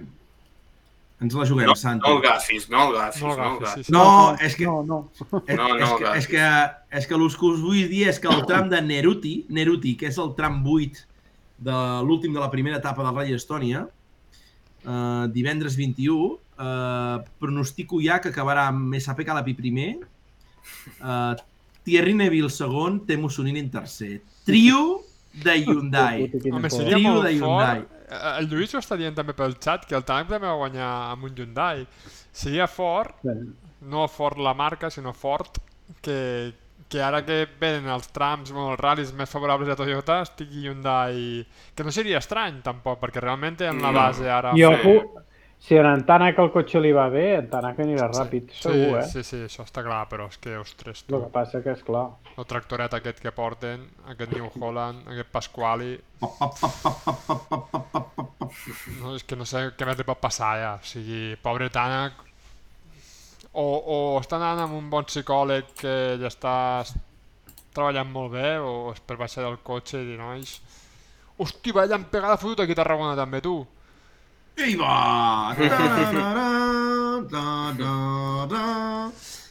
[1.21, 2.07] Ens la juguem, No, Santi.
[2.09, 3.85] no el gafis, no el gafis, No el no el sí, gafis.
[3.85, 3.91] sí.
[3.91, 5.11] No, és que, No, no.
[5.45, 8.19] és, No, no, és, que, és, que, és que el que us vull dir és
[8.19, 11.05] que el tram de Neruti, Neruti, que és el tram 8
[11.59, 11.71] de
[12.07, 13.85] l'últim de la primera etapa del Rally Estònia,
[14.85, 19.93] eh, divendres 21, eh, pronostico ja que acabarà amb SAP Calapi primer,
[20.99, 21.35] eh,
[21.83, 24.19] Thierry Neville segon, Temo Soninin tercer.
[24.45, 25.01] Trio
[25.33, 26.29] de Hyundai.
[26.51, 27.81] Home, seria Trio molt de Hyundai.
[27.81, 27.95] fort.
[28.09, 30.89] Eh, El Lluís ho està dient també pel xat, que el Tanc també va guanyar
[31.13, 31.85] amb un Hyundai.
[32.31, 33.23] Seria fort,
[33.81, 35.61] no fort la marca, sinó fort,
[36.01, 36.53] que,
[36.89, 41.45] que ara que venen els trams, bueno, els ral·lis més favorables a Toyota, estigui Hyundai...
[41.75, 44.53] Que no seria estrany, tampoc, perquè realment en la base ara...
[44.57, 45.23] I ojo,
[45.59, 48.99] si en en Tanak el cotxe li va bé, en Tanak anirà ràpid, sí, segur,
[49.01, 49.07] eh?
[49.11, 51.83] Sí, sí, això està clar, però és que, ostres, El tu, que passa que, és
[51.83, 52.05] clar,
[52.35, 53.83] el tractoret aquest que porten,
[54.13, 55.93] aquest New Holland, aquest Pasquali,
[59.01, 62.23] no, és que no sé què més li pot passar ja, o sigui, pobre Tanak,
[63.51, 66.55] o, o està anant amb un bon psicòleg que ja està
[67.75, 70.55] treballant molt bé, o és per baixar del cotxe i dir, nois,
[71.39, 73.59] hosti, vaya empegada fotuta aquí a Tarragona també, tu.
[74.59, 75.55] I va!
[75.55, 76.47] Ta-ra-ra-ra,
[77.31, 78.63] ta-ra-ra.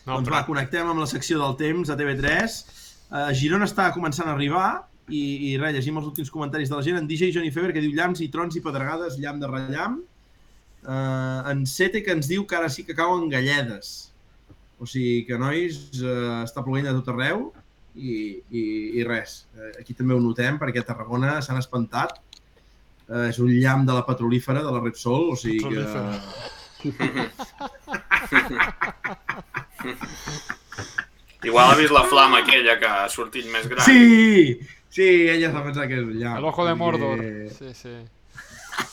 [0.04, 2.56] No, doncs va, connectem amb la secció del temps a TV3.
[3.08, 4.66] Uh, Girona està començant a arribar
[5.08, 7.00] i, i res, llegim els últims comentaris de la gent.
[7.00, 10.02] En DJ Johnny Fever que diu llamps i trons i pedregades, llamp de rellamp.
[10.84, 14.12] Uh, en Sete que ens diu que ara sí que cauen galledes.
[14.76, 17.48] O sigui que, nois, uh, està plovent a tot arreu
[17.96, 18.64] i, i,
[19.00, 19.46] i res.
[19.56, 22.20] Uh, aquí també ho notem perquè a Tarragona s'han espantat.
[23.08, 25.84] Uh, és un llamp de la petrolífera de la Repsol, o sigui que...
[31.48, 33.84] Igual ha vist la flama aquella que ha sortit més gran.
[33.86, 34.58] Sí!
[34.90, 36.38] Sí, ella s'ha pensat que és un llamp.
[36.40, 37.20] El ojo de Mordor.
[37.54, 37.94] Sí, sí.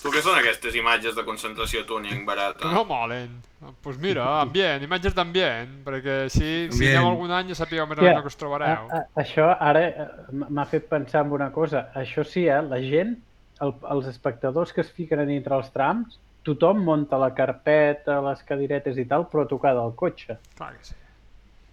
[0.02, 2.72] Tu què són aquestes imatges de concentració tuning barata?
[2.74, 3.30] No molen.
[3.62, 6.98] Doncs pues mira, ambient, imatges d'ambient, perquè si, si Ambient.
[7.00, 8.90] aneu algun any ja sapigueu més o menys que us trobareu.
[8.90, 10.08] A, a, això ara eh,
[10.46, 11.88] m'ha fet pensar en una cosa.
[11.98, 13.16] Això sí, eh, la gent,
[13.62, 18.44] el, els espectadors que es fiquen a dintre els trams, tothom munta la carpeta, les
[18.46, 20.38] cadiretes i tal, però tocada al cotxe.
[20.58, 20.96] Clar que sí.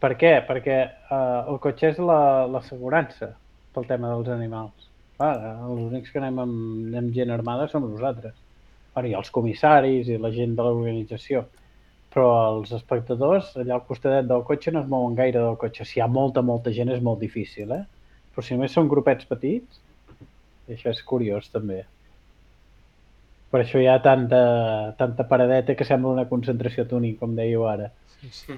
[0.03, 0.33] Per què?
[0.49, 3.33] Perquè eh, el cotxe és la- l'assegurança
[3.75, 4.89] pel tema dels animals.
[5.17, 5.35] Clar,
[5.69, 8.35] els únics que anem amb, amb gent armada som nosaltres.
[8.95, 11.45] Bueno, I els comissaris i la gent de l'organització.
[12.13, 12.27] Però
[12.59, 15.85] els espectadors, allà al costadet del cotxe, no es mouen gaire del cotxe.
[15.89, 17.85] Si hi ha molta, molta gent és molt difícil, eh?
[18.35, 19.79] Però si només són grupets petits,
[20.69, 21.83] això és curiós també.
[23.53, 27.91] Per això hi ha tanta, tanta paradeta que sembla una concentració tuning, com dèieu ara.
[28.21, 28.57] sí, sí.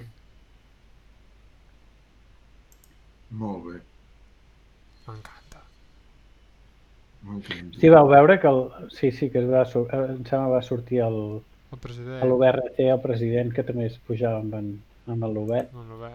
[3.34, 3.80] Molt bé.
[5.06, 5.62] M'encanta.
[7.80, 8.60] Sí, vau veure que el...
[8.94, 11.16] Sí, sí, que es va, sur- eh, em sembla va sortir el,
[11.72, 12.20] El president.
[12.22, 14.68] a l'UBRT el president, que també es pujava amb, en,
[15.10, 15.72] amb el Lobet.
[15.74, 16.12] No, no ve.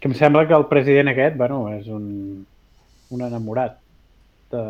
[0.00, 2.06] Que em sembla que el president aquest, bueno, és un,
[3.10, 3.76] un enamorat.
[4.50, 4.62] De...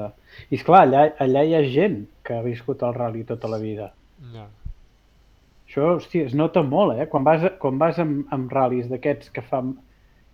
[0.51, 3.91] I esclar, allà, allà hi ha gent que ha viscut el rally tota la vida.
[4.35, 4.49] Ja.
[5.71, 7.07] Això, hòstia, es nota molt, eh?
[7.11, 9.77] Quan vas, quan vas amb, amb ral·lis d'aquests que fan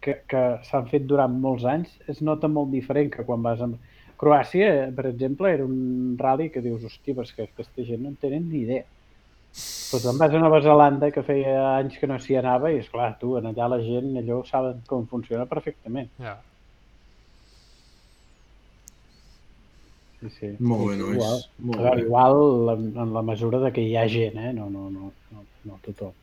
[0.07, 3.93] que, que s'han fet durant molts anys, es nota molt diferent que quan vas amb...
[4.17, 8.15] Croàcia, per exemple, era un rally que dius, hòstia, però és que aquesta gent no
[8.15, 8.87] en tenen ni idea.
[9.57, 12.89] Però te'n vas a Nova Zelanda, que feia anys que no s'hi anava, i és
[12.89, 16.09] clar, tu, en allà la gent, allò saben com funciona perfectament.
[16.23, 16.33] Ja.
[20.21, 20.51] Sí, sí.
[20.61, 21.17] Molt bé, nois.
[21.17, 22.03] Igual, Molt clar, bé.
[22.07, 22.39] igual
[22.75, 24.53] en, en la mesura de que hi ha gent, eh?
[24.57, 26.15] No, no, no, no, no tothom.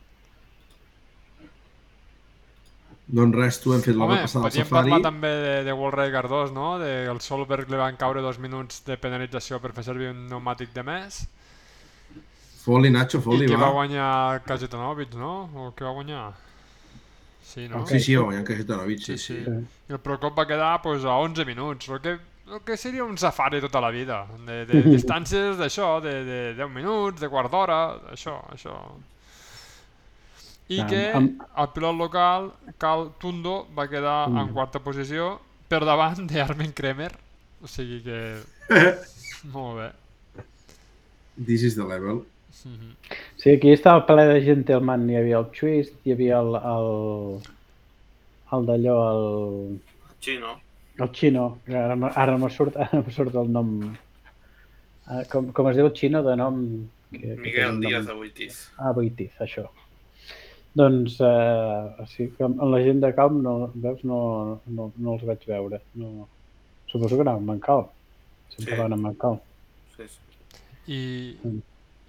[3.14, 4.90] Doncs res, tu hem fet la Home, repassada del podríem safari.
[4.90, 6.68] parlar també de, de World Rally 2, no?
[6.80, 10.24] De que el Solberg li van caure dos minuts de penalització per fer servir un
[10.30, 11.20] pneumàtic de més.
[12.64, 13.68] Foli, Nacho, foli, I qui va.
[13.68, 15.34] va guanyar Kajetanovic, no?
[15.54, 16.30] O qui va guanyar?
[17.44, 17.84] Sí, no?
[17.86, 19.36] Sí, sí, va guanyar Kajetanovic, sí, sí.
[19.36, 19.58] Sí, sí.
[19.92, 22.16] I el Procop va quedar pues, a 11 minuts, el que,
[22.52, 26.70] el que seria un safari tota la vida, de, de distàncies d'això, de, de 10
[26.76, 27.80] minuts, de quart d'hora,
[28.12, 28.76] això, això.
[30.74, 34.54] I que el pilot local, Cal Tundo, va quedar en Mm.
[34.56, 35.40] quarta posició
[35.70, 37.12] per davant d'Armin Kremer,
[37.62, 38.20] o sigui que...
[39.54, 39.90] Molt bé.
[41.46, 42.24] This is the level.
[42.64, 42.96] Mhm.
[43.38, 46.92] Sí, aquí estava ple de gentleman, hi havia el Twist, hi havia el, el,
[48.56, 49.82] el d'allò, el,
[50.24, 50.54] Xino.
[51.00, 53.96] El Xino, que ara, ara me surt, ara surt el nom,
[55.06, 56.60] Ah, com, com es diu el Xino de nom?
[57.12, 58.60] Que, que Miguel nom- Díaz de Buitis.
[58.78, 59.66] Ah, Boitiz, això.
[60.74, 65.26] Doncs, eh, sí, que amb la gent de Calm, no, veus, no, no, no els
[65.28, 65.82] vaig veure.
[66.00, 66.28] No,
[66.90, 67.86] suposo que anaven amb Calm.
[68.56, 68.80] Sempre Sí.
[68.82, 69.40] van amb Calm.
[69.98, 70.18] Sí, sí.
[70.88, 71.60] I, Mm.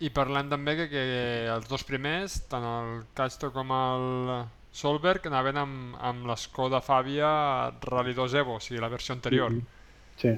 [0.00, 1.04] i parlem també que, que
[1.52, 4.44] els dos primers, tant el Castro com el
[4.74, 7.28] Solberg, anaven amb, amb l'Skoda Fabia
[7.84, 9.52] Rally 2 Evo, o sigui, la versió anterior.
[9.52, 9.66] Mhm.
[10.18, 10.32] Sí.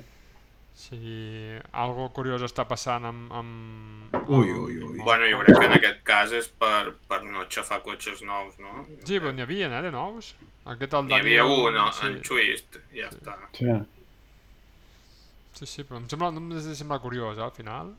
[0.77, 3.33] O sigui, algo curiós està passant amb...
[3.33, 4.99] amb, Ui, ui, ui.
[5.01, 8.85] Bueno, jo crec que en aquest cas és per, per no xafar cotxes nous, no?
[9.09, 10.35] Sí, però n'hi havia, eh, de nous.
[10.75, 11.87] Aquest el N'hi havia un, no?
[11.97, 13.39] sí, en Twist, ja està.
[13.57, 13.71] sí.
[15.57, 17.95] sí, sí, però em sembla, no em sembla curiós, eh, al final.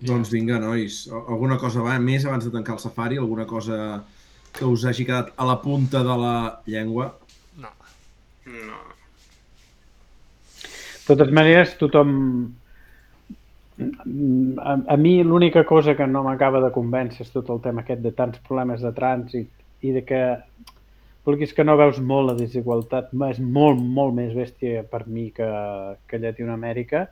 [0.00, 1.02] Doncs vinga, nois.
[1.12, 3.18] Al- Alguna cosa va més abans de tancar el safari?
[3.20, 4.02] Alguna cosa
[4.56, 6.36] que us hagi quedat a la punta de la
[6.66, 7.10] llengua?
[7.60, 7.68] No.
[8.46, 8.78] No.
[11.06, 12.16] De totes maneres, tothom...
[13.80, 18.02] A, a mi l'única cosa que no m'acaba de convèncer és tot el tema aquest
[18.04, 19.48] de tants problemes de trànsit
[19.88, 20.18] i de que
[21.24, 25.48] vulguis que no veus molt la desigualtat, és molt, molt més bèstia per mi que,
[26.08, 27.06] que Llatinoamèrica,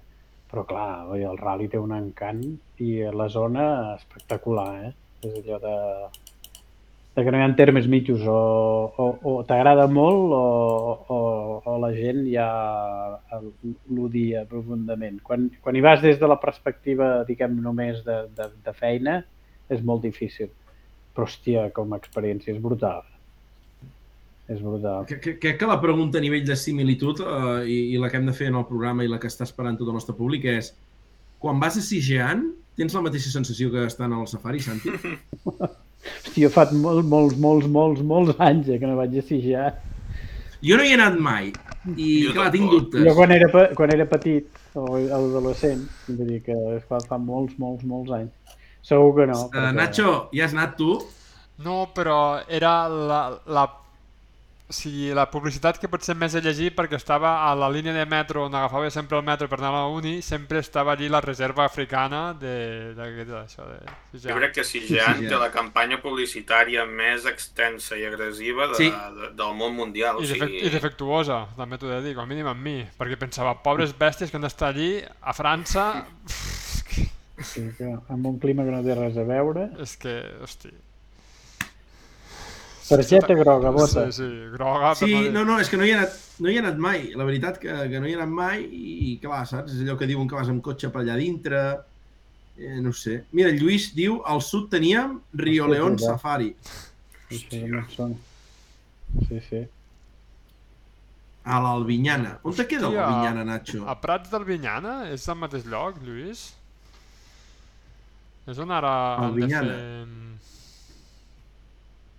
[0.49, 2.41] però clar, oi, el rally té un encant
[2.85, 3.67] i la zona
[3.97, 4.93] espectacular, eh?
[5.27, 5.77] És allò de,
[7.17, 8.39] de que no hi ha termes mitjos, o,
[9.05, 10.45] o, o t'agrada molt o,
[11.17, 11.19] o,
[11.67, 12.49] o la gent ja
[13.91, 15.19] l'odia profundament.
[15.27, 19.21] Quan, quan hi vas des de la perspectiva, diguem, només de, de, de feina,
[19.69, 20.53] és molt difícil.
[21.13, 23.03] Però, hòstia, com a experiència és brutal.
[24.49, 25.05] És brutal.
[25.07, 28.17] Que- que- Crec que la pregunta a nivell de similitud eh, i, i la que
[28.17, 30.45] hem de fer en el programa i la que està esperant tot el nostre públic
[30.49, 30.73] és
[31.39, 32.47] quan vas a Sigean,
[32.79, 34.91] tens la mateixa sensació que estan al safari, Santi?
[36.09, 39.69] Hòstia, fa molts, molts, molts, molts, molts anys eh, que no vaig a Sijar.
[40.65, 41.51] Jo no hi he anat mai
[41.95, 43.05] i, Jo clar, tinc dubtes.
[43.07, 43.49] Jo quan era,
[43.79, 44.49] quan era petit,
[44.79, 46.57] o adolescent, vull dir que
[46.89, 48.57] fa, fa molts, molts, molts anys.
[48.89, 49.39] Segur que no.
[49.53, 50.97] Uh, Nacho, ja has anat tu?
[51.67, 53.67] No, però era la, la,
[54.69, 58.03] o sigui, la publicitat que potser més he llegit perquè estava a la línia de
[58.05, 61.23] metro on agafava sempre el metro per anar a la uni, sempre estava allí la
[61.25, 63.39] reserva africana de, de, de, de,
[64.13, 68.91] de Jo crec que sí, té la campanya publicitària més extensa i agressiva de, Sí.
[68.93, 70.21] de, del món mundial.
[70.21, 72.61] I, o defect, sigui, I defectuosa, també t'ho he de dir, com a mínim amb
[72.61, 74.91] mi, perquè pensava, pobres bèsties que han d'estar allí,
[75.23, 75.89] a França,
[77.39, 79.69] Sí, que amb un clima que no té res a veure.
[79.81, 80.73] és que, hosti...
[82.89, 84.07] Targeta groga, bota.
[84.13, 84.95] Sí, sí, groga.
[84.99, 87.11] Sí, no, no, és que no hi he anat, no hi he anat mai.
[87.19, 89.75] La veritat que, que no hi he anat mai i, clar, saps?
[89.77, 91.63] És allò que diuen que vas amb cotxe per allà dintre.
[92.59, 93.21] Eh, no sé.
[93.37, 96.15] Mira, Lluís diu, al sud teníem Rio Hòstia, León ja.
[96.15, 96.55] Safari.
[97.95, 98.15] Són.
[99.29, 99.61] Sí, sí.
[101.49, 102.39] A l'Albinyana.
[102.45, 103.05] On te queda Hòstia.
[103.05, 103.85] l'Albinyana, Nacho?
[103.89, 104.97] A Prats del Vinyana?
[105.15, 106.49] És al mateix lloc, Lluís?
[108.49, 108.91] És on ara
[109.29, 109.77] Albinyana.
[109.77, 110.38] fer...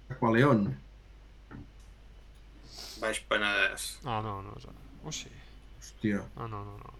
[0.09, 0.75] Aqualeón.
[2.99, 3.97] Baix Penedès.
[4.05, 4.53] Ah, no, no.
[4.57, 4.67] és-
[5.05, 5.29] Oh, sí.
[5.79, 6.93] Hòstia, Ah, no, no, no.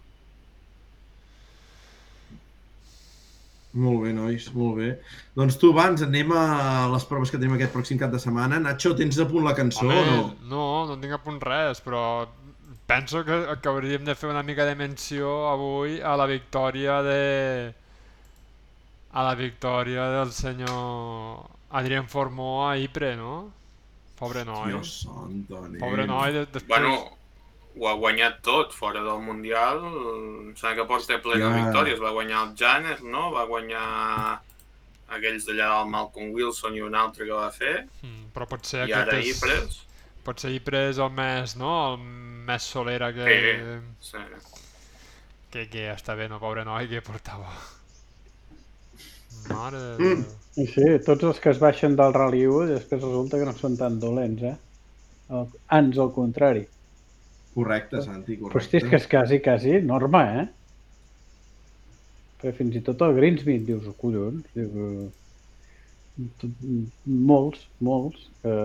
[3.72, 4.88] molt bé, nois, molt bé.
[5.36, 8.58] Doncs tu, abans anem a les proves que tenim aquest pròxim cap de setmana.
[8.58, 10.34] Nacho, tens a punt la cançó Home, o no?
[10.50, 12.26] no, no tinc a punt res, però
[12.90, 17.74] penso que, que hauríem de fer una mica de menció avui a la victòria de...
[19.12, 23.52] a la victòria del senyor Adrien Formó a Ypres, no?
[24.18, 24.72] Pobre noi.
[24.72, 25.78] Dios santo, nen.
[25.80, 26.68] Pobre noi, de, després...
[26.68, 27.16] Bueno,
[27.78, 29.78] ho ha guanyat tot, fora del Mundial.
[29.86, 32.00] Em sembla que porta ple de victòries.
[32.02, 33.30] Va guanyar el Janer, no?
[33.32, 33.84] Va guanyar
[35.10, 37.76] aquells d'allà del Malcolm Wilson i un altre que va fer.
[38.02, 39.30] Mm, però potser I aquest ara és...
[39.38, 39.80] Ypres.
[40.26, 41.70] Potser Ypres és el més, no?
[41.92, 42.02] El
[42.50, 43.24] més solera que...
[44.02, 44.12] Sí.
[44.12, 44.26] Sí.
[45.50, 46.38] Que, que està bé, no?
[46.42, 47.48] Pobre noi que portava.
[49.48, 50.28] Mare de Mm.
[50.58, 53.76] I sí, tots els que es baixen del Rally 1 després resulta que no són
[53.78, 54.56] tan dolents, eh?
[55.30, 55.46] El,
[55.76, 56.64] ans al contrari.
[57.54, 58.58] Correcte, Santi, Però correcte.
[58.64, 60.46] hosti, és que és quasi, quasi norma, eh?
[62.40, 65.10] Perquè fins i tot el Greensmith dius, oh, collons, diu,
[66.40, 66.50] tot,
[67.04, 68.56] molts, molts, que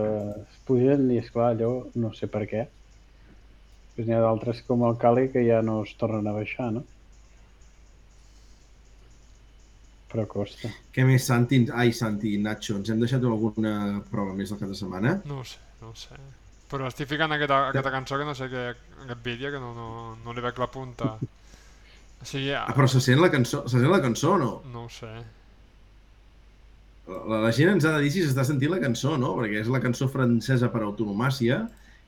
[0.42, 1.72] es pugen i, esclar, allò
[2.02, 2.66] no sé per què.
[2.66, 6.86] Després n'hi ha d'altres com el Cali que ja no es tornen a baixar, no?
[10.16, 10.72] Però costa.
[10.96, 11.62] Què més, Santi?
[11.76, 13.76] Ai, Santi, Nacho, ens hem deixat alguna
[14.10, 15.18] prova més del cap de setmana?
[15.28, 16.16] No ho sé, no ho sé.
[16.72, 18.64] Però estic ficant aquesta, aquesta cançó que no sé què,
[19.04, 19.90] aquest vídeo que no, no,
[20.24, 21.12] no li veig la punta.
[21.20, 24.52] O sigui, Ah, però se sent la cançó, se sent la cançó o no?
[24.72, 25.12] no ho sé.
[27.12, 29.36] La, la gent ens ha de dir si s'està sentint la cançó, no?
[29.38, 31.60] Perquè és la cançó francesa per autonomàcia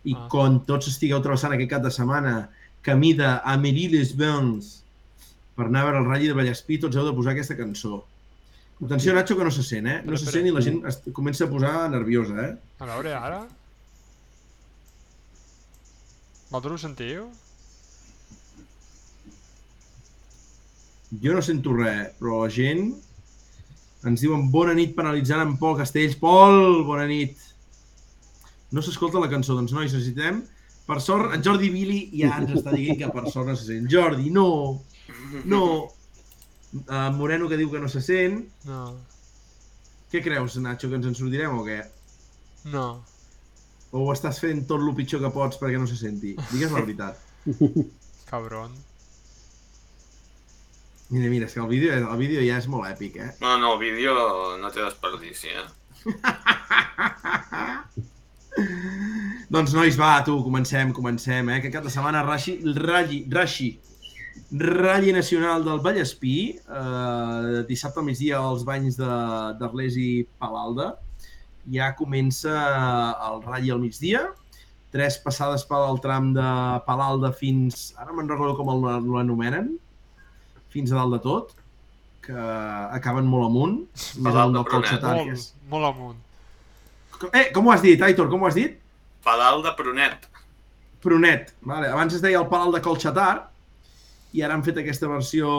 [0.08, 0.28] i Ah.
[0.32, 2.34] quan tots estigueu travessant aquest cap de setmana
[2.82, 4.72] camí d'Amélie-les-Bains
[5.58, 8.04] per anar a veure el Rally de Vallespí, tots heu de posar aquesta cançó.
[8.78, 10.02] Atenció, Nacho, que no se sent, eh?
[10.06, 12.52] No se sent i la gent es comença a posar nerviosa, eh?
[12.78, 13.40] A veure, ara...
[16.48, 17.26] Vosaltres ho sentiu?
[21.24, 22.92] Jo no sento res, però la gent
[24.08, 26.14] ens diuen bona nit penalitzant en Pol Castells.
[26.22, 27.34] Pol, bona nit.
[28.72, 30.44] No s'escolta la cançó, doncs nois, necessitem...
[30.88, 33.90] Per sort, en Jordi Vili ja ens està dient que per sort no se sent.
[33.92, 34.46] Jordi, no,
[35.46, 35.62] no.
[36.78, 38.42] Uh, Moreno que diu que no se sent.
[38.68, 38.82] No.
[40.12, 41.80] Què creus, Nacho, que ens en sortirem o què?
[42.74, 42.88] No.
[43.92, 46.32] O ho estàs fent tot el pitjor que pots perquè no se senti?
[46.52, 47.16] Digues la veritat.
[48.30, 48.72] Cabron.
[51.10, 53.30] Mira, mira, és que el vídeo, el vídeo ja és molt èpic, eh?
[53.40, 54.14] No, no, el vídeo
[54.60, 55.68] no té desperdici, eh?
[59.54, 61.62] Doncs nois, va, tu, comencem, comencem, eh?
[61.62, 63.70] Aquest cap de setmana, Rashi, Rashi, Rashi,
[64.52, 70.96] Rally Nacional del Vallespí, eh, dissabte al migdia als banys de- d'Arles i Palalda.
[71.70, 72.54] Ja comença
[73.28, 74.22] el Rally al migdia,
[74.92, 79.78] tres passades pel tram de Palalda fins, ara me'n recordo com l'anomenen,
[80.70, 81.52] fins a dalt de tot,
[82.22, 83.76] que acaben molt amunt,
[84.18, 84.72] més amunt del que
[85.28, 86.18] Molt, molt amunt.
[87.34, 88.80] Eh, com ho has dit, Aitor, com ho has dit?
[89.24, 90.28] Pedal de Prunet.
[91.02, 91.54] Prunet.
[91.62, 91.88] Vale.
[91.88, 93.50] Abans es deia el Palau de Colxatar
[94.38, 95.50] i ara han fet aquesta versió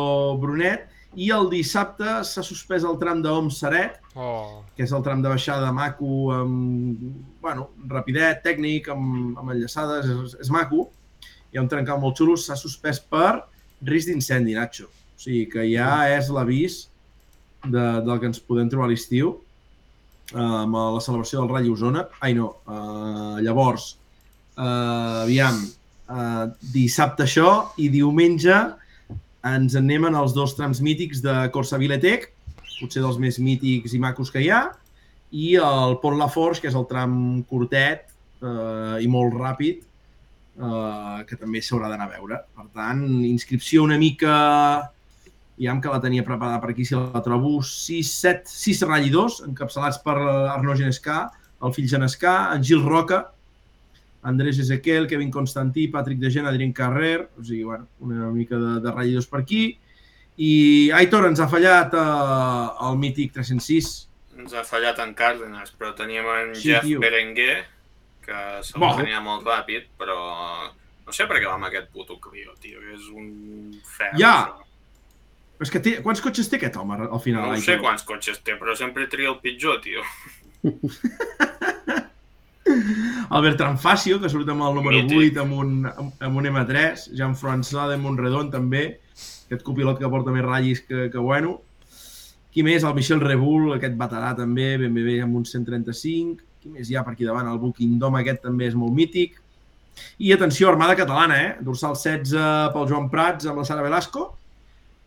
[0.41, 0.87] Brunet
[1.19, 5.31] i el dissabte s'ha suspès el tram d'Om Seret, Oh, que és el tram de
[5.31, 7.03] baixada maco amb,
[7.43, 10.89] bueno, rapidet, tècnic, amb, amb enllaçades, és, és maco.
[11.53, 13.45] Hi ha un trencat molt xulo, s'ha suspès per
[13.87, 14.89] risc d'incendi, Nacho.
[14.89, 16.81] O sigui que ja és l'avís
[17.63, 19.37] de, del que ens podem trobar a l'estiu
[20.35, 22.09] eh, amb la celebració del Rally Osona.
[22.19, 22.51] Ai, no.
[22.67, 23.93] Uh, llavors,
[24.57, 25.63] uh, aviam,
[26.09, 28.59] uh, dissabte això i diumenge
[29.47, 32.31] ens en anem en els dos trams mítics de Corsa Viletec,
[32.79, 34.63] potser dels més mítics i macos que hi ha,
[35.31, 37.15] i el Pont La Forge, que és el tram
[37.49, 38.09] curtet
[38.43, 39.83] eh, i molt ràpid,
[40.59, 42.41] eh, que també s'haurà d'anar a veure.
[42.55, 44.37] Per tant, inscripció una mica...
[45.59, 49.97] Ja que la tenia preparada per aquí, si la trobo, 6, 7, 6 ratllidors, encapçalats
[50.05, 51.17] per Arnaud Genescà,
[51.67, 53.25] el fill Genescà, en Gil Roca,
[54.23, 58.81] Andrés Ezequiel, Kevin Constantí, Patrick de Gent, Adrien Carrer, o sigui, bueno, una mica de,
[58.81, 59.79] de ratllidors per aquí.
[60.39, 63.89] I Aitor ens ha fallat eh, el mític 306.
[64.39, 67.01] Ens ha fallat en Cárdenas, però teníem en Sí, Jeff tio.
[67.03, 67.65] Berenguer,
[68.23, 68.93] que se'l Bo.
[69.01, 70.19] tenia molt ràpid, però
[71.07, 74.19] no sé per què va amb aquest puto Clio, tio, que és un ferro.
[74.21, 74.35] Ja.
[75.59, 77.51] Però és que té, quants cotxes té aquest home al final?
[77.51, 80.05] No sé quants cotxes té, però sempre tria el pitjor, tio.
[83.35, 85.37] El Bertran Facio, que surt amb el número Mític.
[85.37, 88.85] 8 amb un, amb un M3, Jean-François de Montredon també,
[89.49, 91.59] aquest copilot que porta més ratllis que, que bueno.
[92.55, 92.85] Qui més?
[92.85, 96.47] El Michel Rebull, aquest veterà també, ben bé, bé amb un 135.
[96.63, 97.51] Qui més hi ha per aquí davant?
[97.51, 99.37] El Booking Dome aquest també és molt mític.
[100.23, 101.55] I atenció, Armada Catalana, eh?
[101.65, 104.29] Dorsal 16 pel Joan Prats amb la Sara Velasco,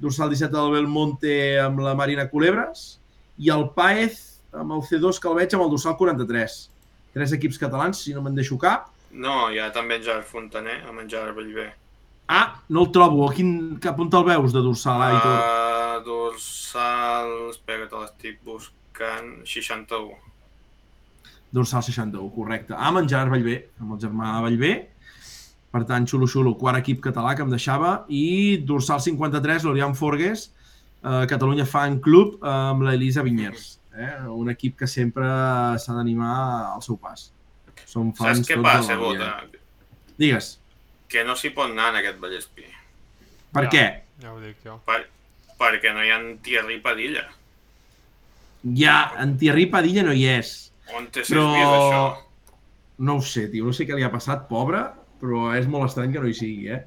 [0.02, 2.98] dorsal 17 del Belmonte amb la Marina Culebres
[3.38, 4.20] i el Paez
[4.58, 6.58] amb el C2 que el veig amb el dorsal 43.
[7.16, 8.90] Tres equips catalans, si no me'n deixo cap.
[9.12, 11.72] No, hi ha també en Gerard Fontaner, amb en Gerard Bellver.
[12.32, 13.26] Ah, no el trobo.
[13.28, 13.52] A quin,
[13.84, 15.34] cap on te'l veus de dorsal, Aitor?
[15.36, 17.34] Uh, dorsal...
[17.52, 19.34] Espera, que te l'estic buscant.
[19.44, 20.16] 61.
[21.52, 22.78] Dorsal 61, correcte.
[22.78, 24.76] Ah, amb en Gerard Bellver, amb el germà Bellver.
[25.72, 27.98] Per tant, xulo-xulo, quart equip català que em deixava.
[28.08, 30.48] I dorsal 53, l'Orián Forgues,
[31.04, 33.81] eh, Catalunya Fan Club, eh, amb l'Elisa Vinyers.
[33.98, 34.14] Eh?
[34.32, 35.26] Un equip que sempre
[35.78, 37.32] s'ha d'animar al seu pas.
[37.86, 38.96] Som fans Saps què tots passa.
[38.98, 39.32] Bota?
[40.18, 40.58] Digues,
[41.12, 42.64] Que no s'hi pot anar en aquest Vallespí.
[43.52, 43.70] per Ja.
[43.70, 43.86] què?
[44.22, 44.78] Ja ho dic jo.
[44.86, 45.02] Per,
[45.60, 47.26] perquè no hi ha en Thierry Padilla.
[48.64, 50.72] Ja, en Thierry Padilla no hi és.
[50.96, 51.48] On té Però...
[51.52, 52.04] això?
[53.02, 54.84] No ho sé, tio, no sé què li ha passat, pobre,
[55.20, 56.84] però és molt estrany que no hi sigui, eh?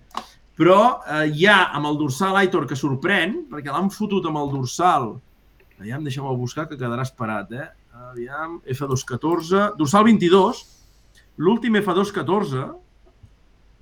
[0.55, 4.53] Però eh, hi ha amb el dorsal Aitor que sorprèn, perquè l'han fotut amb el
[4.53, 5.17] dorsal.
[5.81, 7.69] Aviam, deixa'm buscar que quedarà esperat, eh?
[8.11, 10.63] Aviam, F214, dorsal 22,
[11.39, 12.69] l'últim F214,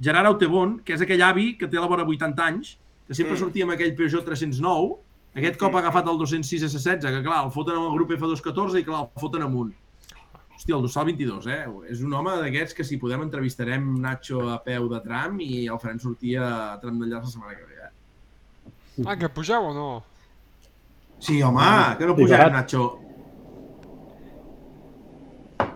[0.03, 3.39] Gerard Autebon, que és aquell avi que té la vora 80 anys, que sempre Mm.
[3.39, 4.97] sortia amb aquell Peugeot 309,
[5.37, 8.81] aquest cop ha agafat el 206 S16, que clar, el foten amb el grup F214
[8.81, 9.73] i clar, el foten amunt.
[10.57, 11.67] Hòstia, el dorsal 22, eh?
[11.91, 15.79] És un home d'aquests que si podem entrevistarem Nacho a peu de tram i el
[15.79, 19.07] farem sortir a tram d'enllaç la setmana que ve, eh?
[19.07, 20.03] Ah, que pugeu o no?
[21.23, 21.63] Sí, home,
[21.99, 22.31] que no Privat.
[22.33, 22.99] pujarem, Nacho.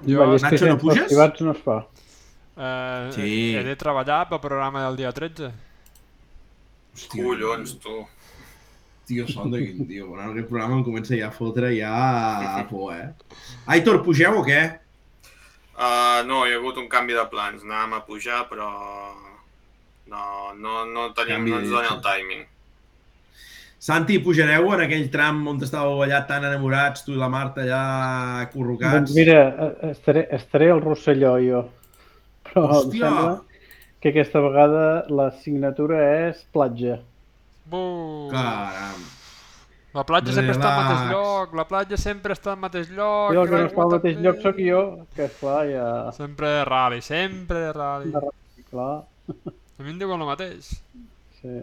[0.06, 1.06] Jo, Nacho, no puges?
[1.10, 1.78] privats no es fa.
[2.56, 3.54] Eh, Sí.
[3.56, 5.52] He de treballar pel programa del dia 13.
[6.96, 8.06] Hòstia, Collons, tu.
[9.06, 10.08] Tio, son de quin tio.
[10.08, 11.92] Bueno, aquest programa em comença ja a fotre ja
[12.58, 13.12] a por, eh?
[13.66, 14.62] Aitor, pugeu o què?
[15.76, 17.62] Uh, no, hi ha hagut un canvi de plans.
[17.62, 18.70] Anàvem a pujar, però...
[20.06, 22.44] No, no, no, tenim, Canvi no ens dona el timing.
[23.78, 28.46] Santi, pujareu en aquell tram on estàveu allà tan enamorats, tu i la Marta allà
[28.52, 28.94] corrugats?
[29.12, 31.60] Doncs mira, eh, estaré, estaré al Rosselló jo.
[32.46, 33.10] Però em Hòstia!
[33.10, 33.42] sembla
[34.00, 36.98] que aquesta vegada la signatura és platja.
[37.66, 38.30] Buh.
[38.32, 39.04] Caram.
[39.96, 41.12] La platja sempre està al mateix Relax.
[41.16, 43.32] lloc, la platja sempre està al mateix lloc.
[43.32, 44.82] Jo que no està al mateix lloc sóc jo,
[45.16, 45.86] que esclar, ja...
[46.16, 48.12] Sempre de rally, sempre de rally.
[48.12, 49.04] De Clar,
[49.78, 50.74] A mi em diuen el mateix.
[51.40, 51.62] sí.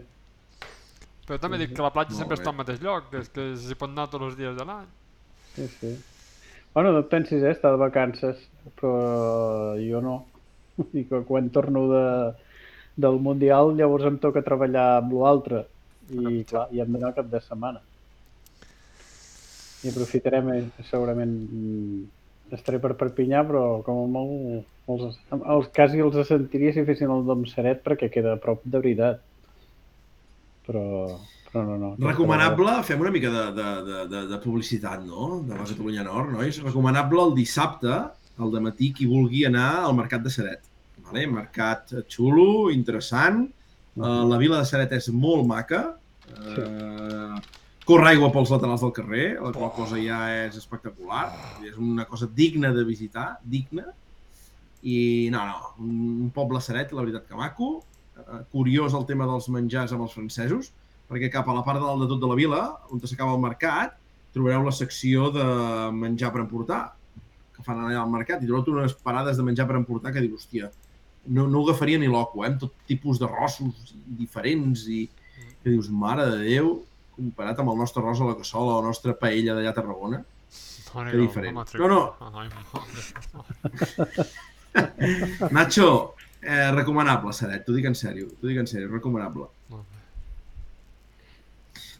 [1.28, 2.42] Però també dic que la platja sempre bé.
[2.42, 4.88] està al mateix lloc, que és que s'hi pot anar tots els dies de l'any.
[5.54, 5.92] Sí, sí.
[6.74, 8.40] Bueno, no et pensis, eh, estar de vacances,
[8.80, 8.94] però
[9.78, 10.16] jo no.
[10.98, 12.04] I que quan torno de,
[12.96, 15.64] del Mundial llavors em toca treballar amb l'altre.
[16.10, 17.80] I clar, hi hem d'anar cap de setmana.
[19.84, 22.02] I aprofitarem, eh, segurament, mm,
[22.58, 27.24] estaré per Perpinyà, però com a molt, els, els, quasi els sentiria si fessin el
[27.28, 29.22] Dom Seret perquè queda a prop de veritat.
[30.64, 30.84] Però,
[31.52, 31.94] però no, no.
[32.00, 35.40] Recomanable, fem una mica de, de, de, de, de publicitat, no?
[35.44, 36.60] De la Catalunya Nord, nois?
[36.64, 37.98] Recomanable el dissabte,
[38.38, 40.64] al matí qui vulgui anar al Mercat de Seret.
[41.04, 41.26] Vale?
[41.30, 43.44] Mercat xulo, interessant.
[43.94, 45.84] Uh, la vila de Seret és molt maca.
[46.34, 47.36] Uh,
[47.86, 51.28] corre aigua pels laterals del carrer, la qual cosa ja és espectacular.
[51.66, 53.86] És una cosa digna de visitar, digna.
[54.84, 57.76] I no, no, un poble Seret, la veritat que maco.
[58.34, 60.72] Uh, curiós el tema dels menjars amb els francesos,
[61.10, 63.42] perquè cap a la part de dalt de tot de la vila, on s'acaba el
[63.42, 63.96] mercat,
[64.34, 65.44] trobareu la secció de
[65.94, 66.82] menjar per emportar,
[67.54, 70.46] que fan allà al mercat, i trobareu unes parades de menjar per emportar que dius,
[70.46, 70.70] hòstia,
[71.26, 72.50] no, no ho agafaria ni loco, eh?
[72.50, 75.06] amb tot tipus de rossos diferents, i
[75.62, 76.74] que dius, mare de Déu,
[77.14, 80.24] comparat amb el nostre arròs a la cassola o la nostra paella d'allà a Tarragona.
[80.94, 81.56] Mare Que diferent.
[81.80, 82.02] No, no.
[85.56, 85.88] Nacho,
[86.44, 89.48] eh, recomanable, Seret, t'ho dic en sèrio, t'ho dic en sèrio, recomanable.
[89.72, 89.94] Molt bé.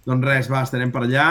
[0.04, 1.28] Doncs res, va, estarem per allà.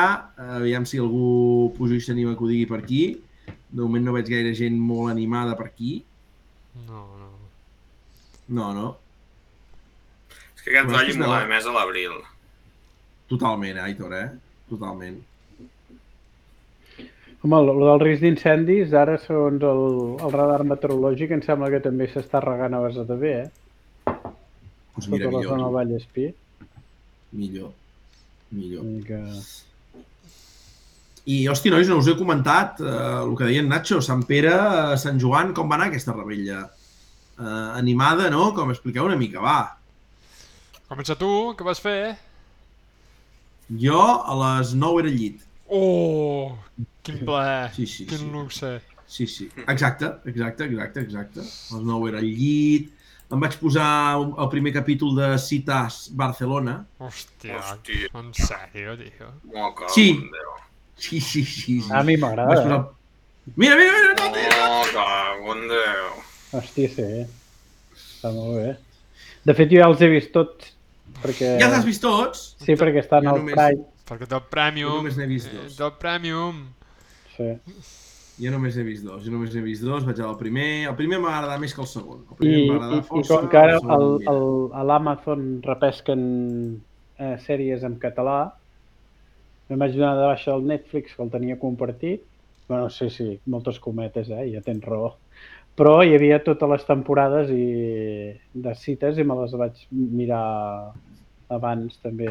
[0.57, 3.03] Aviam si algú puja i s'anima que ho digui per aquí.
[3.45, 5.99] De moment no veig gaire gent molt animada per aquí.
[6.87, 7.29] No, no.
[8.57, 8.87] No, no.
[10.55, 12.17] És que aquest Però és mola més a l'abril.
[13.29, 14.25] Totalment, Aitor, eh?
[14.71, 15.21] Totalment.
[17.43, 19.83] Home, el, el del risc d'incendis, ara, segons el,
[20.23, 24.13] el radar meteorològic, em sembla que també s'està regant a base de bé, eh?
[24.93, 25.65] Doncs mira, Tota la zona millor.
[25.65, 26.27] del Vallespí.
[27.41, 27.71] Millor.
[28.53, 28.87] Millor.
[28.87, 29.21] I que...
[31.23, 34.51] I, hosti, nois, no us he comentat eh, el que deia en Nacho, Sant Pere,
[34.55, 36.65] eh, Sant Joan, com va anar aquesta rebella?
[37.39, 38.49] Eh, animada, no?
[38.55, 39.59] Com expliqueu una mica, va.
[40.91, 41.97] Comença tu, què vas fer?
[43.83, 45.39] Jo a les 9 era llit.
[45.75, 46.55] Oh,
[47.01, 48.29] quin plaer, Sí, sí, quin sí.
[48.31, 48.73] luxe.
[49.07, 49.49] Sí, sí.
[49.67, 51.39] Exacte, exacte, exacte, exacte.
[51.41, 52.91] A les 9 era al llit,
[53.33, 56.85] em vaig posar un- el primer capítol de Citas Barcelona.
[56.99, 58.09] Hòstia, Hòstia.
[58.13, 59.31] en sèrio, tio.
[59.51, 60.07] Cago Sí.
[60.97, 61.81] Sí, sí, sí.
[61.81, 61.89] sí.
[61.91, 62.53] A mi m'agrada.
[62.53, 62.79] posar...
[62.79, 63.51] Eh?
[63.55, 64.51] Mira, mira, mira, no, tio!
[64.61, 66.11] Mo, cago en Déu.
[66.53, 67.09] Hòstia, sí.
[67.97, 68.77] Està molt bé.
[69.43, 70.69] De fet, jo ja els he vist tots.
[71.23, 71.57] Perquè...
[71.59, 72.55] Ja els has vist tots?
[72.63, 73.83] Sí, perquè estan Jo al només- Prime.
[74.09, 74.89] Perquè té el Premium.
[74.89, 75.77] Jo només n'he vist eh, dos.
[75.77, 76.63] Té el Premium.
[77.35, 77.51] Sí.
[78.41, 80.67] Jo només n'he vist dos, jo només n'he vist dos, vaig al primer...
[80.89, 82.23] El primer m'ha agradat més que el segon.
[82.25, 86.23] El I, primer i, m'ha agradat i força, com que ara el a l'Amazon repesquen
[87.19, 88.39] eh, sèries en català,
[89.69, 92.25] em vaig donar de baixa el Netflix, que el tenia compartit.
[92.67, 94.47] bueno, sí, sí, moltes cometes, eh?
[94.53, 95.13] ja tens raó.
[95.77, 97.65] Però hi havia totes les temporades i
[98.65, 100.93] de cites i me les vaig mirar
[101.53, 102.29] abans també.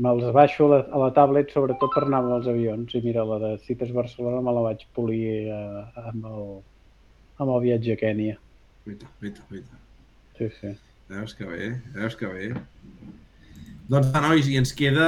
[0.00, 3.26] Me'ls baixo a la, a la tablet sobretot per anar amb els avions i mira,
[3.28, 6.46] la de cites Barcelona me la vaig polir eh, amb, el,
[7.36, 8.38] amb el viatge a Kènia.
[8.88, 9.76] Vita, vita, vita.
[10.38, 10.72] Sí, sí.
[11.12, 12.48] Veus que bé, veus que bé.
[13.92, 15.06] Doncs va, nois, i ens queda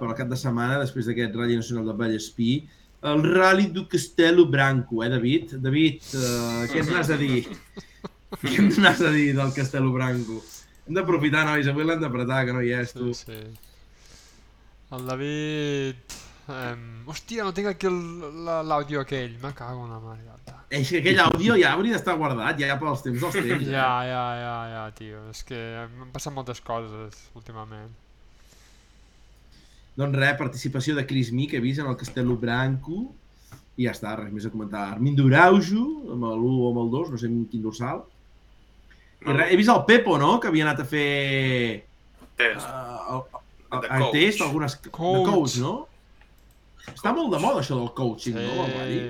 [0.00, 2.50] per al cap de setmana, després d'aquest Rally Nacional de Vallespí,
[3.06, 5.54] el Rally du Castello Branco, eh, David?
[5.62, 7.44] David, uh, què ens n'has de dir?
[8.42, 10.42] què ens n'has de dir del Castello Branco?
[10.88, 13.14] Hem d'aprofitar, nois, avui l'hem d'apretar, que no hi és, tu.
[13.14, 13.69] Sí, sí.
[14.96, 16.16] El David...
[16.50, 19.36] Um, hòstia, no tinc aquí el- l'àudio aquell.
[19.38, 20.24] Me cago en la mare.
[20.26, 20.56] gata.
[20.74, 23.66] És que aquell àudio ja hauria d'estar guardat, ja pels temps dels temps.
[23.68, 23.70] eh?
[23.70, 25.20] Ja, ja, ja, ja, tio.
[25.30, 25.60] És que
[25.96, 27.92] m'han passat moltes coses últimament.
[29.98, 33.04] Doncs res, participació de Chris Mi, que he vist en el Castello Branco,
[33.78, 34.88] i ja està, res més a comentar.
[34.96, 35.84] Armin Duraujo,
[36.16, 38.02] amb l'1 o amb el 2, no sé amb quin dorsal.
[39.22, 41.84] I res, he vist el Pepo, no?, que havia anat a fer
[42.40, 42.66] Test.
[42.66, 43.40] uh, el,
[43.72, 44.12] el, coach.
[44.16, 44.76] test, algunes...
[44.90, 45.18] Coach.
[45.18, 45.74] De coach, no?
[46.90, 48.64] Està molt de moda això del coaching, no?
[48.66, 49.02] Em va dir.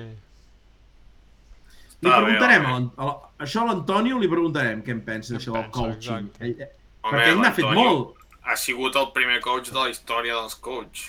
[2.01, 2.65] Li Està bé, preguntarem,
[2.97, 6.29] a a això a l'Antonio li preguntarem què en pensa Què en d'això del coaching.
[6.31, 6.45] exacte.
[6.45, 8.17] Ell, Home, perquè ell n'ha fet molt.
[8.41, 11.07] Ha sigut el primer coach de la història dels coach.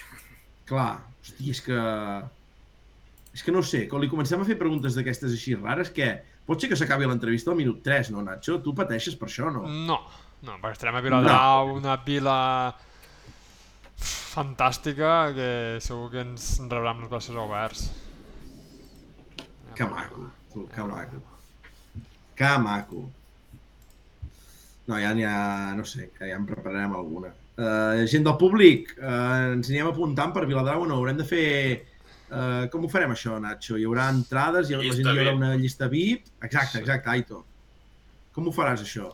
[0.69, 1.81] Clar, hosti, és que...
[3.33, 6.11] És que no sé, quan li comencem a fer preguntes d'aquestes així rares, que
[6.45, 8.59] pot ser que s'acabi l'entrevista al minut 3, no, Nacho?
[8.61, 9.63] Tu pateixes per això, no?
[9.65, 9.97] No,
[10.45, 12.37] no, perquè estarem a Viladrau, una vila
[14.03, 15.51] fantàstica que
[15.85, 17.89] segur que ens rebrà amb els braços oberts.
[19.77, 21.21] Que maco, tu, que maco.
[22.37, 23.07] Que maco.
[24.89, 27.31] No, ja n'hi ha, no sé, que ja en prepararem alguna.
[27.53, 30.99] Uh, gent del públic, uh, ens anirem apuntant per Viladrau o no?
[31.01, 31.49] Haurem de fer...
[32.33, 33.77] Uh, com ho farem això, Nacho?
[33.77, 36.31] Hi haurà entrades, hi haurà, la gent hi haurà una llista VIP?
[36.49, 37.43] Exacte, exacte, Aito.
[38.33, 39.11] Com ho faràs, això?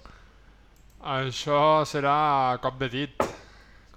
[1.19, 3.29] Això serà cop de dit.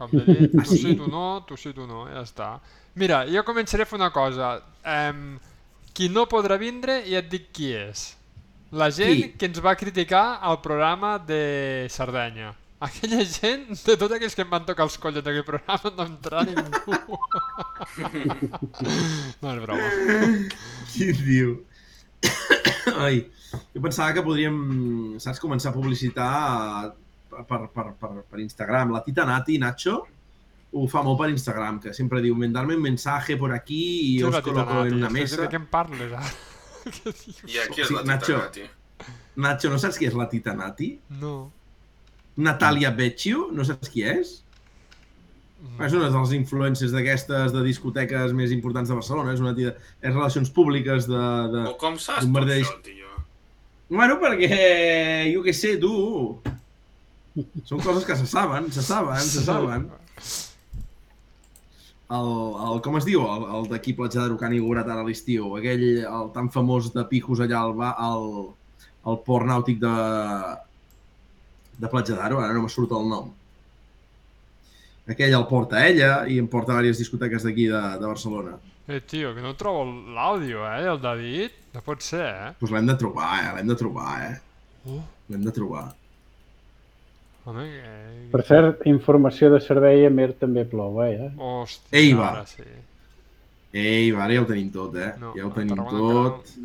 [0.02, 0.96] Cop de sí, sí?
[0.98, 2.56] tu no, sí, tu no, ja està.
[2.98, 4.56] Mira, jo començaré a fer una cosa.
[4.82, 5.38] Um,
[5.94, 8.18] qui no podrà vindre, ja et dic qui és.
[8.74, 9.38] La gent Qui?
[9.38, 12.56] que ens va criticar al programa de Sardenya.
[12.88, 16.42] Aquella gent, de tots aquells que em van tocar els collons d'aquell programa, no entrarà
[16.50, 16.98] ningú.
[19.44, 19.86] no, és broma.
[20.96, 21.60] Qui diu?
[22.98, 23.30] Ai,
[23.76, 24.58] jo pensava que podríem,
[25.22, 26.34] saps, començar a publicitar
[27.48, 28.92] per, per, per, per Instagram.
[28.96, 29.96] La Tita Nati, Nacho,
[30.72, 33.82] ho fa molt per Instagram, que sempre diu, mandarme un mensaje por aquí
[34.14, 35.42] i os la Tita coloco en una mesa.
[35.44, 36.32] De què em parles, ara?
[37.52, 38.38] I aquí és Sí, la Nacho.
[38.38, 38.70] Tita Nati.
[39.42, 40.94] Nacho, no saps qui és la Tita Nati?
[41.22, 41.36] No.
[42.42, 44.38] Natalia Becchio, no saps qui és?
[45.62, 45.84] no.
[45.86, 49.76] És una de les influències d'aquestes de discoteques més importants de Barcelona, és una tia,
[50.02, 51.20] és relacions públiques de...
[51.54, 51.66] de...
[51.70, 53.12] O com saps merder- això, tio?
[53.92, 54.50] Bueno, perquè,
[55.36, 55.92] jo què sé, tu...
[57.64, 59.86] Són coses que se saben, se saben, se saben.
[62.12, 62.32] El,
[62.68, 65.54] el com es diu, el, el d'aquí Platja d'Aro que han inaugurat ara a l'estiu,
[65.56, 68.26] aquell, el tan famós de pijos allà al, al,
[69.08, 69.94] al port nàutic de,
[71.80, 73.32] de Platja d'Aro, ara no me surt el nom.
[75.08, 78.58] Aquell el porta ella i em porta a diverses discoteques d'aquí de, de Barcelona.
[78.92, 81.58] Eh, tio, que no trobo l'àudio, eh, del David.
[81.72, 82.52] No pot ser, eh?
[82.52, 83.50] Doncs pues l'hem de trobar, eh?
[83.56, 84.38] L'hem de trobar, eh?
[84.84, 85.02] Uh,
[85.32, 85.88] L'hem de trobar.
[87.46, 87.96] Home, que...
[88.32, 91.32] Per cert, informació de servei, a Mer també plou, eh?
[91.38, 92.30] Hòstia, Ei, va.
[92.38, 92.66] ara sí.
[93.72, 95.12] Ei, va, ara ja ho tenim tot, eh?
[95.20, 96.56] No, ja ho tenim tot.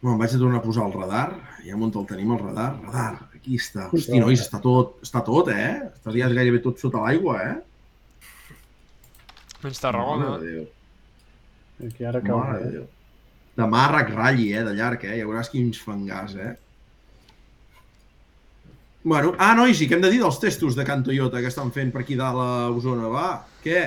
[0.00, 1.26] Bueno, em vaig a tornar a posar el radar.
[1.60, 2.70] Ja on el tenim, el radar.
[2.86, 3.90] Radar, aquí està.
[3.92, 5.90] Hosti, nois, està tot, està tot, eh?
[5.90, 7.58] Està ja gairebé tot sota l'aigua, eh?
[9.60, 10.30] Menys Tarragona.
[10.30, 11.90] Mare de Déu.
[11.90, 12.72] Aquí ara cau, Mare de eh?
[12.78, 12.88] Déu.
[13.60, 14.64] Demà ratlli, eh?
[14.64, 15.18] De llarg, eh?
[15.20, 16.54] Ja veuràs quins fangars, eh?
[19.02, 21.70] Bueno, ah, nois, i què hem de dir dels testos de Can Toyota que estan
[21.72, 23.28] fent per aquí dalt a Osona, va?
[23.64, 23.86] Què?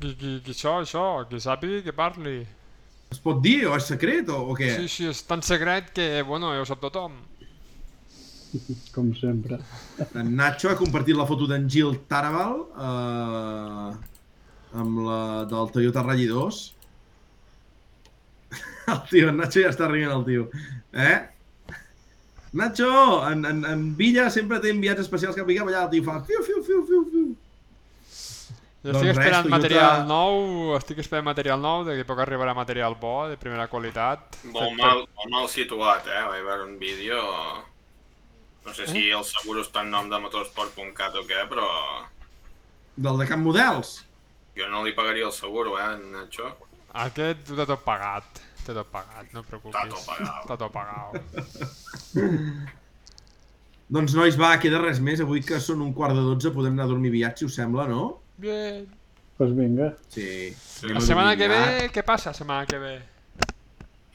[0.00, 2.40] Qui, qui, qui això, això, qui sàpiga que parli.
[3.12, 4.72] Es pot dir o és secret o, o què?
[4.80, 7.14] Sí, sí, és tan secret que, bueno, ja ho sap tothom.
[8.94, 9.60] Com sempre.
[10.10, 12.58] En Nacho ha compartit la foto d'en Gil Tarabal
[12.88, 13.90] eh,
[14.82, 15.20] amb la
[15.52, 16.62] del Toyota Rally 2.
[18.92, 20.48] El tio, en Nacho ja està rient el tio.
[20.92, 21.14] Eh?
[22.52, 22.88] Nacho,
[23.30, 26.18] en, en, en Villa sempre té enviats especials cap i cap allà, el tio fa
[26.26, 27.30] fiu, fiu, fiu, fiu, fiu.
[28.82, 30.38] Jo Doncs estic res, esperant Toyota- material nou,
[30.76, 34.36] estic esperant material nou, d'aquí a poc arribarà material bo, de primera qualitat.
[34.50, 36.24] Molt Fet mal, molt mal situat, eh?
[36.28, 37.20] Vaig veure un vídeo...
[38.66, 39.14] No sé si Eh?
[39.16, 41.66] el seguro està en nom de motorsport.cat o què, però
[42.96, 44.04] Del de Camp Models.
[44.54, 46.50] jo no li pagaria el seguro, eh, Nacho.
[46.92, 49.76] Aquest ho té tot pagat, té tot pagat, no preocupis.
[49.76, 50.40] Està tot pagat.
[50.42, 51.12] Està tot pagat.
[53.92, 55.20] Doncs nois, va, queda res més.
[55.20, 57.84] Avui que són un quart de dotze podem anar a dormir aviat, si us sembla,
[57.90, 58.04] no?
[58.40, 58.84] Bien.
[58.86, 59.88] Doncs pues vinga.
[60.12, 60.26] Sí.
[60.86, 61.62] La La setmana que ve,
[61.92, 62.92] què passa la setmana que ve?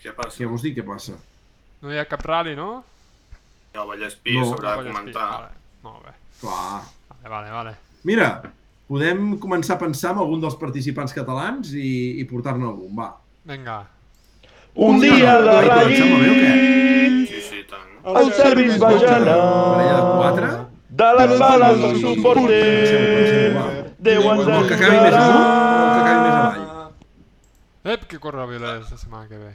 [0.02, 0.38] Què passa?
[0.40, 1.18] Què vols dir, què passa?
[1.84, 2.84] No hi ha cap rally, no?
[3.78, 4.46] El Vallespí No.
[4.48, 5.28] s'haurà de Vallespí, comentar.
[5.34, 5.50] Vale,
[5.84, 6.14] molt bé.
[6.40, 6.80] Clar.
[7.12, 7.76] Vale, vale, vale.
[8.08, 8.30] Mira,
[8.88, 13.12] podem començar a pensar en algun dels participants catalans i, i portar-ne algun, va.
[13.46, 13.78] Vinga.
[14.78, 16.50] Un dia a la Ai, però em sembla bé o què?
[16.54, 17.88] ràdio, Sí, sí, tant.
[18.22, 19.38] el servis va Parella gelar.
[20.38, 20.50] de?
[20.98, 23.66] De les bales del suporter, va.
[24.00, 26.94] deuen Vol que acabi més amunt o que acabi més avall?
[27.96, 29.52] Ep, que corre a Vilés la setmana que ve.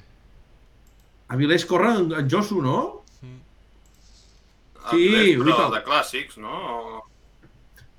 [1.29, 2.79] A Vilés corre en, Josu, no?
[3.23, 7.03] El Sí, ho però de clàssics, no?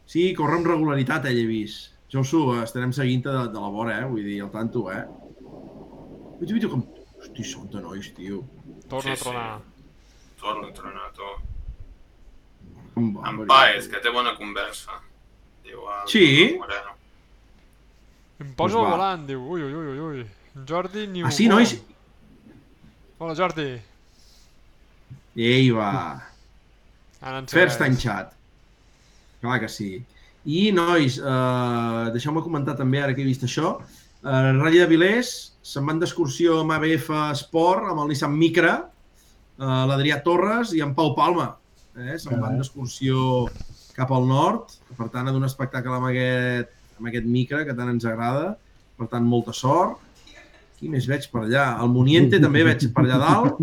[0.05, 1.93] Sí, corre amb regularitat, ell he vist.
[2.11, 4.05] Josu, estarem seguint-te de, de la vora, eh?
[4.05, 5.05] Vull dir, al tanto, eh?
[5.41, 6.83] Vull dir, com...
[7.33, 8.43] Hosti, són de nois, tio.
[8.89, 9.61] Torna Sí, a tronar.
[10.39, 11.29] Torna a entrenar, tu.
[12.93, 13.47] Com va, En verí.
[13.49, 14.99] Paes, que té bona conversa.
[15.63, 16.55] Diu el Sí?
[16.59, 16.93] Moreno.
[18.39, 18.91] Em poso Doncs al va.
[18.97, 19.41] volant, diu.
[19.49, 20.27] Ui, ui, ui, ui.
[20.67, 21.73] Jordi ni Ah, sí, ho- nois?
[23.17, 23.81] Hola, Jordi.
[25.35, 26.21] Ei, va.
[27.21, 28.03] Ara ens First time segueix.
[28.03, 28.33] chat.
[29.41, 30.05] Clar que sí.
[30.45, 35.52] I, nois, eh, deixeu-me comentar també, ara que he vist això, eh, Rally de Vilés,
[35.63, 37.09] se'n van d'excursió amb ABF
[37.39, 38.73] Sport, amb el Nissan Micra,
[39.55, 41.53] eh, l'Adrià Torres i en Pau Palma.
[41.95, 42.17] Eh?
[42.19, 43.47] Se'n van d'excursió
[43.95, 47.93] cap al nord, per tant, a donar espectacle amb aquest, amb aquest Micra que tant
[47.93, 48.53] ens agrada.
[48.97, 50.01] Per tant, molta sort.
[50.77, 51.65] Qui més veig per allà?
[51.81, 53.61] El Muniente també veig per allà dalt.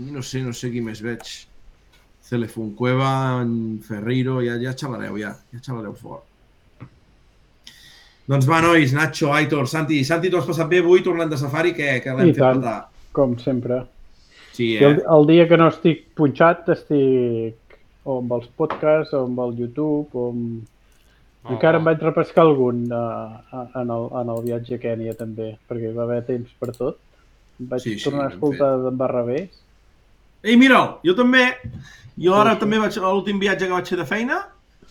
[0.00, 1.34] I no sé, no sé qui més veig.
[2.24, 3.10] Celefuncueva,
[3.44, 5.34] en Ferreiro, ja, ja xalareu, ja.
[5.52, 6.24] Ja xalareu fort.
[8.30, 9.98] Doncs va, nois, Nacho, Aitor, Santi.
[10.08, 11.74] Santi, tu has passat bé avui tornant de safari?
[11.76, 11.98] Què?
[12.04, 12.62] Que l'hem fet tant.
[12.62, 12.78] petar?
[13.16, 13.82] Com sempre.
[14.54, 15.04] Sí, I el, eh?
[15.16, 20.08] el dia que no estic punxat estic o amb els podcasts o amb el YouTube
[20.14, 20.62] o amb...
[21.44, 23.34] Oh, Encara em vaig repescar algun uh,
[23.76, 26.96] en, el, en el viatge a Kènia també, perquè hi va haver temps per tot.
[27.60, 29.50] Em vaig Sí, sí, tornar a ben escoltar d'en Barrabés.
[30.44, 31.44] Ei, mira'l, jo també.
[32.16, 32.60] Jo ara Sí, sí.
[32.64, 34.38] també vaig, a l'últim viatge que vaig fer de feina,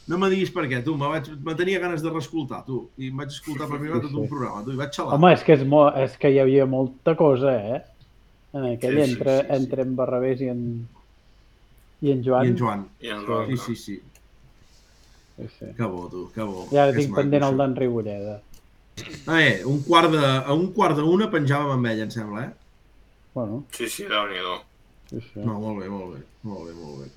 [0.08, 3.08] no me diguis per què, tu, me, vaig, me tenia ganes de reescoltar, tu, i
[3.12, 5.16] em vaig escoltar per primera Sí, tot un programa, tu, i vaig xalar.
[5.16, 7.82] Home, és que, és, mo és que hi havia molta cosa, eh?
[8.54, 9.56] En aquell, Sí, sí, entre, sí, sí.
[9.62, 10.64] entre en Barrabés i en,
[12.04, 12.46] i en Joan.
[12.46, 12.84] I en Joan.
[13.02, 13.48] I en Sí, Roca.
[13.48, 14.02] Sí, sí, sí.
[15.38, 15.66] Sí, sí.
[15.78, 16.68] Que bo, tu, que bo.
[16.72, 17.62] I ara És tinc maco, pendent el això.
[17.64, 18.36] d'en Ribolleda.
[19.26, 22.52] Ah, eh, un quart de, a un quart d'una penjàvem amb ella, em sembla, eh?
[23.34, 24.60] Bueno, Sí, sí, déu-n'hi-do.
[25.10, 25.40] sí, sí.
[25.42, 27.10] No, molt bé, molt bé, molt bé, molt bé.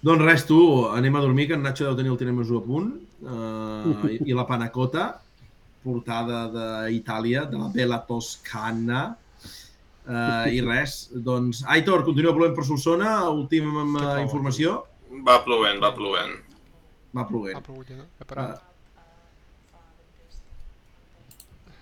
[0.00, 2.92] Doncs res, tu, anem a dormir, que en Nacho deu tenir el tiramisú a punt,
[3.24, 5.10] uh, i, i la panacota,
[5.84, 9.02] portada d'Itàlia, de la Bella Toscana,
[10.08, 14.80] uh, i res, doncs, Aitor, continua plovent per Solsona, última uh, informació,
[15.26, 16.36] Va plovent, va plovent.
[17.16, 17.62] va plovent.
[17.66, 18.04] plogut, ja, no?
[18.18, 18.60] He Uh, parat.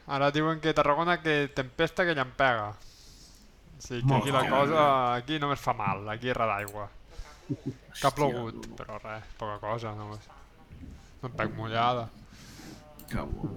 [0.08, 2.70] Ara diuen que a Tarragona que tempesta que llampega.
[2.70, 6.88] O sigui que aquí la cosa, aquí només fa mal, aquí és d'aigua.
[7.48, 10.28] Que ha plogut, però res, poca cosa, només.
[11.22, 12.06] No em pec mullada.
[13.08, 13.48] Que bo.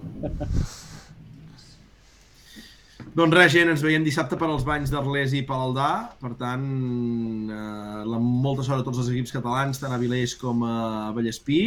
[3.18, 5.92] doncs res, gent, ens veiem dissabte per als banys d'Arles i Palaldà.
[6.22, 6.66] Per tant,
[7.52, 11.62] eh, la, molta sort a tots els equips catalans, tant a Vilés com a Vallespí.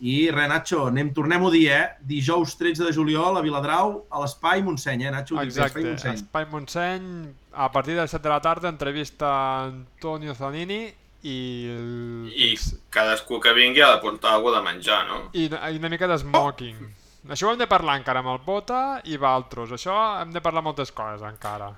[0.00, 1.82] I res, Nacho, anem, tornem-ho a dir, eh?
[2.08, 5.36] Dijous 13 de juliol a Viladrau, a l'Espai Montseny, eh, Nacho?
[5.42, 6.22] Exacte, Espai Montseny.
[6.22, 7.10] Espai Montseny,
[7.52, 11.36] a partir de les 7 de la tarda, entrevista a Antonio Zanini i,
[11.74, 12.30] el...
[12.32, 12.54] I
[12.90, 15.20] cadascú que vingui ha de portar alguna de menjar, no?
[15.32, 16.80] i, i una mica de smoking.
[17.28, 19.74] Això ho hem de parlar encara amb el Bota i Valtros.
[19.76, 21.68] Això hem de parlar moltes coses encara.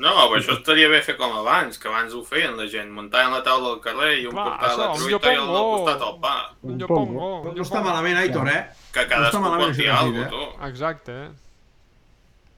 [0.00, 3.34] No, però això estaria bé fer com abans, que abans ho feien la gent, muntaven
[3.36, 5.66] la taula al carrer i un Clar, portava la això, un truita i el del
[5.74, 6.34] costat el pa.
[6.62, 7.18] Un Un llopongo.
[7.18, 7.50] pongo.
[7.50, 8.62] un No està malament, Aitor, eh?
[8.94, 10.66] Que No cadascú malament porti alguna cosa, tu.
[10.70, 11.18] Exacte.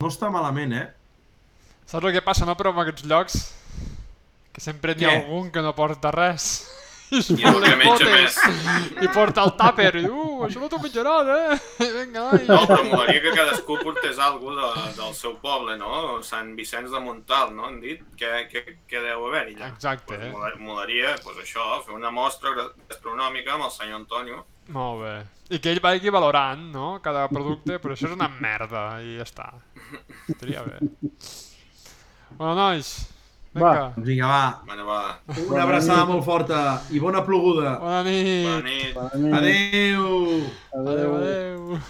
[0.03, 0.87] No està malament, eh?
[1.87, 3.41] Saps el que passa, no, però en aquests llocs?
[4.53, 6.53] Que sempre n'hi ha algun que no porta res.
[7.13, 8.37] I es I el que les menja més.
[9.05, 11.59] I porta el tàper i diu, uh, això no t'ho menjaràs, eh?
[11.99, 12.47] Vinga, ai.
[12.49, 16.23] No, però molaria que cadascú portés alguna de, del seu poble, no?
[16.25, 17.67] Sant Vicenç de Montal, no?
[17.69, 18.01] Han dit?
[18.17, 19.69] Què, què, què deu haver-hi allà?
[19.75, 20.57] Exacte, Pues eh?
[20.65, 24.45] molaria, pues això, fer una mostra gastronòmica amb el senyor Antonio.
[24.73, 25.15] Molt bé.
[25.53, 26.95] I que ell vagi valorant, no?
[27.05, 29.51] Cada producte, però això és una merda i ja està.
[30.33, 30.81] Estaria bé.
[32.39, 32.95] Bueno, nois,
[33.53, 33.93] va.
[33.95, 34.63] Doncs vinga, va.
[34.65, 35.01] Bueno, va.
[35.29, 36.13] Una bona abraçada nit.
[36.15, 36.61] molt forta
[36.91, 37.75] i bona ploguda.
[37.83, 38.47] Bona nit.
[38.47, 38.95] Bona nit.
[38.95, 39.35] Bona nit.
[39.41, 40.07] Adéu.
[40.73, 41.17] Adéu, adéu.
[41.17, 41.83] adéu.